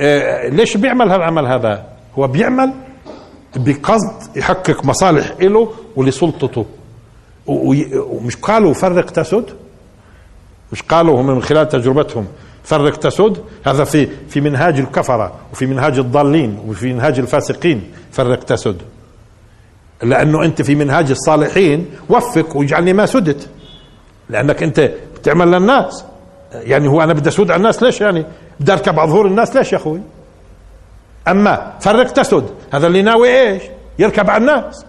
آه 0.00 0.48
ليش 0.48 0.76
بيعمل 0.76 1.10
هالعمل 1.10 1.46
هذا؟ 1.46 1.86
هو 2.18 2.26
بيعمل 2.28 2.72
بقصد 3.56 4.36
يحقق 4.36 4.84
مصالح 4.84 5.32
له 5.40 5.72
ولسلطته. 5.96 6.66
ومش 7.46 8.36
قالوا 8.36 8.74
فرق 8.74 9.10
تسد؟ 9.10 9.44
مش 10.72 10.82
قالوا 10.82 11.20
هم 11.20 11.26
من 11.26 11.42
خلال 11.42 11.68
تجربتهم 11.68 12.26
فرق 12.64 12.96
تسد؟ 12.96 13.38
هذا 13.64 13.84
في 13.84 14.08
في 14.28 14.40
منهاج 14.40 14.78
الكفرة 14.78 15.32
وفي 15.52 15.66
منهاج 15.66 15.98
الضالين 15.98 16.58
وفي 16.66 16.92
منهاج 16.92 17.18
الفاسقين 17.18 17.90
فرق 18.12 18.44
تسد. 18.44 18.76
لأنه 20.02 20.44
أنت 20.44 20.62
في 20.62 20.74
منهاج 20.74 21.10
الصالحين 21.10 21.86
وفق 22.08 22.56
واجعلني 22.56 22.92
ما 22.92 23.06
سدت. 23.06 23.48
لأنك 24.30 24.62
أنت 24.62 24.92
بتعمل 25.14 25.50
للناس. 25.50 26.04
يعني 26.52 26.88
هو 26.88 27.02
أنا 27.02 27.12
بدي 27.12 27.28
أسود 27.28 27.50
على 27.50 27.58
الناس 27.58 27.82
ليش 27.82 28.00
يعني؟ 28.00 28.24
بدي 28.60 28.72
أركب 28.72 28.98
على 28.98 29.10
ظهور 29.10 29.26
الناس 29.26 29.56
ليش 29.56 29.72
يا 29.72 29.76
أخوي؟ 29.76 30.00
أما 31.28 31.72
فرق 31.80 32.10
تسد. 32.10 32.50
هذا 32.72 32.86
اللي 32.86 33.02
ناوي 33.02 33.28
إيش؟ 33.28 33.62
يركب 33.98 34.30
على 34.30 34.40
الناس. 34.40 34.86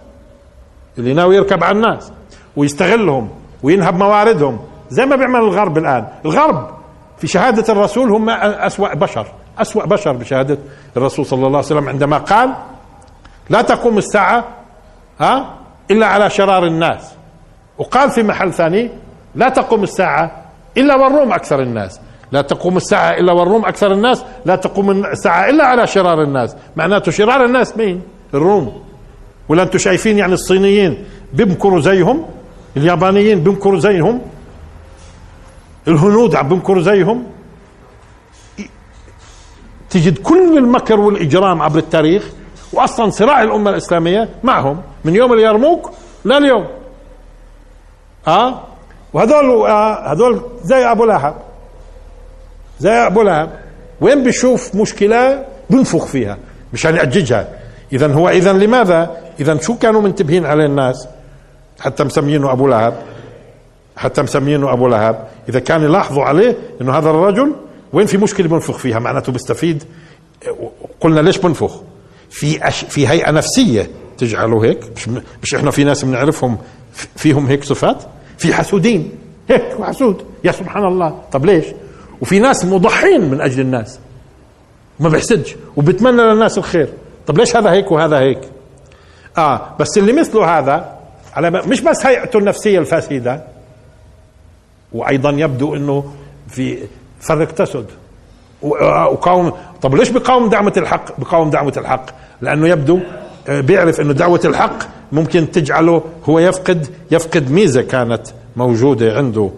اللي 0.98 1.14
ناوي 1.14 1.36
يركب 1.36 1.64
على 1.64 1.76
الناس 1.76 2.12
ويستغلهم 2.56 3.30
وينهب 3.62 3.94
مواردهم. 3.94 4.60
زي 4.90 5.06
ما 5.06 5.16
بيعمل 5.16 5.40
الغرب 5.40 5.78
الآن. 5.78 6.06
الغرب 6.24 6.70
في 7.18 7.26
شهادة 7.26 7.72
الرسول 7.72 8.10
هم 8.10 8.30
أسوأ 8.30 8.94
بشر. 8.94 9.26
أسوأ 9.58 9.86
بشر 9.86 10.12
بشهادة 10.12 10.58
الرسول 10.96 11.26
صلى 11.26 11.46
الله 11.46 11.58
عليه 11.58 11.66
وسلم 11.66 11.88
عندما 11.88 12.18
قال 12.18 12.54
لا 13.50 13.62
تقوم 13.62 13.98
الساعة 13.98 14.44
ها 15.20 15.54
إلا 15.90 16.06
على 16.06 16.30
شرار 16.30 16.66
الناس. 16.66 17.14
وقال 17.78 18.10
في 18.10 18.22
محل 18.22 18.52
ثاني 18.52 18.90
لا 19.34 19.48
تقوم 19.48 19.82
الساعة 19.82 20.44
إلا 20.76 20.96
والروم 20.96 21.32
أكثر 21.32 21.62
الناس. 21.62 22.00
لا 22.34 22.42
تقوم 22.42 22.76
الساعة 22.76 23.10
إلا 23.10 23.32
والروم 23.32 23.64
أكثر 23.64 23.92
الناس 23.92 24.24
لا 24.44 24.56
تقوم 24.56 24.90
الساعة 24.90 25.50
إلا 25.50 25.64
على 25.66 25.86
شرار 25.86 26.22
الناس. 26.22 26.56
معناته 26.76 27.10
شرار 27.10 27.44
الناس 27.44 27.76
مين؟ 27.76 28.02
الروم. 28.34 28.82
ولا 29.48 29.62
أنتم 29.62 29.78
شايفين 29.78 30.18
يعني 30.18 30.32
الصينيين 30.34 31.04
بيمكروا 31.32 31.80
زيهم 31.80 32.26
اليابانيين 32.76 33.44
بيمكروا 33.44 33.78
زيهم 33.78 34.20
الهنود 35.88 36.34
عم 36.34 36.48
بيمكروا 36.48 36.82
زيهم. 36.82 37.26
تجد 39.90 40.18
كل 40.18 40.58
المكر 40.58 41.00
والإجرام 41.00 41.62
عبر 41.62 41.78
التاريخ 41.78 42.30
واصلا 42.72 43.10
صراع 43.10 43.42
الأمة 43.42 43.70
الإسلامية 43.70 44.28
معهم 44.42 44.82
من 45.04 45.14
يوم 45.14 45.32
اليرموك 45.32 45.90
لليوم. 46.24 46.66
آه؟ 48.28 48.60
وهذول 49.12 49.66
آه 49.66 50.12
هذول 50.12 50.42
زي 50.62 50.84
أبو 50.84 51.04
لهب. 51.04 51.34
زي 52.80 52.90
أبو 52.90 53.22
لهب. 53.22 53.50
وين 54.00 54.24
بيشوف 54.24 54.74
مشكلة؟ 54.74 55.44
بنفخ 55.70 56.06
فيها 56.06 56.38
مشان 56.72 56.96
يأججها 56.96 57.48
اذا 57.92 58.12
هو 58.12 58.28
اذا 58.28 58.52
لماذا؟ 58.52 59.16
اذا 59.40 59.58
شو 59.60 59.78
كانوا 59.78 60.00
منتبهين 60.00 60.46
عليه 60.46 60.66
الناس؟ 60.66 61.08
حتى 61.80 62.04
مسمينه 62.04 62.52
أبو 62.52 62.68
لهب. 62.68 63.02
حتى 63.96 64.22
مسمينه 64.22 64.72
أبو 64.72 64.88
لهب. 64.88 65.28
إذا 65.48 65.60
كان 65.60 65.82
يلاحظوا 65.82 66.22
عليه 66.24 66.56
إنه 66.80 66.98
هذا 66.98 67.10
الرجل 67.10 67.52
وين 67.92 68.06
في 68.06 68.16
مشكلة 68.16 68.48
بنفخ 68.48 68.78
فيها؟ 68.78 68.98
معناته 68.98 69.32
بيستفيد 69.32 69.84
قلنا 71.00 71.20
ليش 71.20 71.38
بنفخ؟ 71.38 71.80
في 72.30 72.68
أش... 72.68 72.84
في 72.84 73.08
هيئة 73.08 73.30
نفسية 73.30 73.90
تجعله 74.18 74.64
هيك. 74.64 74.78
مش, 74.96 75.08
مش 75.42 75.54
إحنا 75.54 75.70
في 75.70 75.84
ناس 75.84 76.04
بنعرفهم. 76.04 76.58
فيهم 77.16 77.46
هيك 77.46 77.64
صفات؟ 77.64 78.02
في 78.38 78.54
حسودين. 78.54 79.10
هيك 79.48 79.64
وحسود. 79.78 80.24
يا 80.44 80.52
سبحان 80.52 80.84
الله. 80.84 81.22
طب 81.32 81.44
ليش؟ 81.44 81.64
وفي 82.24 82.38
ناس 82.38 82.64
مضحين 82.64 83.20
من 83.30 83.40
أجل 83.40 83.60
الناس. 83.60 83.98
ما 85.00 85.08
بيحسدش 85.08 85.56
وبتمنى 85.76 86.22
للناس 86.22 86.58
الخير. 86.58 86.88
طب 87.26 87.38
ليش 87.38 87.56
هذا 87.56 87.70
هيك 87.70 87.92
وهذا 87.92 88.18
هيك؟ 88.18 88.38
آه 89.38 89.60
بس 89.80 89.98
اللي 89.98 90.12
مثله 90.12 90.58
هذا 90.58 90.98
على 91.34 91.50
مش 91.50 91.80
بس 91.80 92.06
هيئته 92.06 92.38
النفسية 92.38 92.78
الفاسدة 92.78 93.44
وأيضا 94.92 95.30
يبدو 95.30 95.74
إنه 95.74 96.12
في 96.48 96.78
فرق 97.20 97.52
تسد. 97.52 97.86
وقاوم 98.62 99.52
طب 99.82 99.94
ليش 99.94 100.08
بقاوم 100.10 100.48
دعوة 100.48 100.72
الحق؟ 100.76 101.20
بقاوم 101.20 101.50
دعوة 101.50 101.72
الحق. 101.76 102.06
لأنه 102.40 102.68
يبدو 102.68 103.00
آه، 103.48 103.60
بيعرف 103.60 104.00
إنه 104.00 104.12
دعوة 104.12 104.40
الحق 104.44 104.78
ممكن 105.12 105.50
تجعله 105.50 106.02
هو 106.24 106.38
يفقد 106.38 106.86
يفقد 107.10 107.50
ميزة 107.50 107.82
كانت 107.82 108.22
موجودة 108.56 109.16
عنده. 109.16 109.50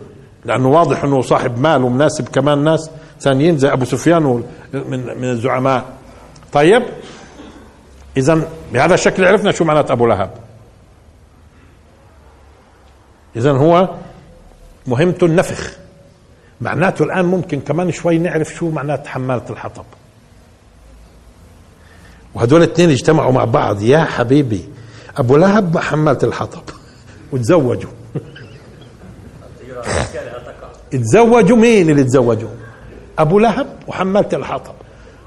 لأنه 0.46 0.68
واضح 0.68 1.04
أنه 1.04 1.22
صاحب 1.22 1.58
مال 1.58 1.82
ومناسب 1.82 2.28
كمان 2.28 2.64
ناس 2.64 2.90
ثانيين 3.20 3.58
زي 3.58 3.72
أبو 3.72 3.84
سفيان 3.84 4.22
من 4.72 5.20
من 5.20 5.30
الزعماء. 5.30 5.84
طيب 6.52 6.82
اذا 8.16 8.48
بهذا 8.72 8.94
الشكل 8.94 9.24
عرفنا 9.24 9.52
شو 9.52 9.64
معنات 9.64 9.90
أبو 9.90 10.06
لهب. 10.06 10.30
اذا 13.36 13.52
هو 13.52 13.94
مهمته 14.86 15.24
النفخ. 15.24 15.72
معناته 16.60 17.02
الآن 17.02 17.24
ممكن 17.24 17.60
كمان 17.60 17.92
شوي 17.92 18.18
نعرف 18.18 18.48
شو 18.48 18.70
معنات 18.70 19.06
حمالة 19.06 19.44
الحطب. 19.50 19.84
وهدول 22.34 22.62
الاثنين 22.62 22.90
اجتمعوا 22.90 23.32
مع 23.32 23.44
بعض. 23.44 23.82
يا 23.82 24.04
حبيبي 24.04 24.68
أبو 25.16 25.36
لهب 25.36 25.74
مع 25.74 25.80
حمالة 25.80 26.18
الحطب. 26.22 26.62
وتزوجوا. 27.32 27.90
تزوجوا 30.98 31.56
مين 31.56 31.90
اللي 31.90 32.04
تزوجوا 32.04 32.48
أبو 33.18 33.38
لهب 33.38 33.66
وحمالة 33.86 34.28
الحطب. 34.32 34.72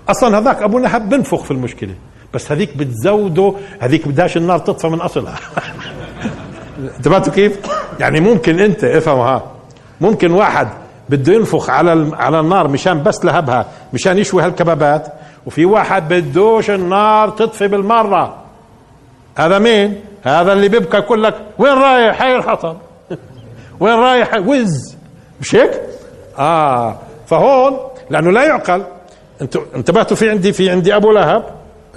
أصلا 0.09 0.37
هذاك 0.37 0.61
أبو 0.63 0.79
لهب 0.79 1.09
بنفخ 1.09 1.43
في 1.43 1.51
المشكلة 1.51 1.93
بس 2.33 2.51
هذيك 2.51 2.77
بتزوده 2.77 3.53
هذيك 3.79 4.07
بدهاش 4.07 4.37
النار 4.37 4.59
تطفى 4.59 4.87
من 4.87 5.01
أصلها. 5.01 5.35
انتبهتوا 6.97 7.33
كيف؟ 7.33 7.59
يعني 7.99 8.19
ممكن 8.19 8.59
أنت 8.59 8.83
افهم 8.83 9.19
ها 9.19 9.43
ممكن 10.01 10.31
واحد 10.31 10.67
بده 11.09 11.33
ينفخ 11.33 11.69
على 11.69 12.11
على 12.13 12.39
النار 12.39 12.67
مشان 12.67 13.03
بس 13.03 13.25
لهبها 13.25 13.65
مشان 13.93 14.17
يشوي 14.17 14.43
هالكبابات 14.43 15.07
وفي 15.45 15.65
واحد 15.65 16.13
بدوش 16.13 16.69
النار 16.69 17.29
تطفي 17.29 17.67
بالمرة. 17.67 18.35
هذا 19.37 19.59
مين؟ 19.59 20.01
هذا 20.23 20.53
اللي 20.53 20.69
بيبكى 20.69 20.97
يقول 20.97 21.23
لك 21.23 21.35
وين 21.57 21.73
رايح؟ 21.73 22.21
هاي 22.21 22.35
الحطب. 22.35 22.77
وين 23.79 23.93
رايح؟ 23.93 24.35
وز. 24.35 24.98
مش 25.41 25.55
هيك؟ 25.55 25.81
آه 26.39 26.99
فهون 27.27 27.77
لأنه 28.09 28.31
لا 28.31 28.43
يعقل. 28.45 28.83
أنتوا 29.41 29.61
انتبهتوا 29.75 30.17
في 30.17 30.29
عندي 30.29 30.53
في 30.53 30.69
عندي 30.69 30.95
أبو 30.95 31.11
لهب 31.11 31.43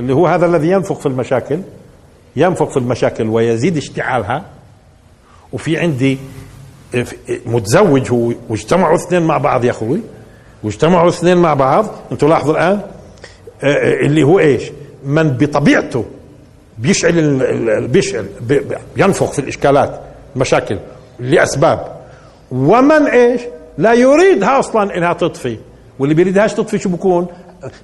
اللي 0.01 0.15
هو 0.15 0.27
هذا 0.27 0.47
الذي 0.47 0.69
ينفخ 0.69 0.99
في 0.99 1.07
المشاكل 1.07 1.61
ينفخ 2.37 2.69
في 2.71 2.77
المشاكل 2.77 3.29
ويزيد 3.29 3.77
اشتعالها. 3.77 4.45
وفي 5.53 5.79
عندي 5.79 6.19
متزوج 7.47 8.11
هو 8.11 8.33
واجتمعوا 8.49 8.97
اثنين 8.97 9.23
مع 9.23 9.39
بعض 9.39 9.65
يا 9.65 9.71
أخوي. 9.71 10.01
واجتمعوا 10.63 11.09
اثنين 11.09 11.37
مع 11.37 11.55
بعض. 11.55 11.87
أنتوا 12.13 12.29
لاحظوا 12.29 12.55
الآن؟ 12.55 12.81
آه، 13.63 13.67
آه، 13.67 14.07
اللي 14.07 14.23
هو 14.23 14.39
إيش؟ 14.39 14.63
من 15.05 15.31
بطبيعته 15.31 16.05
بيشعل 16.79 17.89
بيشعل 17.89 18.27
بينفخ 18.97 19.33
في 19.33 19.39
الإشكالات 19.39 20.01
المشاكل 20.37 20.79
لأسباب. 21.21 22.02
ومن 22.53 23.07
إيش؟ 23.07 23.41
لا 23.79 23.93
يريدها 23.93 24.59
أصلا 24.59 24.97
إنها 24.97 25.13
تطفي. 25.13 25.59
واللي 25.99 26.15
بيريدهاش 26.15 26.55
تطفي؟ 26.55 26.79
شو 26.79 26.89
بكون؟ 26.89 27.27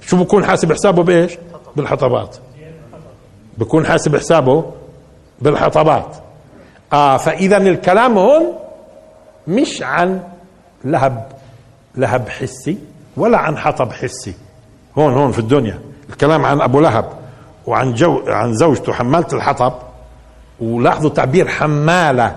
شو 0.01 0.17
بكون 0.17 0.45
حاسب 0.45 0.73
حسابه 0.73 1.03
بإيش؟ 1.03 1.37
بالحطبات. 1.75 2.37
بكون 3.57 3.85
حاسب 3.85 4.17
حسابه 4.17 4.65
بالحطبات. 5.41 6.15
آه 6.93 7.17
فاذا 7.17 7.57
الكلام 7.57 8.17
هون 8.17 8.53
مش 9.47 9.81
عن 9.81 10.21
لهب 10.85 11.27
لهب 11.95 12.29
حسي 12.29 12.77
ولا 13.17 13.37
عن 13.37 13.57
حطب 13.57 13.91
حسي. 13.91 14.33
هون 14.97 15.13
هون 15.13 15.31
في 15.31 15.39
الدنيا. 15.39 15.79
الكلام 16.09 16.45
عن 16.45 16.61
أبو 16.61 16.79
لهب 16.79 17.09
وعن 17.67 17.93
جو 17.93 18.21
عن 18.27 18.53
زوجته 18.53 18.93
حمالة 18.93 19.27
الحطب. 19.33 19.73
ولاحظوا 20.59 21.09
تعبير 21.09 21.47
حمالة. 21.47 22.35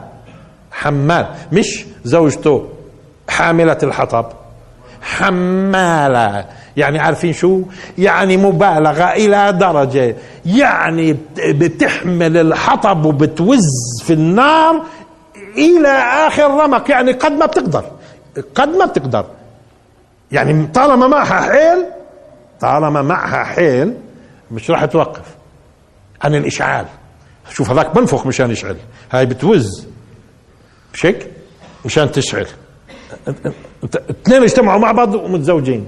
حمال. 0.71 1.27
مش 1.53 1.87
زوجته 2.05 2.69
حاملة 3.29 3.79
الحطب. 3.83 4.27
حمالة. 5.03 6.47
يعني 6.77 6.99
عارفين 6.99 7.33
شو؟ 7.33 7.63
يعني 7.99 8.37
مبالغة 8.37 9.13
إلى 9.13 9.53
درجة. 9.53 10.17
يعني 10.47 11.17
بتحمل 11.39 12.37
الحطب 12.37 13.05
وبتوز 13.05 13.67
في 14.05 14.13
النار 14.13 14.83
إلى 15.57 15.89
آخر 16.27 16.51
رمق. 16.51 16.91
يعني 16.91 17.13
قد 17.13 17.33
ما 17.33 17.47
بتقدر. 17.47 17.85
قد 18.55 18.69
ما 18.69 18.85
بتقدر. 18.85 19.25
يعني 20.33 20.67
طالما 20.67 21.07
معها 21.09 21.41
حيل 21.41 21.85
طالما 22.61 23.03
معها 23.03 23.45
حيل 23.45 23.95
مش 24.51 24.71
راح 24.71 24.85
توقف. 24.85 25.25
عن 26.23 26.35
الإشعال. 26.35 26.87
شوف 27.51 27.71
هذاك 27.71 27.95
بنفخ 27.95 28.27
مشان 28.27 28.51
يشعل. 28.51 28.77
هاي 29.11 29.27
بتوز. 29.27 29.87
مش 30.95 31.07
هيك؟ 31.07 31.27
مشان 31.85 32.13
تشعل. 32.13 32.47
اثنين 34.11 34.43
اجتمعوا 34.43 34.81
مع 34.81 34.93
بعض 34.93 35.15
ومتزوجين. 35.15 35.87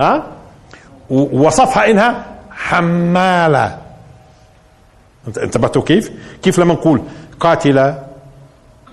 ها؟ 0.00 0.26
ووصفها 1.10 1.90
إنها 1.90 2.26
حمالة. 2.50 3.78
انتبهتوا 5.42 5.82
كيف؟ 5.82 6.10
كيف 6.42 6.58
لما 6.58 6.74
نقول 6.74 7.02
قاتلة 7.40 8.06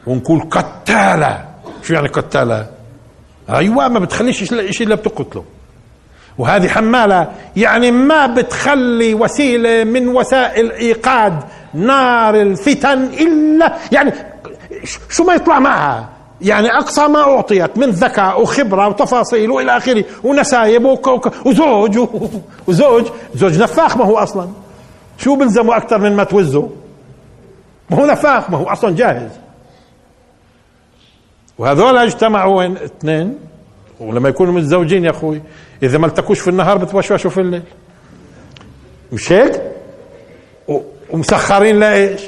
ونقول 0.07 0.41
قتالة؟ 0.41 1.45
شو 1.83 1.93
يعني 1.93 2.07
قتالة؟ 2.07 2.67
أيوه 3.49 3.87
ما 3.87 3.99
بتخليش 3.99 4.43
شيء 4.43 4.87
إلا 4.87 4.95
بتقتله. 4.95 5.45
وهذه 6.37 6.67
حمالة 6.67 7.31
يعني 7.55 7.91
ما 7.91 8.27
بتخلي 8.27 9.13
وسيلة 9.13 9.83
من 9.83 10.07
وسائل 10.07 10.71
إيقاد 10.71 11.43
نار 11.73 12.41
الفتن 12.41 13.03
إلا 13.03 13.77
يعني 13.91 14.13
شو 15.09 15.23
ما 15.23 15.33
يطلع 15.33 15.59
معها؟ 15.59 16.09
يعني 16.41 16.67
أقصى 16.71 17.07
ما 17.07 17.19
أعطيت 17.19 17.77
من 17.77 17.89
ذكاء 17.89 18.41
وخبرة 18.41 18.87
وتفاصيل 18.87 19.51
وإلى 19.51 19.77
آخره 19.77 20.03
ونسايب 20.23 20.85
وزوج. 21.45 21.99
وزوج. 22.67 23.05
زوج 23.35 23.61
نفاخ 23.61 23.97
ما 23.97 24.05
هو 24.05 24.17
أصلا. 24.17 24.49
شو 25.17 25.35
بلزمه 25.35 25.77
أكثر 25.77 25.97
من 25.97 26.15
ما 26.15 26.23
توزه 26.23 26.69
ما 27.89 27.97
هو 27.97 28.05
نفاخ 28.05 28.49
ما 28.49 28.57
هو 28.57 28.65
أصلا 28.65 28.95
جاهز. 28.95 29.31
وهذول 31.57 31.97
اجتمعوا 31.97 32.57
وين؟ 32.57 32.77
اثنين. 32.77 33.37
ولما 33.99 34.29
يكونوا 34.29 34.53
متزوجين 34.53 35.05
يا 35.05 35.09
أخوي 35.09 35.41
إذا 35.83 35.97
ما 35.97 36.07
التقوش 36.07 36.39
في 36.39 36.49
النهار 36.49 36.77
بتوشوشوا 36.77 37.31
في 37.31 37.41
الليل. 37.41 37.63
مش 39.11 39.31
هيك؟ 39.31 39.61
ومسخرين 41.11 41.79
لإيش؟ 41.79 42.21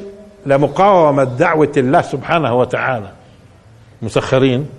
لمقاومة 0.45 1.23
دعوة 1.23 1.71
الله 1.77 2.01
سبحانه 2.01 2.55
وتعالى. 2.55 3.16
مسخرين 4.01 4.69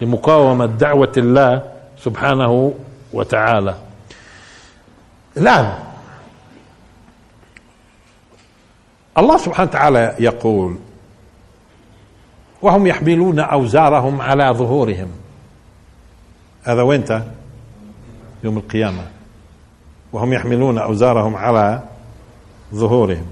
لمقاومة 0.00 0.66
دعوة 0.66 1.12
الله 1.16 1.62
سبحانه 1.98 2.74
وتعالى. 3.12 3.74
الآن 5.36 5.78
الله 9.18 9.36
سبحانه 9.36 9.70
وتعالى 9.70 10.14
يقول 10.20 10.78
وهم 12.62 12.86
يحملون 12.86 13.38
أوزارهم 13.38 14.20
على 14.20 14.50
ظهورهم. 14.52 15.08
هذا 16.62 16.82
وين 16.82 17.04
يوم 18.44 18.58
القيامة. 18.58 19.06
وهم 20.12 20.32
يحملون 20.32 20.78
أوزارهم 20.78 21.36
على 21.36 21.82
ظهورهم. 22.74 23.26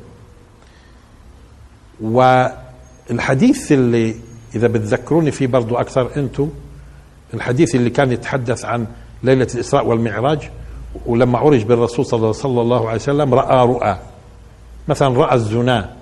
والحديث 2.01 3.73
اللي 3.73 4.17
إذا 4.55 4.67
بتذكروني 4.67 5.31
فيه 5.31 5.47
برضو 5.47 5.77
أكثر 5.77 6.17
أنتم 6.17 6.51
الحديث 7.35 7.75
اللي 7.75 7.91
كان 7.91 8.13
يتحدث 8.13 8.65
عن 8.65 8.87
ليلة 9.23 9.49
الإسراء 9.55 9.87
والمعراج 9.87 10.51
ولما 11.07 11.39
عرج 11.39 11.63
بالرسول 11.63 12.07
صلى 12.07 12.61
الله 12.61 12.89
عليه 12.89 13.01
وسلم 13.01 13.35
رأى 13.35 13.67
رؤى. 13.67 13.99
مثلا 14.89 15.19
رأى 15.19 15.35
الزنا. 15.35 15.97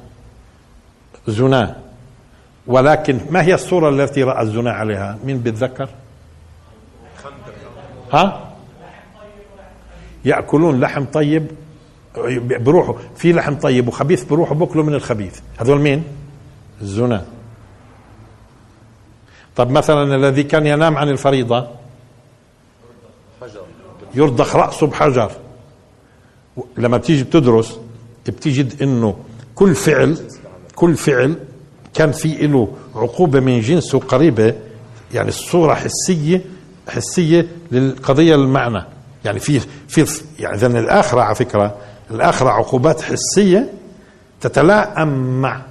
زنا. 1.29 1.77
ولكن 2.67 3.21
ما 3.31 3.43
هي 3.43 3.55
الصورة 3.55 3.89
التي 3.89 4.23
رأى 4.23 4.43
الزنا 4.43 4.73
عليها؟ 4.73 5.19
مين 5.25 5.39
بيتذكر؟ 5.39 5.89
ها؟ 8.13 8.51
يأكلون 10.25 10.81
لحم 10.81 11.05
طيب 11.05 11.47
بروحوا 12.51 12.95
في 13.17 13.33
لحم 13.33 13.55
طيب 13.55 13.89
وخبيث 13.89 14.25
بروحوا 14.25 14.57
بكلوا 14.57 14.85
من 14.85 14.95
الخبيث. 14.95 15.41
هذول 15.59 15.81
مين؟ 15.81 16.05
الزنا. 16.83 17.25
طب 19.57 19.71
مثلا 19.71 20.17
الذي 20.17 20.43
كان 20.43 20.67
ينام 20.67 20.97
عن 20.99 21.09
الفريضة 21.09 21.69
يرضخ 24.15 24.57
رأسه 24.57 24.87
بحجر. 24.87 25.31
لما 26.77 26.97
بتيجي 26.97 27.25
بتدرس 27.25 27.79
بتجد 28.27 28.83
إنه 28.83 29.17
كل 29.55 29.75
فعل 29.75 30.19
كل 30.75 30.97
فعل 30.97 31.35
كان 31.95 32.13
في 32.13 32.47
له 32.47 32.69
عقوبة 32.95 33.41
من 33.41 33.61
جنسه 33.61 33.99
قريبة 33.99 34.55
يعني 35.15 35.29
الصورة 35.29 35.75
حسية 35.75 36.45
حسية 36.89 37.47
للقضية 37.73 38.35
المعنى. 38.35 38.83
يعني 39.25 39.39
في 39.39 39.61
في 39.89 40.23
يعني 40.39 40.55
اذا 40.57 40.67
الآخرة 40.67 41.21
على 41.21 41.35
فكرة 41.35 41.77
الآخرة 42.11 42.51
عقوبات 42.51 43.01
حسية 43.01 43.73
تتلائم 44.41 45.41
مع 45.41 45.63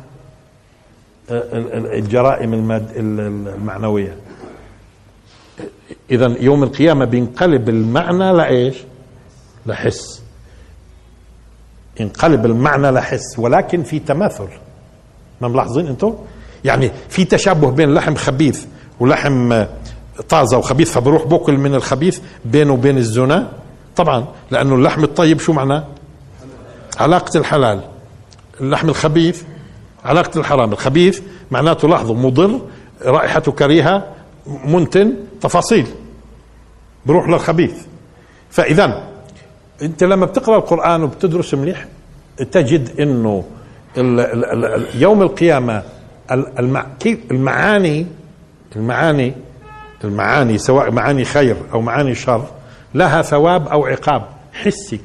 الجرائم 1.29 2.53
الماد 2.53 2.91
المعنوية. 2.95 4.15
اذا 6.11 6.35
يوم 6.39 6.63
القيامة 6.63 7.05
بينقلب 7.05 7.69
المعنى 7.69 8.33
لإيش؟ 8.33 8.75
لحس. 9.65 10.21
ينقلب 11.99 12.45
المعنى 12.45 12.91
لحس 12.91 13.39
ولكن 13.39 13.83
في 13.83 13.99
تماثل. 13.99 14.47
ما 15.41 15.47
ملاحظين 15.47 15.87
أنتم؟ 15.87 16.15
يعني 16.65 16.91
في 17.09 17.25
تشابه 17.25 17.71
بين 17.71 17.93
لحم 17.93 18.15
خبيث 18.15 18.65
ولحم 18.99 19.63
طازة 20.29 20.57
وخبيث 20.57 20.91
فبروح 20.91 21.25
بأكل 21.25 21.57
من 21.57 21.75
الخبيث 21.75 22.19
بينه 22.45 22.73
وبين 22.73 22.97
الزنا؟ 22.97 23.51
طبعا 23.95 24.25
لأنه 24.51 24.75
اللحم 24.75 25.03
الطيب 25.03 25.39
شو 25.39 25.53
معناه؟ 25.53 25.85
علاقة 26.97 27.37
الحلال. 27.37 27.81
اللحم 28.61 28.89
الخبيث 28.89 29.43
علاقة 30.05 30.39
الحرام. 30.39 30.71
الخبيث 30.71 31.21
معناته 31.51 31.87
لاحظوا 31.87 32.15
مضر 32.15 32.61
رائحته 33.05 33.51
كريهة 33.51 34.07
منتن 34.65 35.13
تفاصيل. 35.41 35.87
بروح 37.05 37.29
للخبيث. 37.29 37.75
فاذا 38.49 39.03
أنت 39.81 40.03
لما 40.03 40.25
بتقرأ 40.25 40.57
القرآن 40.57 41.03
وبتدرس 41.03 41.53
مليح 41.53 41.85
تجد 42.51 42.99
إنه 42.99 43.43
يوم 44.95 45.21
القيامة 45.21 45.83
المعاني 47.31 48.05
المعاني 48.75 49.33
المعاني 50.03 50.57
سواء 50.57 50.91
معاني 50.91 51.25
خير 51.25 51.55
أو 51.73 51.81
معاني 51.81 52.15
شر 52.15 52.45
لها 52.93 53.21
ثواب 53.21 53.67
أو 53.67 53.85
عقاب 53.85 54.25
حسي 54.53 54.99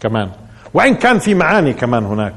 كمان. 0.00 0.30
وإن 0.74 0.94
كان 0.94 1.18
في 1.18 1.34
معاني 1.34 1.72
كمان 1.72 2.04
هناك. 2.04 2.34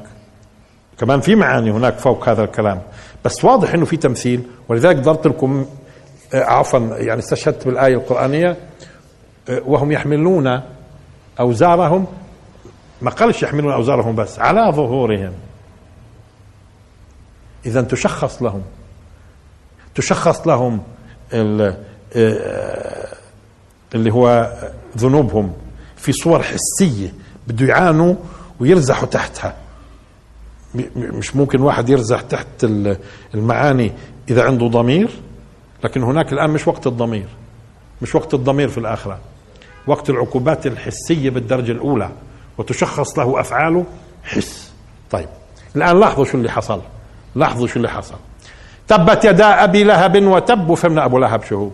كمان 1.00 1.20
في 1.20 1.34
معاني 1.34 1.70
هناك 1.70 1.98
فوق 1.98 2.28
هذا 2.28 2.44
الكلام. 2.44 2.82
بس 3.24 3.44
واضح 3.44 3.74
إنه 3.74 3.84
في 3.84 3.96
تمثيل 3.96 4.42
ولذلك 4.68 4.96
ضربت 4.96 5.26
لكم 5.26 5.66
آه، 6.34 6.44
عفوا 6.44 6.78
يعني 6.78 7.18
استشهدت 7.18 7.66
بالآية 7.66 7.94
القرآنية 7.94 8.56
آه، 9.48 9.62
وهم 9.66 9.92
يحملون 9.92 10.60
أوزارهم. 11.40 12.06
ما 13.02 13.10
قالش 13.10 13.42
يحملون 13.42 13.72
أوزارهم 13.72 14.16
بس 14.16 14.38
على 14.38 14.72
ظهورهم. 14.72 15.32
اذا 17.66 17.82
تشخص 17.82 18.42
لهم. 18.42 18.62
تشخص 19.94 20.46
لهم 20.46 20.82
آه، 21.32 21.76
اللي 23.94 24.12
هو 24.12 24.52
ذنوبهم 24.98 25.52
في 25.96 26.12
صور 26.12 26.42
حسية 26.42 27.12
بده 27.46 27.66
يعانوا 27.66 28.14
ويرزحوا 28.60 29.06
تحتها. 29.06 29.54
مش 30.96 31.36
ممكن 31.36 31.60
واحد 31.60 31.88
يرزح 31.88 32.20
تحت 32.20 32.64
المعاني 33.34 33.92
إذا 34.30 34.44
عنده 34.44 34.66
ضمير 34.66 35.08
لكن 35.84 36.02
هناك 36.02 36.32
الآن 36.32 36.50
مش 36.50 36.68
وقت 36.68 36.86
الضمير 36.86 37.26
مش 38.02 38.14
وقت 38.14 38.34
الضمير 38.34 38.68
في 38.68 38.78
الآخرة 38.78 39.18
وقت 39.86 40.10
العقوبات 40.10 40.66
الحسية 40.66 41.30
بالدرجة 41.30 41.72
الأولى 41.72 42.10
وتشخص 42.58 43.18
له 43.18 43.40
أفعاله 43.40 43.84
حس. 44.24 44.72
طيب 45.10 45.28
الآن 45.76 46.00
لاحظوا 46.00 46.24
شو 46.24 46.38
اللي 46.38 46.50
حصل 46.50 46.80
لاحظوا 47.34 47.66
شو 47.66 47.76
اللي 47.76 47.88
حصل. 47.88 48.14
تبت 48.88 49.24
يدا 49.24 49.64
أبي 49.64 49.84
لهب 49.84 50.22
وتب 50.24 50.70
وفهمنا 50.70 51.04
أبو 51.04 51.18
لهب 51.18 51.42
شو 51.42 51.56
هو. 51.56 51.70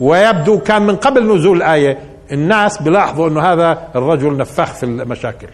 ويبدو 0.00 0.58
كان 0.58 0.82
من 0.82 0.96
قبل 0.96 1.36
نزول 1.36 1.56
الايه 1.56 1.98
الناس 2.32 2.82
بيلاحظوا 2.82 3.28
أنه 3.28 3.40
هذا 3.40 3.88
الرجل 3.96 4.36
نفاخ 4.36 4.72
في 4.72 4.86
المشاكل. 4.86 5.48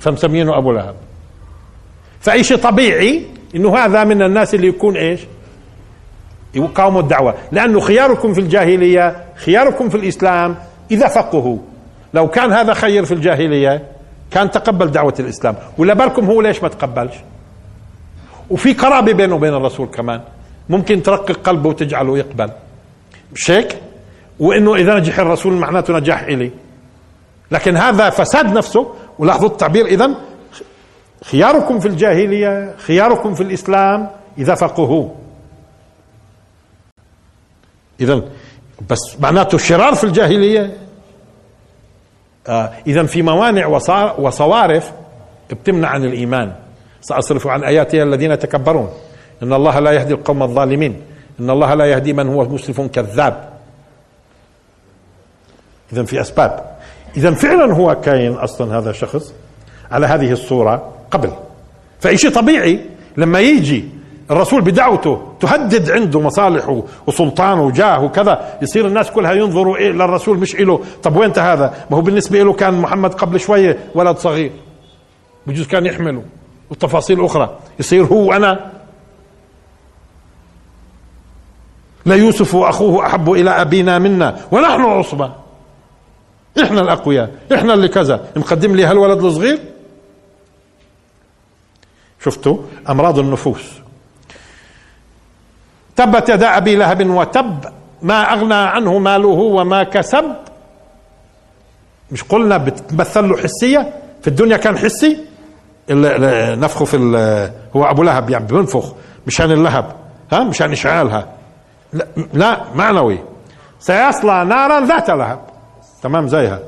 فمسمينه 0.00 0.58
أبو 0.58 0.72
لهب. 0.72 0.94
فأي 2.20 2.44
شيء 2.44 2.56
طبيعي 2.56 3.26
إنه 3.54 3.76
هذا 3.76 4.04
من 4.04 4.22
الناس 4.22 4.54
اللي 4.54 4.66
يكون 4.66 4.96
إيش؟ 4.96 5.20
يقاوموا 6.54 7.00
الدعوة. 7.00 7.34
لأنه 7.52 7.80
خياركم 7.80 8.34
في 8.34 8.40
الجاهلية 8.40 9.24
خياركم 9.36 9.88
في 9.88 9.96
الإسلام 9.96 10.56
إذا 10.90 11.08
فقهوا. 11.08 11.58
لو 12.14 12.28
كان 12.28 12.52
هذا 12.52 12.74
خير 12.74 13.04
في 13.04 13.14
الجاهلية 13.14 13.82
كان 14.30 14.50
تقبل 14.50 14.90
دعوة 14.90 15.14
الإسلام. 15.20 15.56
ولا 15.78 15.94
بالكم 15.94 16.26
هو 16.26 16.40
ليش 16.40 16.62
ما 16.62 16.68
تقبلش؟ 16.68 17.14
وفي 18.50 18.72
قرابة 18.72 19.12
بينه 19.12 19.34
وبين 19.34 19.54
الرسول 19.54 19.86
كمان. 19.86 20.20
ممكن 20.68 21.02
ترقق 21.02 21.40
قلبه 21.44 21.68
وتجعله 21.68 22.18
يقبل. 22.18 22.50
مش 23.32 23.50
هيك 23.50 23.76
وإنه 24.40 24.74
إذا 24.74 24.94
نجح 24.94 25.18
الرسول 25.18 25.52
معناته 25.52 25.98
نجاح 25.98 26.22
إلي. 26.22 26.50
لكن 27.50 27.76
هذا 27.76 28.10
فساد 28.10 28.52
نفسه 28.52 28.94
ولاحظوا 29.18 29.48
التعبير. 29.48 29.86
اذا 29.86 30.14
خياركم 31.24 31.80
في 31.80 31.88
الجاهلية 31.88 32.74
خياركم 32.76 33.34
في 33.34 33.42
الإسلام 33.42 34.10
إذا 34.38 34.54
فقهوا 34.54 35.08
اذا 38.00 38.22
بس 38.90 39.20
معناته 39.20 39.56
الشرار 39.56 39.94
في 39.94 40.04
الجاهلية. 40.04 40.76
آه 42.48 42.72
اذا 42.86 43.02
في 43.06 43.22
موانع 43.22 43.66
وصوارف 44.18 44.92
بتمنع 45.50 45.88
عن 45.88 46.04
الإيمان. 46.04 46.52
سأصرف 47.00 47.46
عن 47.46 47.64
آياتها 47.64 48.02
الذين 48.02 48.30
يتكبرون. 48.30 48.90
إن 49.42 49.52
الله 49.52 49.78
لا 49.78 49.90
يهدي 49.92 50.14
القوم 50.14 50.42
الظالمين. 50.42 51.02
إن 51.40 51.50
الله 51.50 51.74
لا 51.74 51.84
يهدي 51.84 52.12
من 52.12 52.28
هو 52.28 52.44
مسرف 52.44 52.80
كذاب. 52.80 53.52
اذا 55.92 56.04
في 56.04 56.20
أسباب. 56.20 56.75
اذا 57.16 57.30
فعلا 57.30 57.74
هو 57.74 57.94
كاين 57.94 58.32
أصلا 58.32 58.78
هذا 58.78 58.90
الشخص 58.90 59.32
على 59.90 60.06
هذه 60.06 60.32
الصورة 60.32 60.92
قبل. 61.10 61.30
فأي 62.00 62.16
شيء 62.16 62.30
طبيعي 62.30 62.80
لما 63.16 63.40
يجي 63.40 63.84
الرسول 64.30 64.60
بدعوته 64.62 65.22
تهدد 65.40 65.90
عنده 65.90 66.20
مصالحه 66.20 66.82
وسلطانه 67.06 67.62
وجاه 67.62 68.04
وكذا 68.04 68.58
يصير 68.62 68.86
الناس 68.86 69.10
كلها 69.10 69.32
ينظروا 69.32 69.76
إيه 69.76 69.90
للرسول 69.90 70.38
مش 70.38 70.54
إله. 70.54 70.80
طب 71.02 71.16
وين 71.16 71.32
هذا؟ 71.38 71.74
ما 71.90 71.96
هو 71.96 72.00
بالنسبة 72.00 72.42
له 72.42 72.52
كان 72.52 72.74
محمد 72.74 73.14
قبل 73.14 73.40
شوية 73.40 73.78
ولد 73.94 74.16
صغير. 74.16 74.52
بجوز 75.46 75.66
كان 75.66 75.86
يحمله. 75.86 76.22
وتفاصيل 76.70 77.24
أخرى. 77.24 77.56
يصير 77.80 78.04
هو 78.04 78.32
أنا 78.32 78.70
لا 82.04 82.14
يوسف 82.14 82.54
واخوه 82.54 83.06
أحب 83.06 83.32
إلى 83.32 83.50
أبينا 83.50 83.98
منا. 83.98 84.36
ونحن 84.50 84.80
عصبة. 84.80 85.45
إحنا 86.62 86.80
الأقوياء 86.80 87.30
إحنا 87.54 87.74
اللي 87.74 87.88
كذا. 87.88 88.28
مقدم 88.36 88.76
لي 88.76 88.84
هالولد 88.84 89.24
الصغير؟ 89.24 89.58
شفتوا؟ 92.24 92.58
أمراض 92.88 93.18
النفوس. 93.18 93.72
تبت 95.96 96.28
يدا 96.28 96.56
أبي 96.56 96.76
لهب 96.76 97.10
وتب 97.10 97.64
ما 98.02 98.32
أغنى 98.32 98.54
عنه 98.54 98.98
ماله 98.98 99.28
وما 99.28 99.82
كسب. 99.82 100.24
مش 102.10 102.22
قلنا 102.22 102.56
بتمثل 102.56 103.28
له 103.28 103.36
حسية؟ 103.36 103.94
في 104.22 104.28
الدنيا 104.28 104.56
كان 104.56 104.78
حسي؟ 104.78 105.18
نفخه 105.90 106.84
في 106.84 106.96
هو 107.76 107.84
أبو 107.84 108.02
لهب 108.02 108.30
يعني 108.30 108.46
بينفخ 108.46 108.92
مشان 109.26 109.52
اللهب. 109.52 109.96
ها؟ 110.32 110.44
مشان 110.44 110.72
إشعالها. 110.72 111.28
لا, 111.92 112.06
لا 112.34 112.64
معنوي. 112.74 113.18
سيصلى 113.80 114.44
نارا 114.44 114.86
ذات 114.86 115.10
لهب. 115.10 115.55
تمام 116.02 116.28
زيها. 116.28 116.60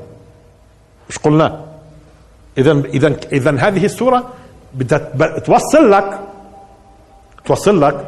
مش 1.09 1.17
قلنا؟ 1.17 1.65
اذا 2.57 2.71
اذا 2.71 3.15
اذا 3.31 3.51
هذه 3.51 3.85
السورة 3.85 4.29
بدها 4.73 5.39
توصل 5.39 5.91
لك 5.91 6.19
توصل 7.45 7.81
لك 7.81 8.07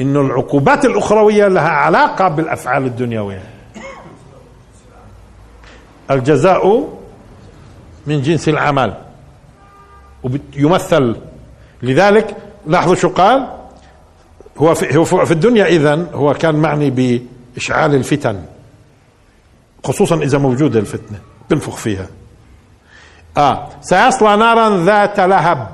إنه 0.00 0.20
العقوبات 0.20 0.84
الأخروية 0.84 1.48
لها 1.48 1.68
علاقة 1.68 2.28
بالأفعال 2.28 2.86
الدنيوية. 2.86 3.42
الجزاء 6.10 6.88
من 8.06 8.22
جنس 8.22 8.48
العمل 8.48 8.94
ويمثل 10.22 11.16
لذلك 11.82 12.36
لاحظوا 12.66 12.94
شو 12.94 13.08
قال؟ 13.08 13.48
هو 14.58 14.74
في, 14.74 14.96
هو 14.96 15.04
في 15.04 15.32
الدنيا 15.32 15.66
اذا 15.66 16.06
هو 16.14 16.34
كان 16.34 16.54
معني 16.54 16.90
بإشعال 16.90 17.94
الفتن. 17.94 18.42
خصوصا 19.84 20.16
إذا 20.16 20.38
موجودة 20.38 20.80
الفتنة 20.80 21.18
بنفخ 21.50 21.76
فيها. 21.76 22.06
آه 23.36 23.68
سيصلى 23.80 24.36
نارا 24.36 24.84
ذات 24.84 25.20
لهب. 25.20 25.68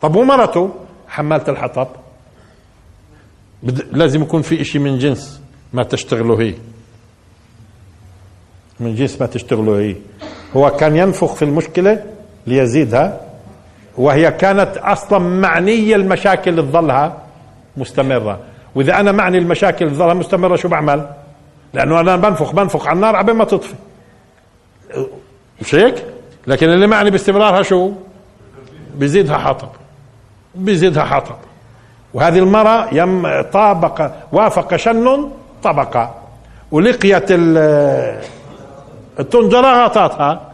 طب 0.00 0.16
ومرته؟ 0.16 0.74
حمالة 1.08 1.44
الحطب. 1.48 1.88
لازم 3.92 4.22
يكون 4.22 4.42
في 4.42 4.60
إشي 4.60 4.78
من 4.78 4.98
جنس 4.98 5.40
ما 5.72 5.82
تشتغله 5.82 6.40
هي. 6.40 6.54
من 8.80 8.94
جنس 8.94 9.20
ما 9.20 9.26
تشتغله 9.26 9.78
هي. 9.78 9.96
هو 10.56 10.70
كان 10.70 10.96
ينفخ 10.96 11.34
في 11.34 11.44
المشكلة 11.44 12.04
ليزيدها 12.46 13.20
وهي 13.96 14.30
كانت 14.32 14.76
أصلا 14.76 15.18
معنية 15.18 15.96
المشاكل 15.96 16.50
اللي 16.50 16.62
تظلها 16.62 17.22
مستمرة. 17.76 18.40
وإذا 18.74 19.00
أنا 19.00 19.12
معني 19.12 19.38
المشاكل 19.38 19.84
اللي 19.84 19.96
تظلها 19.96 20.14
مستمرة 20.14 20.56
شو 20.56 20.68
بعمل؟ 20.68 21.10
لأنه 21.74 22.00
أنا 22.00 22.16
بنفخ 22.16 22.52
بنفخ 22.52 22.86
على 22.86 22.96
النار 22.96 23.16
قبل 23.16 23.32
ما 23.32 23.44
تطفي. 23.44 23.74
مش 25.60 25.74
هيك؟ 25.74 26.04
لكن 26.46 26.68
اللي 26.68 26.86
معني 26.86 27.10
باستمرارها 27.10 27.62
شو؟ 27.62 27.92
بيزيدها 28.94 29.38
حطب 29.38 29.68
بيزيدها 30.54 31.04
حطب 31.04 31.36
وهذه 32.14 32.38
المرأة 32.38 32.88
يم 32.92 33.42
طابق 33.42 34.10
وافق 34.32 34.76
شن 34.76 35.30
طبقة 35.62 36.14
ولقيت 36.70 37.24
الطنجرة 39.20 39.84
غطتها 39.84 40.52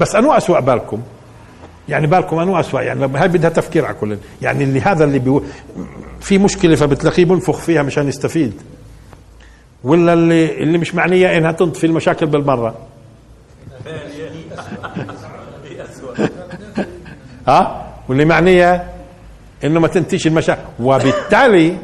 بس 0.00 0.14
أنو 0.16 0.32
أسوأ 0.32 0.60
بالكم؟ 0.60 1.02
يعني 1.88 2.06
بالكم 2.06 2.38
أنو 2.38 2.60
أسوأ؟ 2.60 2.80
يعني 2.80 3.18
هاي 3.18 3.28
بدها 3.28 3.50
تفكير 3.50 3.84
على 3.84 3.94
كل 3.94 4.18
يعني 4.42 4.64
اللي 4.64 4.80
هذا 4.80 5.04
اللي 5.04 5.40
في 6.20 6.38
مشكلة 6.38 6.76
فبتلاقيه 6.76 7.24
بنفخ 7.24 7.56
فيها 7.56 7.82
مشان 7.82 8.08
يستفيد. 8.08 8.62
ولا 9.84 10.12
اللي 10.12 10.62
اللي 10.62 10.78
مش 10.78 10.94
معنية 10.94 11.36
إنها 11.36 11.52
تنطفي 11.52 11.86
المشاكل 11.86 12.26
بالمرة. 12.26 12.74
ها؟ 17.48 17.86
واللي 18.08 18.24
معنية 18.24 18.90
إنه 19.64 19.80
ما 19.80 19.88
تنتيش 19.88 20.26
المشاكل. 20.26 20.62
وبالتالي 20.80 21.78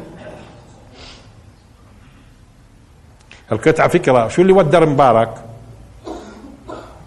القطعة 3.51 3.87
فكرة. 3.87 4.27
شو 4.27 4.41
اللي 4.41 4.53
ودر 4.53 4.85
مبارك؟ 4.85 5.33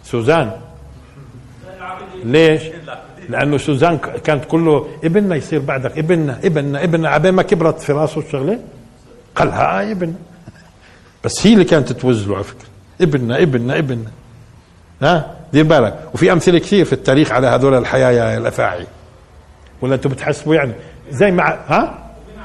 سوزان. 0.05 0.53
ليش؟ 2.25 2.63
لأنه 3.29 3.59
سوزان 3.59 3.99
كانت 3.99 4.45
كله 4.45 4.89
ابننا 5.05 5.37
يصير 5.37 5.61
بعدك. 5.61 5.99
ابننا 5.99 6.39
ابننا 6.45 6.85
ابننا. 6.85 7.09
عبين 7.09 7.35
ما 7.35 7.43
كبرت 7.43 7.81
في 7.81 7.93
راسه 7.93 8.21
الشغلة؟ 8.21 8.59
قال 9.37 9.49
ها 9.49 9.91
ابن. 9.93 10.15
بس 11.25 11.47
هي 11.47 11.53
اللي 11.53 11.65
كانت 11.65 11.93
توز 11.93 12.29
له 12.29 12.35
على 12.35 12.45
فكرة. 12.45 12.69
ابننا 13.01 13.43
ابننا 13.43 13.79
ابننا. 13.79 14.11
ها؟ 15.03 15.35
دير 15.53 15.65
بالك. 15.65 16.09
وفي 16.15 16.33
أمثلة 16.33 16.59
كثير 16.59 16.85
في 16.85 16.93
التاريخ 16.93 17.33
على 17.33 17.47
هذول 17.47 17.75
الحيايا 17.75 18.39
الأفاعي. 18.39 18.87
ولا 19.83 19.95
أنتم 19.95 20.11
بتحسبوا 20.11 20.55
يعني 20.55 20.73
زي 21.11 21.31
مع 21.31 21.59
ها؟ 21.69 21.99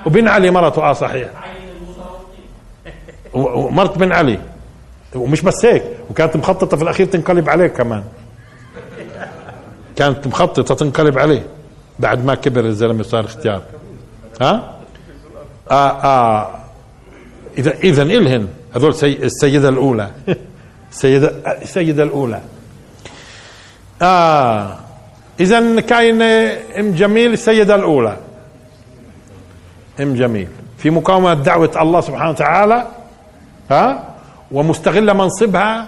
وبن 0.06 0.28
علي 0.28 0.52
مرته 0.52 0.82
آه 0.82 0.94
صحيح. 0.94 1.30
ومرت 3.34 3.98
بن 3.98 4.12
علي. 4.12 4.40
ومش 5.16 5.42
بس 5.42 5.66
هيك 5.66 5.84
وكانت 6.10 6.36
مخططة 6.36 6.78
في 6.78 6.84
الأخير 6.84 7.06
تنقلب 7.06 7.50
عليه 7.50 7.68
كمان. 7.68 8.04
كانت 9.96 10.28
مخططة 10.28 10.76
تنقلب 10.76 11.20
عليه 11.20 11.44
بعد 12.00 12.26
ما 12.26 12.36
كبر 12.36 12.66
الزلمه 12.66 13.04
صار 13.04 13.26
اختيار. 13.26 13.62
ها؟ 14.42 14.74
آه 15.72 15.90
آه. 16.04 16.50
اذا 17.58 17.72
إذا 17.72 18.04
إلهن. 18.04 18.48
هذول 18.76 18.96
سي 18.96 19.24
السيدة 19.24 19.70
الأولى. 19.70 20.12
السيده 20.92 21.28
السيدة 21.62 22.04
الأولى. 22.04 22.42
آه. 24.02 24.78
اذا 25.40 25.82
كاين 25.82 26.22
إم 26.80 26.92
جميل 26.92 27.34
السيدة 27.34 27.76
الأولى. 27.76 28.18
إم 30.00 30.16
جميل. 30.16 30.48
في 30.78 30.90
مقاومة 30.90 31.34
دعوة 31.34 31.72
الله 31.76 32.02
سبحانه 32.02 32.30
وتعالى 32.30 32.88
ها 33.72 34.04
ومستغلة 34.52 35.14
منصبها. 35.14 35.88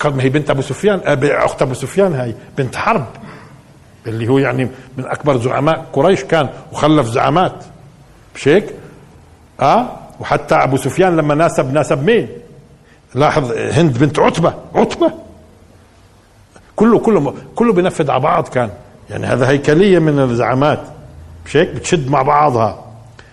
قد 0.00 0.16
ما 0.16 0.22
هي 0.22 0.28
بنت 0.28 0.50
أبو 0.50 0.62
سفيان؟ 0.62 1.00
آه، 1.04 1.44
أخت 1.44 1.62
أبو 1.62 1.74
سفيان 1.74 2.14
هاي 2.14 2.34
بنت 2.58 2.76
حرب. 2.76 3.06
اللي 4.06 4.28
هو 4.28 4.38
يعني 4.38 4.64
من 4.96 5.04
أكبر 5.06 5.36
زعماء 5.36 5.86
قريش 5.92 6.24
كان 6.24 6.48
وخلف 6.72 7.06
زعمات. 7.06 7.64
مش 8.34 8.48
هيك؟ 8.48 8.74
آه. 9.60 9.97
وحتى 10.20 10.54
أبو 10.54 10.76
سفيان 10.76 11.16
لما 11.16 11.34
ناسب 11.34 11.72
ناسب 11.72 12.04
مين؟ 12.04 12.28
لاحظ 13.14 13.52
هند 13.52 13.98
بنت 13.98 14.18
عتبة 14.18 14.54
عتبة. 14.74 15.12
كله 16.76 16.98
كله 16.98 17.34
كله 17.54 17.72
بينفذ 17.72 18.10
على 18.10 18.20
بعض 18.20 18.48
كان. 18.48 18.70
يعني 19.10 19.26
هذا 19.26 19.48
هيكلية 19.48 19.98
من 19.98 20.18
الزعامات. 20.18 20.80
مش 21.46 21.56
هيك؟ 21.56 21.68
بتشد 21.68 22.10
مع 22.10 22.22
بعضها. 22.22 22.84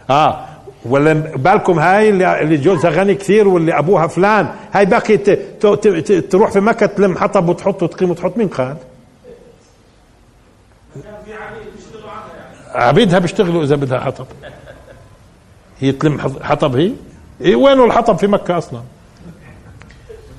آه 0.10 0.46
ولا 0.86 1.14
بالكم 1.14 1.80
هاي 1.80 2.10
اللي 2.10 2.58
جوزها 2.58 2.92
غني 2.92 3.16
كثير 3.16 3.48
واللي 3.48 3.80
أبوها 3.80 4.08
فلان. 4.08 4.48
هاي 4.74 4.86
باقي 4.86 5.18
تروح 6.22 6.52
في 6.52 6.60
مكة 6.60 6.86
تلم 6.86 7.18
حطب 7.18 7.50
وتحط 7.50 7.84
وتقيم 7.84 8.12
وتحط. 8.12 8.38
مين 8.38 8.48
قال؟ 8.48 8.76
عبيدها 12.76 13.20
بيشتغلوا 13.20 13.64
إذا 13.64 13.76
بدها 13.76 14.00
حطب. 14.00 14.26
هي 15.80 15.92
تلم 15.92 16.20
حطب 16.42 16.76
هي؟ 16.76 16.92
إيه 17.42 17.56
وينه 17.56 17.86
الحطب 17.86 18.18
في 18.18 18.28
مكة 18.28 18.58
أصلا؟ 18.58 18.82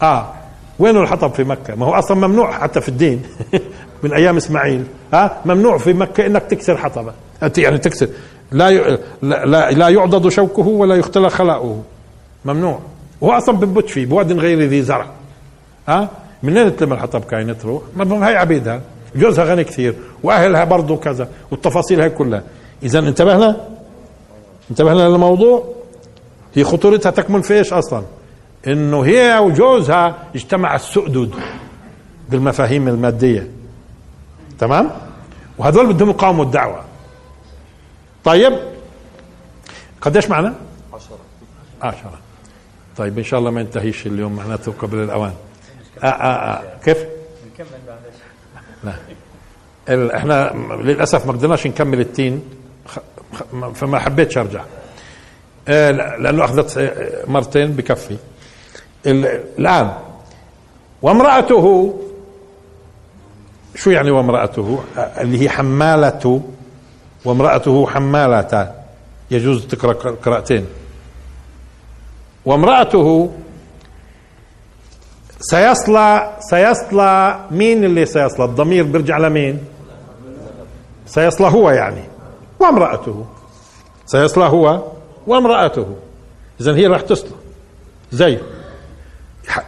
آه 0.03 0.33
وينه 0.79 1.01
الحطب 1.01 1.35
في 1.35 1.45
مكة؟ 1.45 1.75
ما 1.75 1.87
هو 1.87 1.95
أصلا 1.95 2.29
ممنوع 2.29 2.53
حتى 2.53 2.81
في 2.81 2.89
الدين. 2.89 3.23
من 4.03 4.13
أيام 4.13 4.37
إسماعيل. 4.37 4.85
ها 5.13 5.25
آه 5.25 5.31
ممنوع 5.45 5.79
في 5.79 5.93
مكة 5.93 6.27
إنك 6.27 6.43
تكسر 6.43 6.77
حطبة. 6.77 7.13
يعني 7.59 7.79
تكسر. 7.79 8.09
لا 8.53 8.99
لا 9.23 9.71
لا 9.71 9.89
يعضد 9.89 10.29
شوكه 10.29 10.67
ولا 10.67 10.95
يختلى 10.95 11.31
خلاؤه. 11.31 11.83
ممنوع. 12.45 12.79
وهو 13.21 13.33
أصلا 13.33 13.57
بنبت 13.57 13.91
فيه 13.91 14.07
بواد 14.07 14.33
غير 14.33 14.61
ذي 14.61 14.83
زرع. 14.83 15.07
ها 15.89 16.11
منين 16.43 16.77
تلم 16.77 16.93
الحطب 16.93 17.25
كاينة 17.25 17.53
تروح؟ 17.53 17.83
هي 17.99 18.37
عبيدها. 18.37 18.81
جوزها 19.17 19.45
غني 19.45 19.65
كثير 19.65 19.95
وأهلها 20.23 20.65
برضه 20.65 20.97
كذا 20.97 21.29
والتفاصيل 21.51 22.01
هاي 22.01 22.11
كلها. 22.11 22.43
اذا 22.83 22.99
انتبهنا 22.99 23.57
انتبهنا 24.71 25.09
للموضوع. 25.09 25.75
هي 26.55 26.65
خطورتها 26.65 27.11
تكمن 27.11 27.43
في 27.43 27.55
إيش 27.55 27.73
أصلا؟ 27.73 28.03
إنه 28.67 29.05
هي 29.05 29.39
وجوزها 29.39 30.17
اجتمع 30.35 30.75
السؤدد 30.75 31.35
بالمفاهيم 32.29 32.89
المادية. 32.89 33.51
تمام؟ 34.59 34.91
وهذول 35.59 35.93
بدهم 35.93 36.11
يقاوموا 36.11 36.45
الدعوة. 36.45 36.85
طيب 38.25 38.59
قديش 40.01 40.31
معنا؟ 40.31 40.55
عشرة. 40.95 41.19
عشرة. 41.83 42.19
طيب 42.97 43.19
إن 43.19 43.25
شاء 43.25 43.41
الله 43.41 43.51
ما 43.51 43.61
ينتهيش 43.61 44.07
اليوم 44.07 44.37
معناته 44.37 44.73
قبل 44.73 44.99
الأوان. 44.99 45.33
آه 46.03 46.07
آه 46.07 46.53
آه. 46.53 46.63
كيف؟ 46.85 46.99
نكمل 47.55 47.67
لا. 48.85 50.17
إحنا 50.17 50.53
للأسف 50.83 51.27
ما 51.27 51.33
قدرناش 51.33 51.67
نكمل 51.67 52.01
التين. 52.01 52.43
فما 53.75 53.99
حبيتش 53.99 54.39
أرجع. 54.39 54.65
آه 55.69 55.91
لأنه 55.91 56.45
أخذت 56.45 56.95
مرتين 57.29 57.73
بكفي. 57.73 58.17
الآن 59.07 59.93
وامرأته 61.03 61.95
شو 63.75 63.91
يعني 63.91 64.11
وامرأته؟ 64.11 64.85
اللي 64.99 65.43
هي 65.43 65.49
حمالته 65.49 66.43
وامرأته 67.25 67.87
حمالة. 67.87 68.75
يجوز 69.31 69.67
تقرأ 69.67 69.93
قراءتين. 69.93 70.67
وامرأته 72.45 73.33
سيصلى 75.41 76.37
سيصلى 76.41 77.41
مين 77.51 77.85
اللي 77.85 78.07
سيصلى؟ 78.07 78.45
الضمير 78.45 78.85
بيرجع 78.85 79.19
لمين؟ 79.19 79.65
سيصلى 81.07 81.47
هو 81.47 81.71
يعني. 81.71 82.03
وامرأته. 82.61 83.27
سيصلى 84.07 84.45
هو 84.45 84.83
وامرأته. 85.27 85.97
إذا 86.61 86.75
هي 86.75 86.87
راح 86.87 87.01
تصلى. 87.01 87.31
زي 88.13 88.41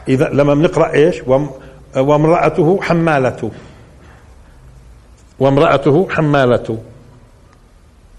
إذا 0.09 0.29
لما 0.29 0.55
بنقرأ 0.55 0.93
إيش؟ 0.95 1.23
وامرأته 1.97 2.83
حمالته 2.83 3.51
وامرأته 5.39 6.09
حمالته 6.11 6.79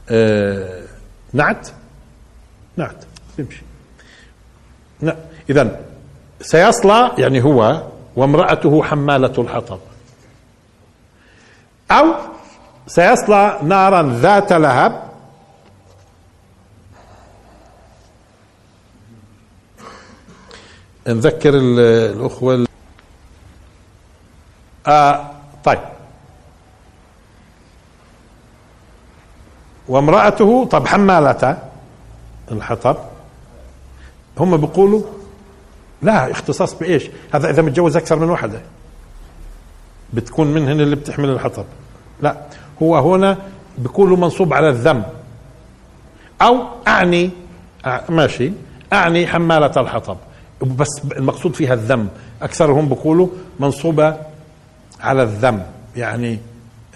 آه 0.09 0.83
نعت. 1.33 1.69
نعت. 2.77 3.03
تمشي 3.37 3.61
إذا 5.49 5.79
سيصلى 6.41 7.11
يعني 7.17 7.43
هو 7.43 7.83
وامرأته 8.15 8.83
حمالة 8.83 9.33
الحطب. 9.37 9.79
أو 11.91 12.05
سيصلى 12.89 13.59
نارا 13.63 14.01
ذات 14.19 14.53
لهب. 14.53 15.09
نذكر 21.07 21.53
الأخوة 21.53 22.67
آه 24.87 25.31
طيب. 25.63 25.79
وامرأته 29.87 30.65
طب 30.65 30.87
حمالة 30.87 31.57
الحطب. 32.51 32.97
هم 34.37 34.57
بيقولوا 34.57 35.01
لا 36.01 36.31
اختصاص 36.31 36.73
بإيش؟ 36.73 37.09
هذا 37.33 37.49
إذا 37.49 37.61
متجوز 37.61 37.97
أكثر 37.97 38.15
من 38.15 38.29
وحده 38.29 38.61
بتكون 40.13 40.47
منهن 40.47 40.81
اللي 40.81 40.95
بتحمل 40.95 41.29
الحطب. 41.29 41.65
لا. 42.21 42.45
هو 42.83 42.97
هنا 42.97 43.37
بيقولوا 43.77 44.17
منصوب 44.17 44.53
على 44.53 44.69
الذم. 44.69 45.03
أو 46.41 46.57
أعني 46.87 47.29
ماشي. 48.09 48.51
أعني 48.93 49.27
حمالة 49.27 49.71
الحطب. 49.77 50.17
بس 50.61 51.01
المقصود 51.17 51.53
فيها 51.53 51.73
الذم. 51.73 52.07
أكثرهم 52.41 52.89
بيقولوا 52.89 53.27
منصوبة 53.59 54.15
على 55.01 55.23
الذم. 55.23 55.63
يعني 55.95 56.39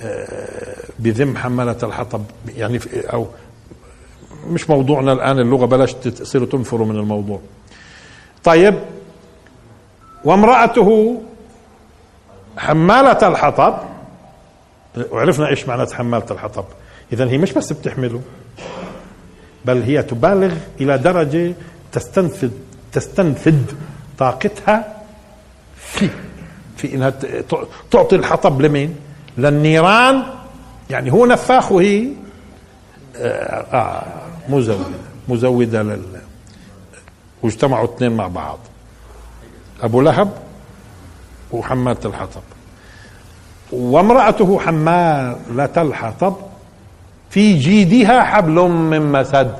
آه، 0.01 0.75
بذم 0.99 1.37
حمالة 1.37 1.77
الحطب. 1.83 2.23
يعني 2.55 2.79
أو 3.13 3.27
مش 4.47 4.69
موضوعنا 4.69 5.13
الآن 5.13 5.39
اللغة 5.39 5.65
بلاش 5.65 5.93
تصيروا 5.93 6.47
تنفروا 6.47 6.87
من 6.87 6.95
الموضوع. 6.95 7.39
طيب 8.43 8.75
وامرأته 10.23 11.21
حمالة 12.57 13.27
الحطب. 13.27 13.77
وعرفنا 15.11 15.47
إيش 15.47 15.67
معنى 15.67 15.93
حمالة 15.93 16.25
الحطب. 16.31 16.65
اذا 17.13 17.29
هي 17.29 17.37
مش 17.37 17.53
بس 17.53 17.73
بتحمله 17.73 18.21
بل 19.65 19.81
هي 19.81 20.03
تبالغ 20.03 20.53
إلى 20.81 20.97
درجة 20.97 21.53
تستنفذ 21.91 22.51
تستنفذ 22.91 23.59
طاقتها 24.17 25.03
في 25.77 26.09
في 26.77 26.95
إنها 26.95 27.13
تعطي 27.91 28.15
الحطب 28.15 28.61
لمين؟ 28.61 28.95
للنيران. 29.37 30.23
يعني 30.89 31.11
هو 31.11 31.25
نفاخ 31.25 31.71
وهي 31.71 32.07
آه, 33.15 33.77
آه 33.77 34.03
مزودة 34.49 34.85
مزودة 35.29 35.83
لل 35.83 36.21
واجتمعوا 37.43 37.85
اثنين 37.85 38.11
مع 38.11 38.27
بعض. 38.27 38.59
أبو 39.81 40.01
لهب 40.01 40.33
وحمالة 41.51 41.99
الحطب. 42.05 42.41
وامرأته 43.73 44.59
حمالة 44.59 45.73
الحطب 45.77 46.35
في 47.29 47.57
جيدها 47.57 48.23
حبل 48.23 48.61
من 48.61 49.11
مسد. 49.11 49.55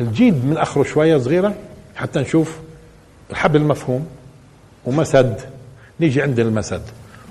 الجيد 0.00 0.44
من 0.44 0.58
أخره 0.58 0.82
شوية 0.82 1.18
صغيرة 1.18 1.54
حتى 1.96 2.20
نشوف 2.20 2.58
الحبل 3.30 3.62
مفهوم 3.62 4.06
ومسد. 4.84 5.40
نيجي 6.00 6.22
عند 6.22 6.38
المسد 6.38 6.82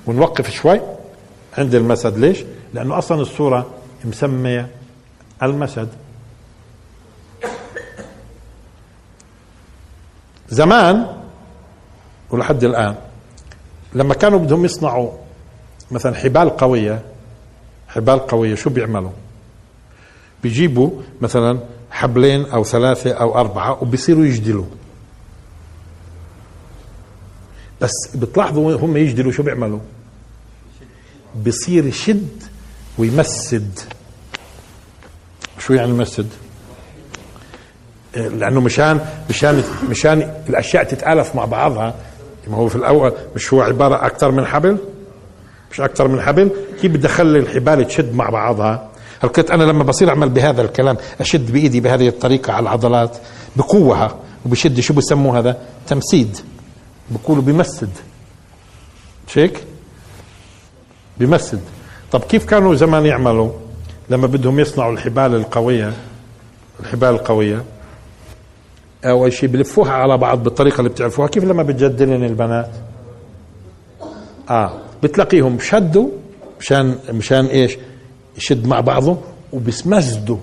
ونوقف 0.05 0.49
شوي 0.49 0.81
عند 1.57 1.75
المسد. 1.75 2.17
ليش؟ 2.17 2.43
لأنه 2.73 2.97
أصلا 2.97 3.21
الصورة 3.21 3.69
مسمية 4.05 4.67
المسد. 5.43 5.89
زمان 10.49 11.22
ولحد 12.33 12.63
الآن. 12.63 12.95
لما 13.93 14.13
كانوا 14.13 14.39
بدهم 14.39 14.65
يصنعوا 14.65 15.11
مثلا 15.91 16.15
حبال 16.15 16.49
قوية 16.57 17.01
حبال 17.87 18.19
قوية 18.27 18.55
شو 18.55 18.69
بيعملوا؟ 18.69 19.11
بيجيبوا 20.43 20.91
مثلا 21.21 21.59
حبلين 21.91 22.45
أو 22.45 22.63
ثلاثة 22.63 23.11
أو 23.11 23.39
أربعة 23.39 23.83
وبيصيروا 23.83 24.25
يجدلوا. 24.25 24.65
بس 27.81 27.91
بتلاحظوا 28.15 28.75
هم 28.75 28.97
يجدلوا 28.97 29.31
شو 29.31 29.43
بيعملوا؟ 29.43 29.79
بصير 31.45 31.85
يشد 31.85 32.43
ويمسد. 32.97 33.79
شو 35.59 35.73
يعني 35.73 35.89
يمسد 35.89 36.29
لأنه 38.15 38.61
مشان 38.61 39.05
مشان 39.29 39.63
مشان 39.89 40.33
الأشياء 40.49 40.83
تتآلف 40.83 41.35
مع 41.35 41.45
بعضها 41.45 41.95
ما 42.47 42.57
هو 42.57 42.67
في 42.67 42.75
الأول 42.75 43.13
مش 43.35 43.53
هو 43.53 43.61
عبارة 43.61 44.05
أكثر 44.05 44.31
من 44.31 44.45
حبل؟ 44.45 44.77
مش 45.71 45.81
أكثر 45.81 46.07
من 46.07 46.21
حبل؟ 46.21 46.49
كيف 46.81 46.91
بدي 46.91 47.07
أخلي 47.07 47.39
الحبال 47.39 47.87
تشد 47.87 48.15
مع 48.15 48.29
بعضها؟ 48.29 48.89
كنت 49.35 49.51
أنا 49.51 49.63
لما 49.63 49.83
بصير 49.83 50.09
أعمل 50.09 50.29
بهذا 50.29 50.61
الكلام 50.61 50.97
أشد 51.21 51.51
بإيدي 51.51 51.79
بهذه 51.79 52.07
الطريقة 52.07 52.53
على 52.53 52.63
العضلات؟ 52.63 53.17
بقوها 53.55 54.15
وبشد 54.45 54.79
شو 54.79 54.93
بسموه 54.93 55.39
هذا؟ 55.39 55.57
تمسيد. 55.87 56.37
بقولوا 57.11 57.43
بمسد. 57.43 57.89
مش 59.27 59.37
هيك 59.37 59.63
بمسد. 61.17 61.61
طب 62.11 62.19
كيف 62.21 62.45
كانوا 62.45 62.75
زمان 62.75 63.05
يعملوا 63.05 63.51
لما 64.09 64.27
بدهم 64.27 64.59
يصنعوا 64.59 64.93
الحبال 64.93 65.35
القوية؟ 65.35 65.93
الحبال 66.79 67.09
القوية. 67.09 67.63
أول 69.05 69.33
شيء 69.33 69.49
بلفوها 69.49 69.91
على 69.91 70.17
بعض 70.17 70.43
بالطريقة 70.43 70.79
اللي 70.79 70.89
بتعرفوها. 70.89 71.27
كيف 71.27 71.43
لما 71.43 71.63
بتجدلن 71.63 72.23
البنات؟ 72.23 72.69
آه 74.49 74.71
بتلاقيهم 75.03 75.59
شدوا 75.59 76.09
مشان 76.59 76.95
مشان 77.09 77.45
إيش؟ 77.45 77.77
يشد 78.37 78.67
مع 78.67 78.79
بعضه 78.79 79.17
وبسمزدوا 79.53 80.37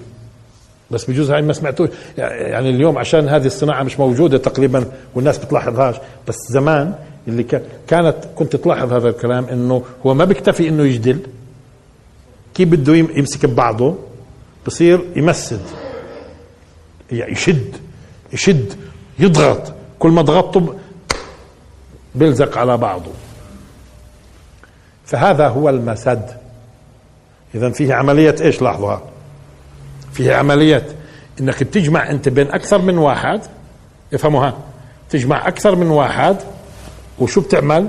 بس 0.90 1.10
بجوز 1.10 1.30
هاي 1.30 1.42
ما 1.42 1.52
سمعتوش. 1.52 1.88
يعني 2.18 2.70
اليوم 2.70 2.98
عشان 2.98 3.28
هذه 3.28 3.46
الصناعة 3.46 3.82
مش 3.82 3.98
موجودة 4.00 4.38
تقريبا 4.38 4.84
والناس 5.14 5.38
بتلاحظهاش. 5.38 5.96
بس 6.28 6.36
زمان 6.50 6.94
اللي 7.28 7.42
كانت 7.88 8.16
كنت 8.36 8.56
تلاحظ 8.56 8.92
هذا 8.92 9.08
الكلام 9.08 9.44
إنه 9.44 9.82
هو 10.06 10.14
ما 10.14 10.24
بيكتفي 10.24 10.68
إنه 10.68 10.82
يجدل. 10.82 11.18
كيف 12.54 12.68
بده 12.68 12.94
يمسك 12.96 13.46
ببعضه؟ 13.46 13.94
بصير 14.66 15.00
يمسد. 15.16 15.60
يعني 17.12 17.32
يشد. 17.32 17.76
يشد 18.32 18.72
يضغط. 19.18 19.72
كل 19.98 20.10
ما 20.10 20.22
ضغطته 20.22 20.74
بيلزق 22.14 22.58
على 22.58 22.76
بعضه. 22.76 23.10
فهذا 25.06 25.48
هو 25.48 25.68
المسد. 25.68 26.30
اذا 27.54 27.70
فيه 27.70 27.94
عملية 27.94 28.36
إيش؟ 28.40 28.62
لاحظوها 28.62 29.02
فيه 30.12 30.34
عملية 30.34 30.86
إنك 31.40 31.62
بتجمع 31.62 32.10
أنت 32.10 32.28
بين 32.28 32.50
أكثر 32.50 32.82
من 32.82 32.98
واحد. 32.98 33.40
افهموها. 34.14 34.58
تجمع 35.10 35.48
أكثر 35.48 35.76
من 35.76 35.86
واحد. 35.90 36.36
وشو 37.18 37.40
بتعمل؟ 37.40 37.88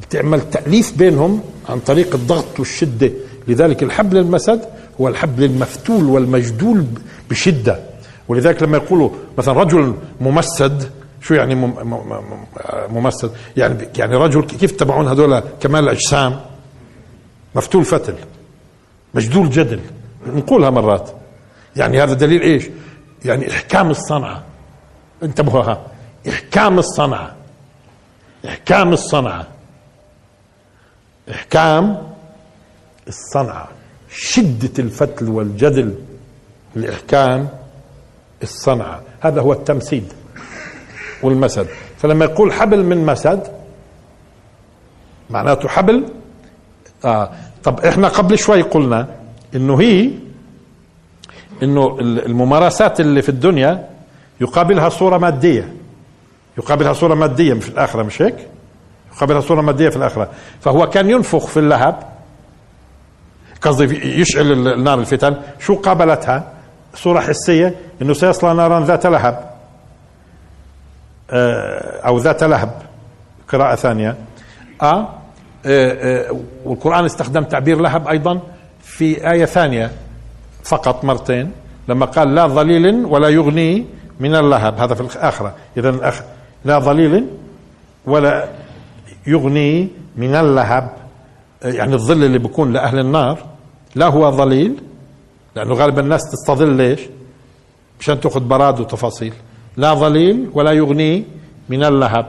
بتعمل 0.00 0.50
تأليف 0.50 0.98
بينهم 0.98 1.40
عن 1.68 1.78
طريق 1.80 2.14
الضغط 2.14 2.58
والشدة. 2.58 3.10
لذلك 3.48 3.82
الحبل 3.82 4.16
المسد 4.16 4.60
هو 5.00 5.08
الحبل 5.08 5.44
المفتول 5.44 6.04
والمجدول 6.04 6.86
بشدة. 7.30 7.93
ولذلك 8.28 8.62
لما 8.62 8.76
يقولوا 8.76 9.10
مثلا 9.38 9.54
رجل 9.54 9.94
ممسد 10.20 10.90
شو 11.20 11.34
يعني 11.34 11.54
ممسد؟ 12.88 13.30
يعني 13.56 13.88
يعني 13.96 14.16
رجل 14.16 14.42
كيف 14.42 14.70
تبعون 14.70 15.08
هذول 15.08 15.40
كمال 15.40 15.84
الأجسام؟ 15.84 16.40
مفتول 17.54 17.84
فتل 17.84 18.14
مجدول 19.14 19.50
جدل 19.50 19.80
نقولها 20.26 20.70
مرات. 20.70 21.10
يعني 21.76 22.02
هذا 22.02 22.12
دليل 22.12 22.42
إيش؟ 22.42 22.64
يعني 23.24 23.50
إحكام 23.50 23.90
الصنعة. 23.90 24.42
انتبهوا 25.22 25.62
ها 25.62 25.86
إحكام 26.28 26.78
الصنعة. 26.78 27.34
إحكام 28.46 28.92
الصنعة. 28.92 29.46
إحكام 31.30 32.12
الصنعة. 33.08 33.68
شدة 34.10 34.72
الفتل 34.78 35.28
والجدل 35.28 35.94
الاحكام 36.76 37.48
الصنعة. 38.42 39.00
هذا 39.20 39.40
هو 39.40 39.52
التمسيد 39.52 40.12
والمسد. 41.22 41.66
فلما 41.98 42.24
يقول 42.24 42.52
حبل 42.52 42.84
من 42.84 43.06
مسد 43.06 43.42
معناته 45.30 45.68
حبل؟ 45.68 46.04
آه. 47.04 47.30
طب 47.64 47.80
إحنا 47.80 48.08
قبل 48.08 48.38
شوي 48.38 48.62
قلنا 48.62 49.08
إنه 49.54 49.80
هي 49.80 50.10
إنه 51.62 51.98
الممارسات 52.00 53.00
اللي 53.00 53.22
في 53.22 53.28
الدنيا 53.28 53.88
يقابلها 54.40 54.88
صورة 54.88 55.18
مادية. 55.18 55.74
يقابلها 56.58 56.92
صورة 56.92 57.14
مادية 57.14 57.54
في 57.54 57.68
الآخرة 57.68 58.02
مش 58.02 58.22
هيك؟ 58.22 58.48
يقابلها 59.12 59.40
صورة 59.40 59.60
مادية 59.60 59.88
في 59.88 59.96
الآخرة. 59.96 60.30
فهو 60.60 60.90
كان 60.90 61.10
ينفخ 61.10 61.46
في 61.46 61.56
اللهب 61.56 62.02
قصدي 63.62 64.20
يشعل 64.20 64.68
النار 64.68 64.98
الفتن. 65.00 65.36
شو 65.60 65.74
قابلتها؟ 65.74 66.52
صورة 66.94 67.20
حسية 67.20 67.74
إنه 68.02 68.12
سيصلى 68.12 68.54
نارا 68.54 68.80
ذات 68.80 69.06
لهب. 69.06 69.50
آه، 71.30 72.00
أو 72.06 72.18
ذات 72.18 72.42
لهب. 72.44 72.82
قراءة 73.48 73.74
ثانية. 73.74 74.16
آه, 74.82 74.86
آه, 74.86 75.08
آه 75.66 76.36
والقرآن 76.64 77.04
استخدم 77.04 77.44
تعبير 77.44 77.80
لهب 77.80 78.08
أيضا 78.08 78.40
في 78.82 79.30
آية 79.30 79.44
ثانية 79.44 79.90
فقط 80.64 81.04
مرتين 81.04 81.52
لما 81.88 82.06
قال 82.06 82.34
لا 82.34 82.46
ظليل 82.46 83.04
ولا 83.04 83.28
يغني 83.28 83.86
من 84.20 84.34
اللهب. 84.34 84.80
هذا 84.80 84.94
في 84.94 85.00
الآخرة. 85.00 85.54
إذا 85.76 86.12
لا 86.64 86.78
ظليل 86.78 87.26
ولا 88.06 88.48
يغني 89.26 89.88
من 90.16 90.34
اللهب. 90.34 90.90
يعني 91.64 91.94
الظل 91.94 92.24
اللي 92.24 92.38
بيكون 92.38 92.72
لأهل 92.72 92.98
النار 92.98 93.38
لا 93.94 94.06
هو 94.06 94.30
ظليل 94.30 94.80
لأنه 95.56 95.74
غالبا 95.74 96.00
الناس 96.00 96.22
تستظل 96.30 96.68
ليش؟ 96.68 97.00
مشان 98.00 98.20
تأخذ 98.20 98.40
براد 98.40 98.80
وتفاصيل. 98.80 99.34
لا 99.76 99.94
ظليل 99.94 100.50
ولا 100.54 100.72
يغني 100.72 101.24
من 101.68 101.84
اللهب. 101.84 102.26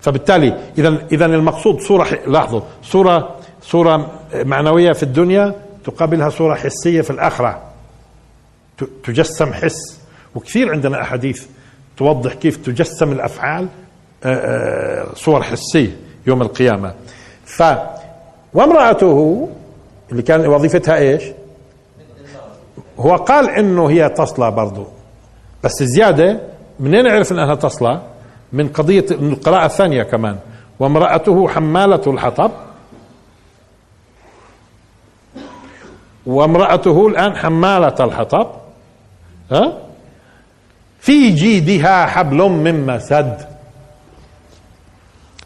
فبالتالي 0.00 0.56
اذا 0.78 1.06
اذا 1.12 1.26
المقصود 1.26 1.80
صوره 1.80 2.06
لاحظوا 2.26 2.60
صوره 2.82 3.36
صوره 3.62 4.10
معنوية 4.34 4.92
في 4.92 5.02
الدنيا 5.02 5.54
تقابلها 5.84 6.28
صوره 6.28 6.54
حسية 6.54 7.00
في 7.00 7.10
الآخرة. 7.10 7.62
تجسم 9.04 9.52
حس. 9.52 10.00
وكثير 10.34 10.72
عندنا 10.72 11.02
أحاديث 11.02 11.46
توضح 11.96 12.34
كيف 12.34 12.56
تجسم 12.56 13.12
الأفعال 13.12 13.68
صور 15.14 15.42
حسية 15.42 15.96
يوم 16.26 16.42
القيامة. 16.42 16.94
ف 17.44 17.62
وامرأته 18.54 19.48
اللي 20.12 20.22
كان 20.22 20.46
وظيفتها 20.46 20.96
إيش؟ 20.96 21.22
هو 22.98 23.16
قال 23.16 23.50
إنه 23.50 23.90
هي 23.90 24.08
تصلى 24.08 24.50
برضه 24.50 24.86
بس 25.64 25.82
زيادة 25.82 26.40
منين 26.80 27.06
عرف 27.06 27.32
إنها 27.32 27.54
تصلى؟ 27.54 28.00
من 28.52 28.68
قضية 28.68 29.06
القراءة 29.10 29.66
الثانية 29.66 30.02
كمان. 30.02 30.38
وامرأته 30.80 31.48
حمالة 31.48 32.02
الحطب. 32.06 32.50
وامرأته 36.26 37.06
الآن 37.06 37.36
حمالة 37.36 37.94
الحطب. 38.00 38.50
ها؟ 39.52 39.78
في 41.00 41.30
جيدها 41.30 42.06
حبل 42.06 42.36
من 42.36 42.86
مسد. 42.86 43.46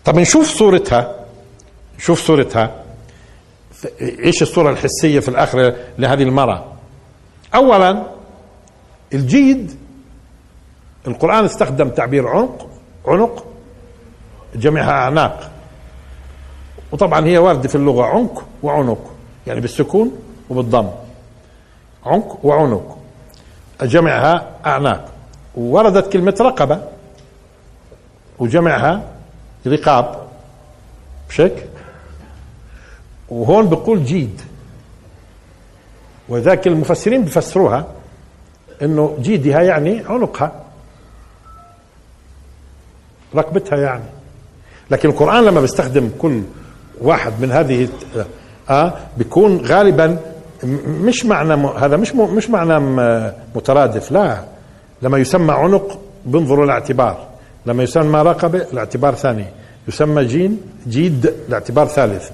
طب 0.05 0.19
نشوف 0.19 0.47
صورتها. 0.47 1.15
نشوف 1.99 2.21
صورتها. 2.21 2.71
إيش 4.01 4.43
الصورة 4.43 4.71
الحسية 4.71 5.21
في 5.21 5.29
الآخرة 5.29 5.75
لهذه 5.99 6.23
المرأة؟ 6.23 6.65
اولا 7.55 8.03
الجيد 9.15 9.77
القرآن 11.07 11.45
استخدم 11.45 11.89
تعبير 11.89 12.29
عنق 12.29 12.69
عنق 13.07 13.45
جميعها 14.55 14.93
أعناق. 14.93 15.51
وطبعا 16.93 17.27
هي 17.27 17.39
واردة 17.39 17.69
في 17.69 17.75
اللغة 17.75 18.05
عنق 18.05 18.45
وعنق 18.63 19.11
يعني 19.47 19.61
بالسكون 19.61 20.13
وبالضم. 20.51 20.91
عنق 22.07 22.39
وعنق 22.43 22.99
جمعها 23.83 24.51
أعناق. 24.67 25.09
وردت 25.55 26.13
كلمة 26.13 26.35
رقبة 26.41 26.83
وجمعها 28.39 29.03
رقاب. 29.67 30.29
هيك؟ 31.39 31.69
وهون 33.29 33.69
بقول 33.69 34.05
جيد. 34.05 34.41
وذاك 36.31 36.67
المفسرين 36.67 37.25
بفسروها 37.25 37.87
إنه 38.83 39.17
جيدها 39.21 39.61
يعني 39.63 40.03
عنقها. 40.09 40.53
رقبتها 43.35 43.79
يعني. 43.79 44.05
لكن 44.91 45.09
القرآن 45.09 45.45
لما 45.45 45.61
بيستخدم 45.61 46.11
كل 46.19 46.43
واحد 47.01 47.33
من 47.41 47.53
هذه 47.53 47.89
آه 48.71 48.93
بيكون 49.17 49.57
غالبا 49.67 50.17
مش 50.87 51.25
معنى. 51.27 51.67
هذا 51.79 51.97
مش. 51.97 52.15
مش 52.15 52.51
معنى 52.51 52.79
مترادف. 53.55 54.13
لا. 54.13 54.45
لما 55.03 55.19
يسمى 55.19 55.53
عنق 55.53 55.99
بنظروا 56.25 56.65
الاعتبار 56.65 57.27
لما 57.67 57.83
يسمى 57.83 58.23
رقبة 58.23 58.67
الاعتبار 58.73 59.15
ثاني. 59.15 59.45
يسمى 59.89 60.25
جين 60.25 60.61
جيد 60.89 61.35
الاعتبار 61.49 61.87
ثالث. 61.87 62.31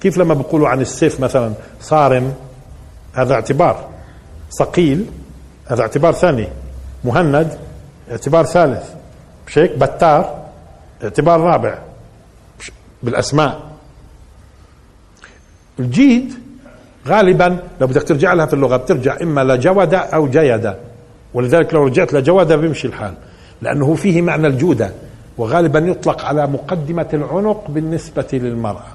كيف 0.00 0.18
لما 0.18 0.34
بيقولوا 0.34 0.68
عن 0.68 0.80
السيف 0.80 1.20
مثلا 1.20 1.52
صارم؟ 1.80 2.34
هذا 3.18 3.34
اعتبار 3.34 3.88
ثقيل 4.58 5.06
هذا 5.66 5.82
اعتبار 5.82 6.12
ثاني. 6.12 6.48
مهند 7.04 7.58
اعتبار 8.10 8.44
ثالث. 8.44 8.90
مش 9.46 9.58
هيك 9.58 9.78
بتار 9.78 10.44
اعتبار 11.04 11.40
رابع. 11.40 11.78
بالأسماء. 13.02 13.60
الجيد 15.78 16.34
غالبا 17.06 17.58
لو 17.80 17.86
بدك 17.86 18.02
ترجع 18.02 18.32
لها 18.32 18.46
في 18.46 18.54
اللغة 18.54 18.76
بترجع 18.76 19.16
إما 19.22 19.44
لجود 19.44 19.94
أو 19.94 20.28
جيد. 20.28 20.74
ولذلك 21.34 21.74
لو 21.74 21.84
رجعت 21.86 22.12
لجود 22.12 22.52
بيمشي 22.52 22.86
الحال. 22.88 23.14
لأنه 23.62 23.94
فيه 23.94 24.22
معنى 24.22 24.46
الجوده 24.46 24.90
وغالبا 25.38 25.78
يطلق 25.78 26.24
على 26.24 26.46
مقدمة 26.46 27.08
العنق 27.14 27.64
بالنسبة 27.70 28.26
للمرأة. 28.32 28.92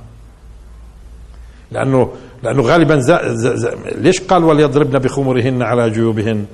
لأنه 1.71 2.11
لأنه 2.43 2.61
غالبا 2.63 2.99
زا 2.99 3.33
زا 3.33 3.55
زا 3.55 3.75
ليش 3.95 4.21
قال 4.21 4.43
وليضربن 4.43 4.99
بخمرهن 4.99 5.61
على 5.61 5.89
جيوبهن؟ 5.89 6.45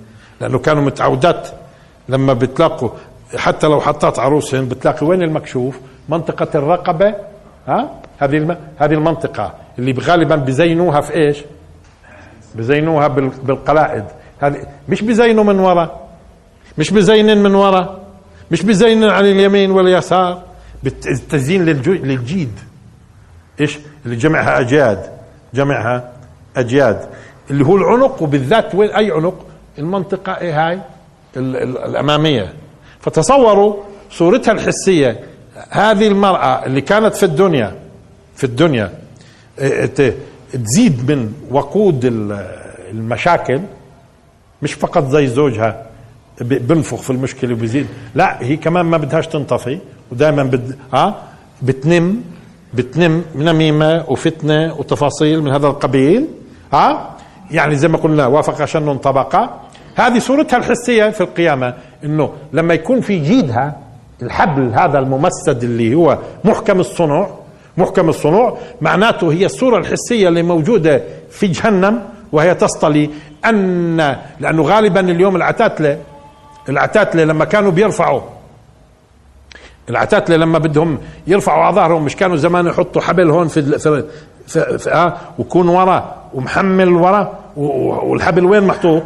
لأنه 0.42 0.60
كانوا 0.60 0.84
متعودات 0.84 1.48
لما 2.10 2.34
بتلاقوا 2.34 2.90
حتى 3.38 3.68
لو 3.68 3.82
حطات 3.82 4.20
عروسهن 4.20 4.68
بتلاقي 4.68 5.08
وين 5.08 5.22
المكشوف؟ 5.24 5.80
منطقة 6.10 6.48
الرقبة 6.60 7.16
ها؟ 7.68 7.90
هذه 8.20 8.38
الم... 8.38 8.58
هذه 8.78 8.94
المنطقة 8.94 9.54
اللي 9.80 9.92
غالبا 10.02 10.36
بزينوها 10.36 11.02
في 11.02 11.14
إيش؟ 11.14 11.38
بزينوها 12.56 13.08
بال... 13.08 13.30
بالقلائد. 13.44 14.04
هذه 14.40 14.58
مش 14.90 15.02
بزينوا 15.02 15.44
من 15.44 15.60
ورا 15.60 16.00
مش 16.78 16.92
بزينن 16.92 17.44
من 17.44 17.56
ورا 17.56 18.00
مش 18.52 18.62
بزينن 18.64 19.10
عن 19.10 19.26
اليمين 19.26 19.72
واليسار 19.72 20.42
بالتزيين 20.84 21.66
للجو... 21.66 21.94
للجيد. 21.94 22.60
إيش؟ 23.62 23.80
اللي 24.06 24.16
جمعها 24.16 24.60
أجياد. 24.60 25.19
جمعها 25.54 26.12
أجياد. 26.58 27.10
اللي 27.52 27.66
هو 27.66 27.78
العنق 27.78 28.22
وبالذات 28.24 28.76
وين 28.76 28.90
أي 28.90 29.12
عنق؟ 29.12 29.46
المنطقة 29.78 30.38
إيه 30.38 30.68
هاي؟ 30.68 30.80
ال... 31.38 31.56
ال... 31.56 31.78
الأمامية. 31.78 32.54
فتصوروا 33.00 33.76
صورتها 34.12 34.52
الحسية. 34.52 35.20
هذه 35.70 36.08
المرأة 36.08 36.66
اللي 36.66 36.82
كانت 36.82 37.16
في 37.16 37.24
الدنيا 37.24 37.76
في 38.36 38.44
الدنيا 38.44 38.94
تزيد 40.54 41.12
من 41.12 41.34
وقود 41.52 42.06
المشاكل 42.92 43.62
مش 44.62 44.74
فقط 44.74 45.08
زي 45.08 45.28
زوجها 45.28 45.86
بنفخ 46.42 47.02
في 47.02 47.10
المشكلة 47.10 47.54
وبيزيد. 47.54 47.88
لا 48.16 48.44
هي 48.44 48.58
كمان 48.58 48.86
ما 48.86 48.98
بدهاش 48.98 49.28
تنطفي 49.28 49.80
ودائما 50.12 50.44
بد... 50.44 50.78
ها؟ 50.94 51.24
بتنم. 51.62 52.24
بتنم 52.74 53.24
نميمه 53.36 54.04
وفتنة 54.08 54.74
وتفاصيل 54.80 55.42
من 55.44 55.52
هذا 55.52 55.68
القبيل 55.68 56.28
ها؟ 56.74 57.10
يعني 57.52 57.76
زي 57.76 57.88
ما 57.88 57.98
قلنا 57.98 58.28
وافق 58.28 58.66
شن 58.66 58.98
طبقة. 58.98 59.50
هذه 59.96 60.20
صورتها 60.20 60.58
الحسية 60.58 61.10
في 61.10 61.22
القيامة 61.22 61.74
إنه 62.04 62.30
لما 62.54 62.74
يكون 62.74 63.02
في 63.02 63.20
جيدها 63.20 63.78
الحبل 64.22 64.72
هذا 64.74 65.00
الممسد 65.00 65.64
اللي 65.64 65.96
هو 65.96 66.18
محكم 66.44 66.80
الصنوع 66.80 67.30
محكم 67.78 68.10
الصنوع 68.10 68.58
معناته 68.82 69.32
هي 69.32 69.46
الصورة 69.46 69.78
الحسية 69.78 70.28
اللي 70.28 70.44
موجودة 70.44 71.04
في 71.30 71.48
جهنم 71.48 72.02
وهي 72.32 72.56
تصطلي 72.56 73.10
أن 73.46 74.16
لأنه 74.40 74.64
غالبا 74.64 75.00
اليوم 75.00 75.36
العتاتلة 75.36 75.98
العتاتلة 76.70 77.24
لما 77.24 77.46
كانوا 77.46 77.72
بيرفعوا 77.72 78.22
العتاتله 79.90 80.38
لما 80.38 80.60
بدهم 80.60 80.98
يرفعوا 81.28 81.64
على 81.64 81.76
ظهرهم 81.76 82.06
مش 82.06 82.16
كانوا 82.16 82.36
زمان 82.36 82.68
يحطوا 82.68 83.02
حبل 83.02 83.30
هون 83.30 83.48
في 83.48 83.80
في, 83.80 84.04
في, 84.48 84.78
في 84.78 84.94
آه 84.94 85.18
ويكون 85.40 85.70
ورا 85.70 86.16
ومحمل 86.34 86.90
ورا 86.90 87.40
والحبل 87.56 88.46
وين 88.46 88.64
محطوط؟ 88.64 89.04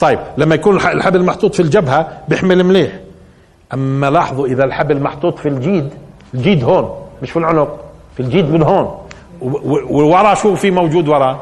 طيب 0.00 0.18
لما 0.36 0.54
يكون 0.54 0.76
الحبل 0.76 1.22
محطوط 1.22 1.54
في 1.54 1.62
الجبهة 1.62 2.08
بيحمل 2.28 2.64
مليح. 2.64 2.92
أما 3.74 4.10
لاحظوا 4.10 4.46
إذا 4.46 4.64
الحبل 4.64 5.00
محطوط 5.00 5.38
في 5.38 5.48
الجيد 5.48 5.90
الجيد 6.34 6.64
هون 6.64 6.94
مش 7.22 7.30
في 7.30 7.38
العنق 7.38 7.80
في 8.16 8.20
الجيد 8.20 8.50
من 8.50 8.62
هون. 8.62 8.98
وورا 9.90 10.34
شو 10.34 10.54
في 10.54 10.70
موجود 10.70 11.08
ورا؟ 11.08 11.40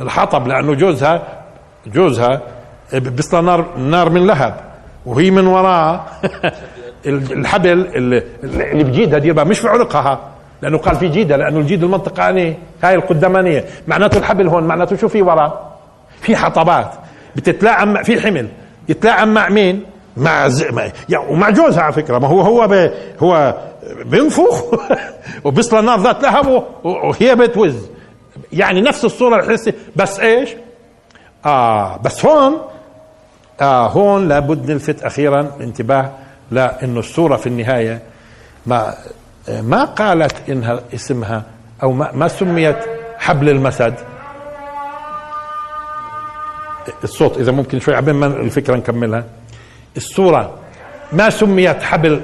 الحطب 0.00 0.46
لأنه 0.46 0.74
جوزها 0.74 1.22
جوزها 1.86 2.40
بيصلى 2.92 3.42
نار 3.42 3.78
نار 3.78 4.10
من 4.10 4.26
لهب 4.26 4.60
وهي 5.06 5.30
من 5.30 5.46
وراه 5.46 6.00
الحبل 7.06 7.70
اللي, 7.94 8.84
بجيدها 8.84 9.18
دير 9.18 9.44
مش 9.44 9.58
في 9.58 9.68
عنقها 9.68 10.20
لأنه 10.62 10.78
قال 10.78 10.96
في 10.96 11.08
جيدها 11.08 11.36
لأنه 11.36 11.58
الجيد 11.58 11.82
المنطقة 11.82 12.28
اني 12.28 12.56
هاي 12.82 12.94
القدامانية. 12.94 13.64
معناته 13.88 14.18
الحبل 14.18 14.48
هون 14.48 14.64
معناته 14.64 14.96
شو 14.96 15.08
في 15.08 15.22
ورا؟ 15.22 15.76
في 16.20 16.36
حطبات. 16.36 16.90
بتتلاعب 17.36 18.04
في 18.04 18.20
حمل. 18.20 18.48
يتلاعب 18.88 19.28
مع 19.28 19.48
مين؟ 19.48 19.84
مع 20.16 20.48
ز... 20.48 20.62
يعني 21.08 21.24
ومع 21.28 21.50
جوزها 21.50 21.82
على 21.82 21.92
فكرة. 21.92 22.18
ما 22.18 22.28
هو 22.28 22.40
هو 22.40 22.68
ب... 22.68 22.90
هو 23.20 23.54
بينفخ 24.04 24.64
وبيصل 25.44 25.84
نار 25.84 26.00
ذات 26.00 26.22
لهب 26.22 26.64
وهي 26.84 27.34
بتوز. 27.34 27.88
يعني 28.52 28.80
نفس 28.80 29.04
الصورة 29.04 29.36
الحسيه 29.36 29.74
بس 29.96 30.20
إيش؟ 30.20 30.50
آه 31.46 31.96
بس 31.96 32.26
هون 32.26 32.58
آه 33.60 33.88
هون 33.88 34.28
لابد 34.28 34.70
نلفت 34.70 35.02
أخيرا 35.02 35.50
انتباه 35.60 36.10
لأنه 36.50 37.00
الصورة 37.00 37.36
في 37.36 37.46
النهاية 37.46 38.02
ما 38.66 38.94
ما 39.48 39.84
قالت 39.84 40.50
إنها 40.50 40.80
اسمها 40.94 41.44
أو 41.82 41.92
ما, 41.92 42.12
ما 42.12 42.28
سميت 42.28 42.76
حبل 43.18 43.48
المسد. 43.48 43.94
الصوت 47.04 47.38
إذا 47.38 47.52
ممكن 47.52 47.80
شوي 47.80 47.94
عبين 47.94 48.14
ما 48.14 48.26
الفكرة 48.26 48.76
نكملها. 48.76 49.24
الصورة 49.96 50.54
ما 51.12 51.30
سميت 51.30 51.82
حبل 51.82 52.22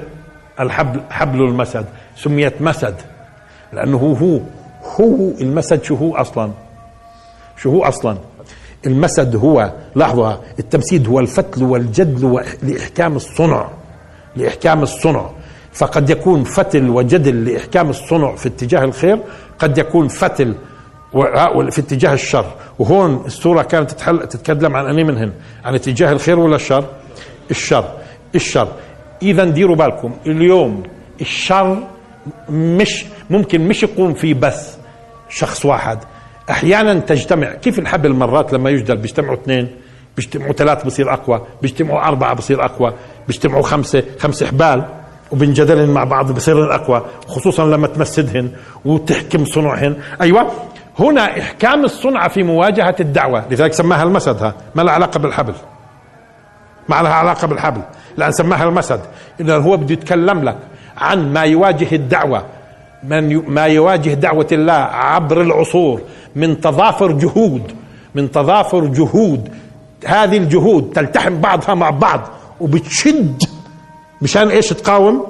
الحبل 0.59 1.01
حبل 1.09 1.41
المسد 1.41 1.85
سميت 2.15 2.61
مسد 2.61 2.95
لأنه 3.73 3.97
هو 3.97 4.39
هو 4.99 5.31
المسد 5.41 5.83
شو 5.83 5.95
هو 5.95 6.15
أصلا؟ 6.15 6.51
شو 7.57 7.71
هو 7.71 7.83
أصلا؟ 7.83 8.17
المسد 8.85 9.35
هو 9.35 9.71
لاحظوا 9.95 10.33
التمسيد 10.59 11.07
هو 11.07 11.19
الفتل 11.19 11.63
والجدل 11.63 12.43
لاحكام 12.63 13.15
الصنع. 13.15 13.69
لإحكام 14.37 14.83
الصنع. 14.83 15.29
فقد 15.73 16.09
يكون 16.09 16.43
فتل 16.43 16.89
وجدل 16.89 17.45
لإحكام 17.45 17.89
الصنع 17.89 18.35
في 18.35 18.47
اتجاه 18.47 18.83
الخير 18.83 19.19
قد 19.59 19.77
يكون 19.77 20.07
فتل 20.07 20.55
في 21.69 21.79
اتجاه 21.79 22.13
الشر. 22.13 22.45
وهون 22.79 23.23
السورة 23.25 23.61
كانت 23.63 23.91
تتكلم 24.29 24.75
عن 24.75 24.85
أني 24.85 25.03
منهن 25.03 25.31
عن 25.65 25.75
اتجاه 25.75 26.11
الخير 26.11 26.39
ولا 26.39 26.55
الشر؟ 26.55 26.85
الشر. 27.51 27.85
الشر. 28.35 28.67
إذا 29.21 29.43
ديروا 29.43 29.75
بالكم 29.75 30.13
اليوم 30.25 30.83
الشر 31.21 31.83
مش 32.49 33.05
ممكن 33.29 33.67
مش 33.67 33.83
يقوم 33.83 34.13
فيه 34.13 34.33
بس 34.33 34.77
شخص 35.29 35.65
واحد. 35.65 35.99
أحيانا 36.49 36.93
تجتمع 36.99 37.53
كيف 37.53 37.79
الحبل 37.79 38.13
مرات 38.13 38.53
لما 38.53 38.69
يجدل 38.69 38.97
بيجتمعوا 38.97 39.33
اثنين؟ 39.33 39.67
بيجتمعوا 40.17 40.53
ثلاث 40.53 40.85
بصير 40.85 41.13
أقوى 41.13 41.41
بيجتمعوا 41.61 42.07
أربعة 42.07 42.33
بصير 42.33 42.65
أقوى 42.65 42.93
بيجتمعوا 43.27 43.63
خمسة 43.63 44.03
خمس 44.19 44.43
حبال 44.43 44.83
وبنجدلن 45.31 45.89
مع 45.89 46.03
بعض 46.03 46.31
بصير 46.31 46.75
أقوى 46.75 47.05
خصوصا 47.27 47.65
لما 47.65 47.87
تمسدهن 47.87 48.51
وتحكم 48.85 49.45
صنعهن. 49.45 49.95
أيوه 50.21 50.51
هنا 50.99 51.39
إحكام 51.39 51.85
الصنعة 51.85 52.27
في 52.27 52.43
مواجهة 52.43 52.95
الدعوة 52.99 53.43
لذلك 53.51 53.73
سماها 53.73 54.03
المسد 54.03 54.53
ما 54.75 54.81
لها 54.81 54.93
علاقة 54.93 55.19
بالحبل. 55.19 55.53
ما 56.89 57.01
لها 57.01 57.13
علاقة 57.13 57.47
بالحبل 57.47 57.81
لأن 58.17 58.31
سماها 58.31 58.63
المسد. 58.63 59.01
اذا 59.39 59.57
هو 59.57 59.77
بده 59.77 59.93
يتكلم 59.93 60.43
لك 60.43 60.57
عن 60.97 61.33
ما 61.33 61.41
يواجه 61.41 61.95
الدعوة 61.95 62.43
من 63.03 63.49
ما 63.49 63.65
يواجه 63.65 64.13
دعوة 64.13 64.47
الله 64.51 64.73
عبر 64.73 65.41
العصور 65.41 66.01
من 66.35 66.61
تضافر 66.61 67.11
جهود 67.11 67.71
من 68.15 68.31
تضافر 68.31 68.85
جهود 68.85 69.49
هذه 70.05 70.37
الجهود 70.37 70.91
تلتحم 70.95 71.41
بعضها 71.41 71.75
مع 71.75 71.89
بعض 71.89 72.21
وبتشد. 72.61 73.43
مشان 74.21 74.49
إيش 74.49 74.69
تقاوم؟ 74.69 75.25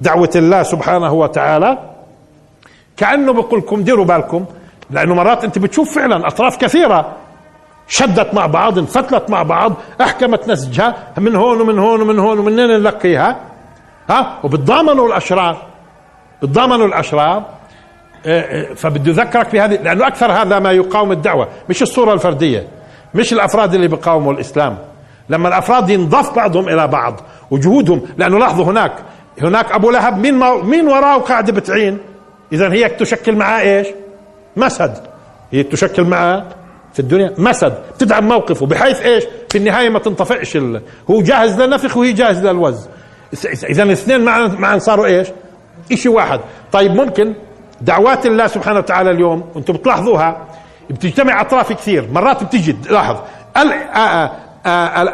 دعوة 0.00 0.30
الله 0.36 0.62
سبحانه 0.62 1.12
وتعالى. 1.12 1.78
كأنه 2.96 3.32
بقول 3.32 3.58
لكم 3.58 3.82
ديروا 3.82 4.04
بالكم 4.04 4.44
لأنه 4.90 5.14
مرات 5.14 5.44
أنت 5.44 5.58
بتشوف 5.58 5.94
فعلا 5.94 6.26
أطراف 6.26 6.56
كثيرة 6.56 7.12
شدت 7.88 8.34
مع 8.34 8.46
بعض 8.46 8.78
انفتلت 8.78 9.30
مع 9.30 9.42
بعض 9.42 9.72
أحكمت 10.00 10.48
نسجها 10.48 10.94
من 11.18 11.36
هون 11.36 11.60
ومن 11.60 11.78
هون 11.78 12.00
ومن 12.00 12.18
هون 12.18 12.38
ومنين 12.38 12.66
نلقيها. 12.66 13.40
ها؟ 14.10 14.38
وبتضامنوا 14.44 15.08
الأشرار. 15.08 15.62
بتضامنوا 16.42 16.86
الأشرار. 16.86 17.44
إيه، 18.26 18.40
إيه، 18.40 18.74
فبده 18.74 19.10
يذكرك 19.10 19.52
بهذه 19.52 19.74
لأنه 19.82 20.06
أكثر 20.06 20.32
هذا 20.32 20.58
ما 20.58 20.72
يقاوم 20.72 21.12
الدعوة. 21.12 21.48
مش 21.68 21.82
الصورة 21.82 22.12
الفردية. 22.12 22.68
مش 23.14 23.32
الأفراد 23.32 23.74
اللي 23.74 23.88
بيقاوموا 23.88 24.32
الإسلام. 24.32 24.78
لما 25.28 25.48
الأفراد 25.48 25.90
ينضاف 25.90 26.36
بعضهم 26.36 26.68
إلى 26.68 26.86
بعض 26.86 27.20
وجهودهم 27.50 28.02
لأنه 28.16 28.38
لاحظوا 28.38 28.64
هناك 28.64 28.92
هناك 29.42 29.72
أبو 29.72 29.90
لهب 29.90 30.18
مين 30.18 30.34
مين 30.64 30.88
وراه 30.88 31.18
قاعدة 31.18 31.52
بتعين. 31.52 31.98
اذا 32.52 32.72
هي 32.72 32.88
تشكل 32.88 33.36
معاه 33.36 33.60
إيش؟ 33.60 33.86
مسد. 34.56 34.94
هي 35.52 35.62
تشكل 35.62 36.04
معاه 36.04 36.44
في 36.92 37.00
الدنيا 37.00 37.34
مسد. 37.38 37.74
تدعم 37.98 38.28
موقفه 38.28 38.66
بحيث 38.66 39.02
إيش؟ 39.02 39.24
في 39.50 39.58
النهاية 39.58 39.88
ما 39.88 39.98
تنطفئش 39.98 40.56
هو 41.10 41.22
جاهز 41.22 41.60
للنفخ 41.60 41.96
وهي 41.96 42.12
جاهز 42.12 42.46
للوز. 42.46 42.88
اذا 43.44 43.82
الاثنين 43.82 44.24
معا 44.24 44.46
معا 44.46 44.78
صاروا 44.78 45.06
إيش؟ 45.06 45.28
شيء 45.94 46.12
واحد. 46.12 46.40
طيب 46.72 46.94
ممكن 46.94 47.34
دعوات 47.80 48.26
الله 48.26 48.46
سبحانه 48.46 48.78
وتعالى 48.78 49.10
اليوم 49.10 49.44
وأنتم 49.54 49.72
بتلاحظوها 49.72 50.46
بتجتمع 50.90 51.40
أطراف 51.40 51.72
كثير. 51.72 52.08
مرات 52.12 52.44
بتيجي 52.44 52.76
لاحظ 52.90 53.16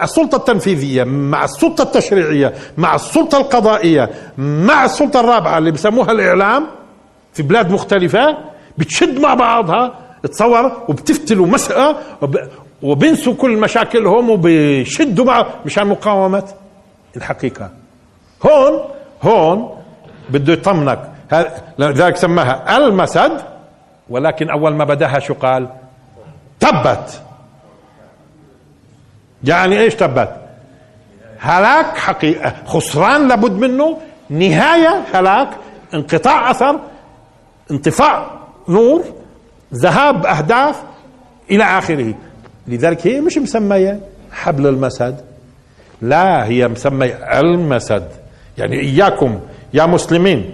السلطة 0.02 0.36
التنفيذية 0.36 1.04
مع 1.04 1.44
السلطة 1.44 1.82
التشريعية 1.82 2.54
مع 2.78 2.94
السلطة 2.94 3.38
القضائية 3.38 4.10
مع 4.38 4.84
السلطة 4.84 5.20
الرابعة 5.20 5.58
اللي 5.58 5.70
بسموها 5.70 6.12
الإعلام 6.12 6.66
في 7.32 7.42
بلاد 7.42 7.70
مختلفة 7.72 8.36
بتشد 8.78 9.18
مع 9.18 9.34
بعضها 9.34 9.94
تصور 10.22 10.72
وبتفتلوا 10.88 11.46
مسألة 11.46 11.96
وبنسوا 12.82 13.34
كل 13.34 13.56
مشاكلهم 13.56 14.30
وبيشدوا 14.30 15.24
مع 15.24 15.46
مشان 15.66 15.86
مقاومة. 15.86 16.44
الحقيقة. 17.16 17.70
هون 18.46 18.80
هون 19.22 19.70
بده 20.30 20.52
يطمنك. 20.52 21.10
لذلك 21.78 22.16
سماها 22.16 22.76
المسد. 22.76 23.40
ولكن 24.10 24.50
أول 24.50 24.74
ما 24.74 24.84
بدأها 24.84 25.18
شو 25.18 25.34
قال؟ 25.34 25.68
تبت. 26.60 27.22
يعني 29.44 29.80
إيش 29.80 29.94
تبت؟ 29.94 30.36
هلاك 31.38 31.96
حقيقة. 31.98 32.54
خسران 32.66 33.28
لابد 33.28 33.52
منه. 33.52 33.98
نهاية 34.30 35.04
هلاك 35.14 35.48
انقطاع 35.94 36.50
أثر 36.50 36.80
انطفاء 37.70 38.40
نور 38.68 39.04
ذهاب 39.74 40.26
أهداف 40.26 40.82
إلى 41.50 41.64
آخره. 41.64 42.14
لذلك 42.66 43.06
هي 43.06 43.20
مش 43.20 43.38
مسمية 43.38 44.00
حبل 44.32 44.66
المسد. 44.66 45.20
لا 46.02 46.44
هي 46.44 46.68
مسمية 46.68 47.40
المسد. 47.40 48.08
يعني 48.58 48.80
إياكم 48.80 49.40
يا 49.74 49.86
مسلمين 49.86 50.52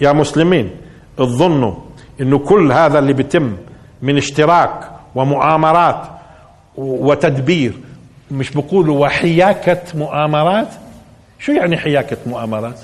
يا 0.00 0.12
مسلمين 0.12 0.70
تظنوا 1.16 1.74
إنه 2.20 2.38
كل 2.38 2.72
هذا 2.72 2.98
اللي 2.98 3.12
بيتم 3.12 3.56
من 4.02 4.16
اشتراك 4.16 4.90
ومؤامرات 5.14 6.02
وتدبير 6.76 7.72
مش 8.30 8.50
بقولوا 8.50 8.98
وحياكة 9.06 9.80
مؤامرات؟ 9.94 10.68
شو 11.38 11.52
يعني 11.52 11.76
حياكة 11.76 12.16
مؤامرات؟ 12.26 12.80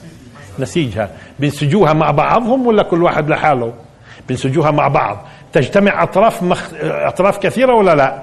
نسيجها. 0.59 1.11
بنسجوها 1.39 1.93
مع 1.93 2.11
بعضهم 2.11 2.66
ولا 2.66 2.83
كل 2.83 3.03
واحد 3.03 3.31
لحاله؟ 3.31 3.72
بنسجوها 4.28 4.70
مع 4.70 4.89
بعض. 4.89 5.18
تجتمع 5.53 6.03
أطراف 6.03 6.43
مخ... 6.43 6.68
أطراف 6.83 7.39
كثيرة 7.39 7.74
ولا 7.74 7.95
لا؟ 7.95 8.22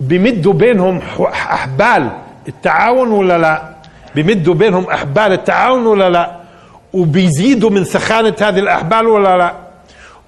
بمدوا 0.00 0.52
بينهم 0.52 1.00
أحبال 1.32 2.10
التعاون 2.48 3.08
ولا 3.08 3.38
لا؟ 3.38 3.62
بمدوا 4.14 4.54
بينهم 4.54 4.84
أحبال 4.84 5.32
التعاون 5.32 5.86
ولا 5.86 6.10
لا؟ 6.10 6.36
وبيزيدوا 6.92 7.70
من 7.70 7.84
سخانة 7.84 8.34
هذه 8.40 8.58
الأحبال 8.58 9.06
ولا 9.06 9.36
لا؟ 9.38 9.52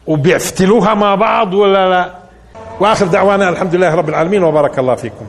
وبيفتلوها 0.07 0.95
مع 0.95 1.15
بعض 1.15 1.55
ولا 1.55 1.89
لا؟ 1.91 2.11
وآخر 2.81 3.07
دعوانا 3.07 3.49
الحمد 3.49 3.75
لله 3.75 3.95
رب 3.95 4.09
العالمين 4.09 4.43
وبارك 4.43 4.79
الله 4.79 4.95
فيكم. 4.95 5.27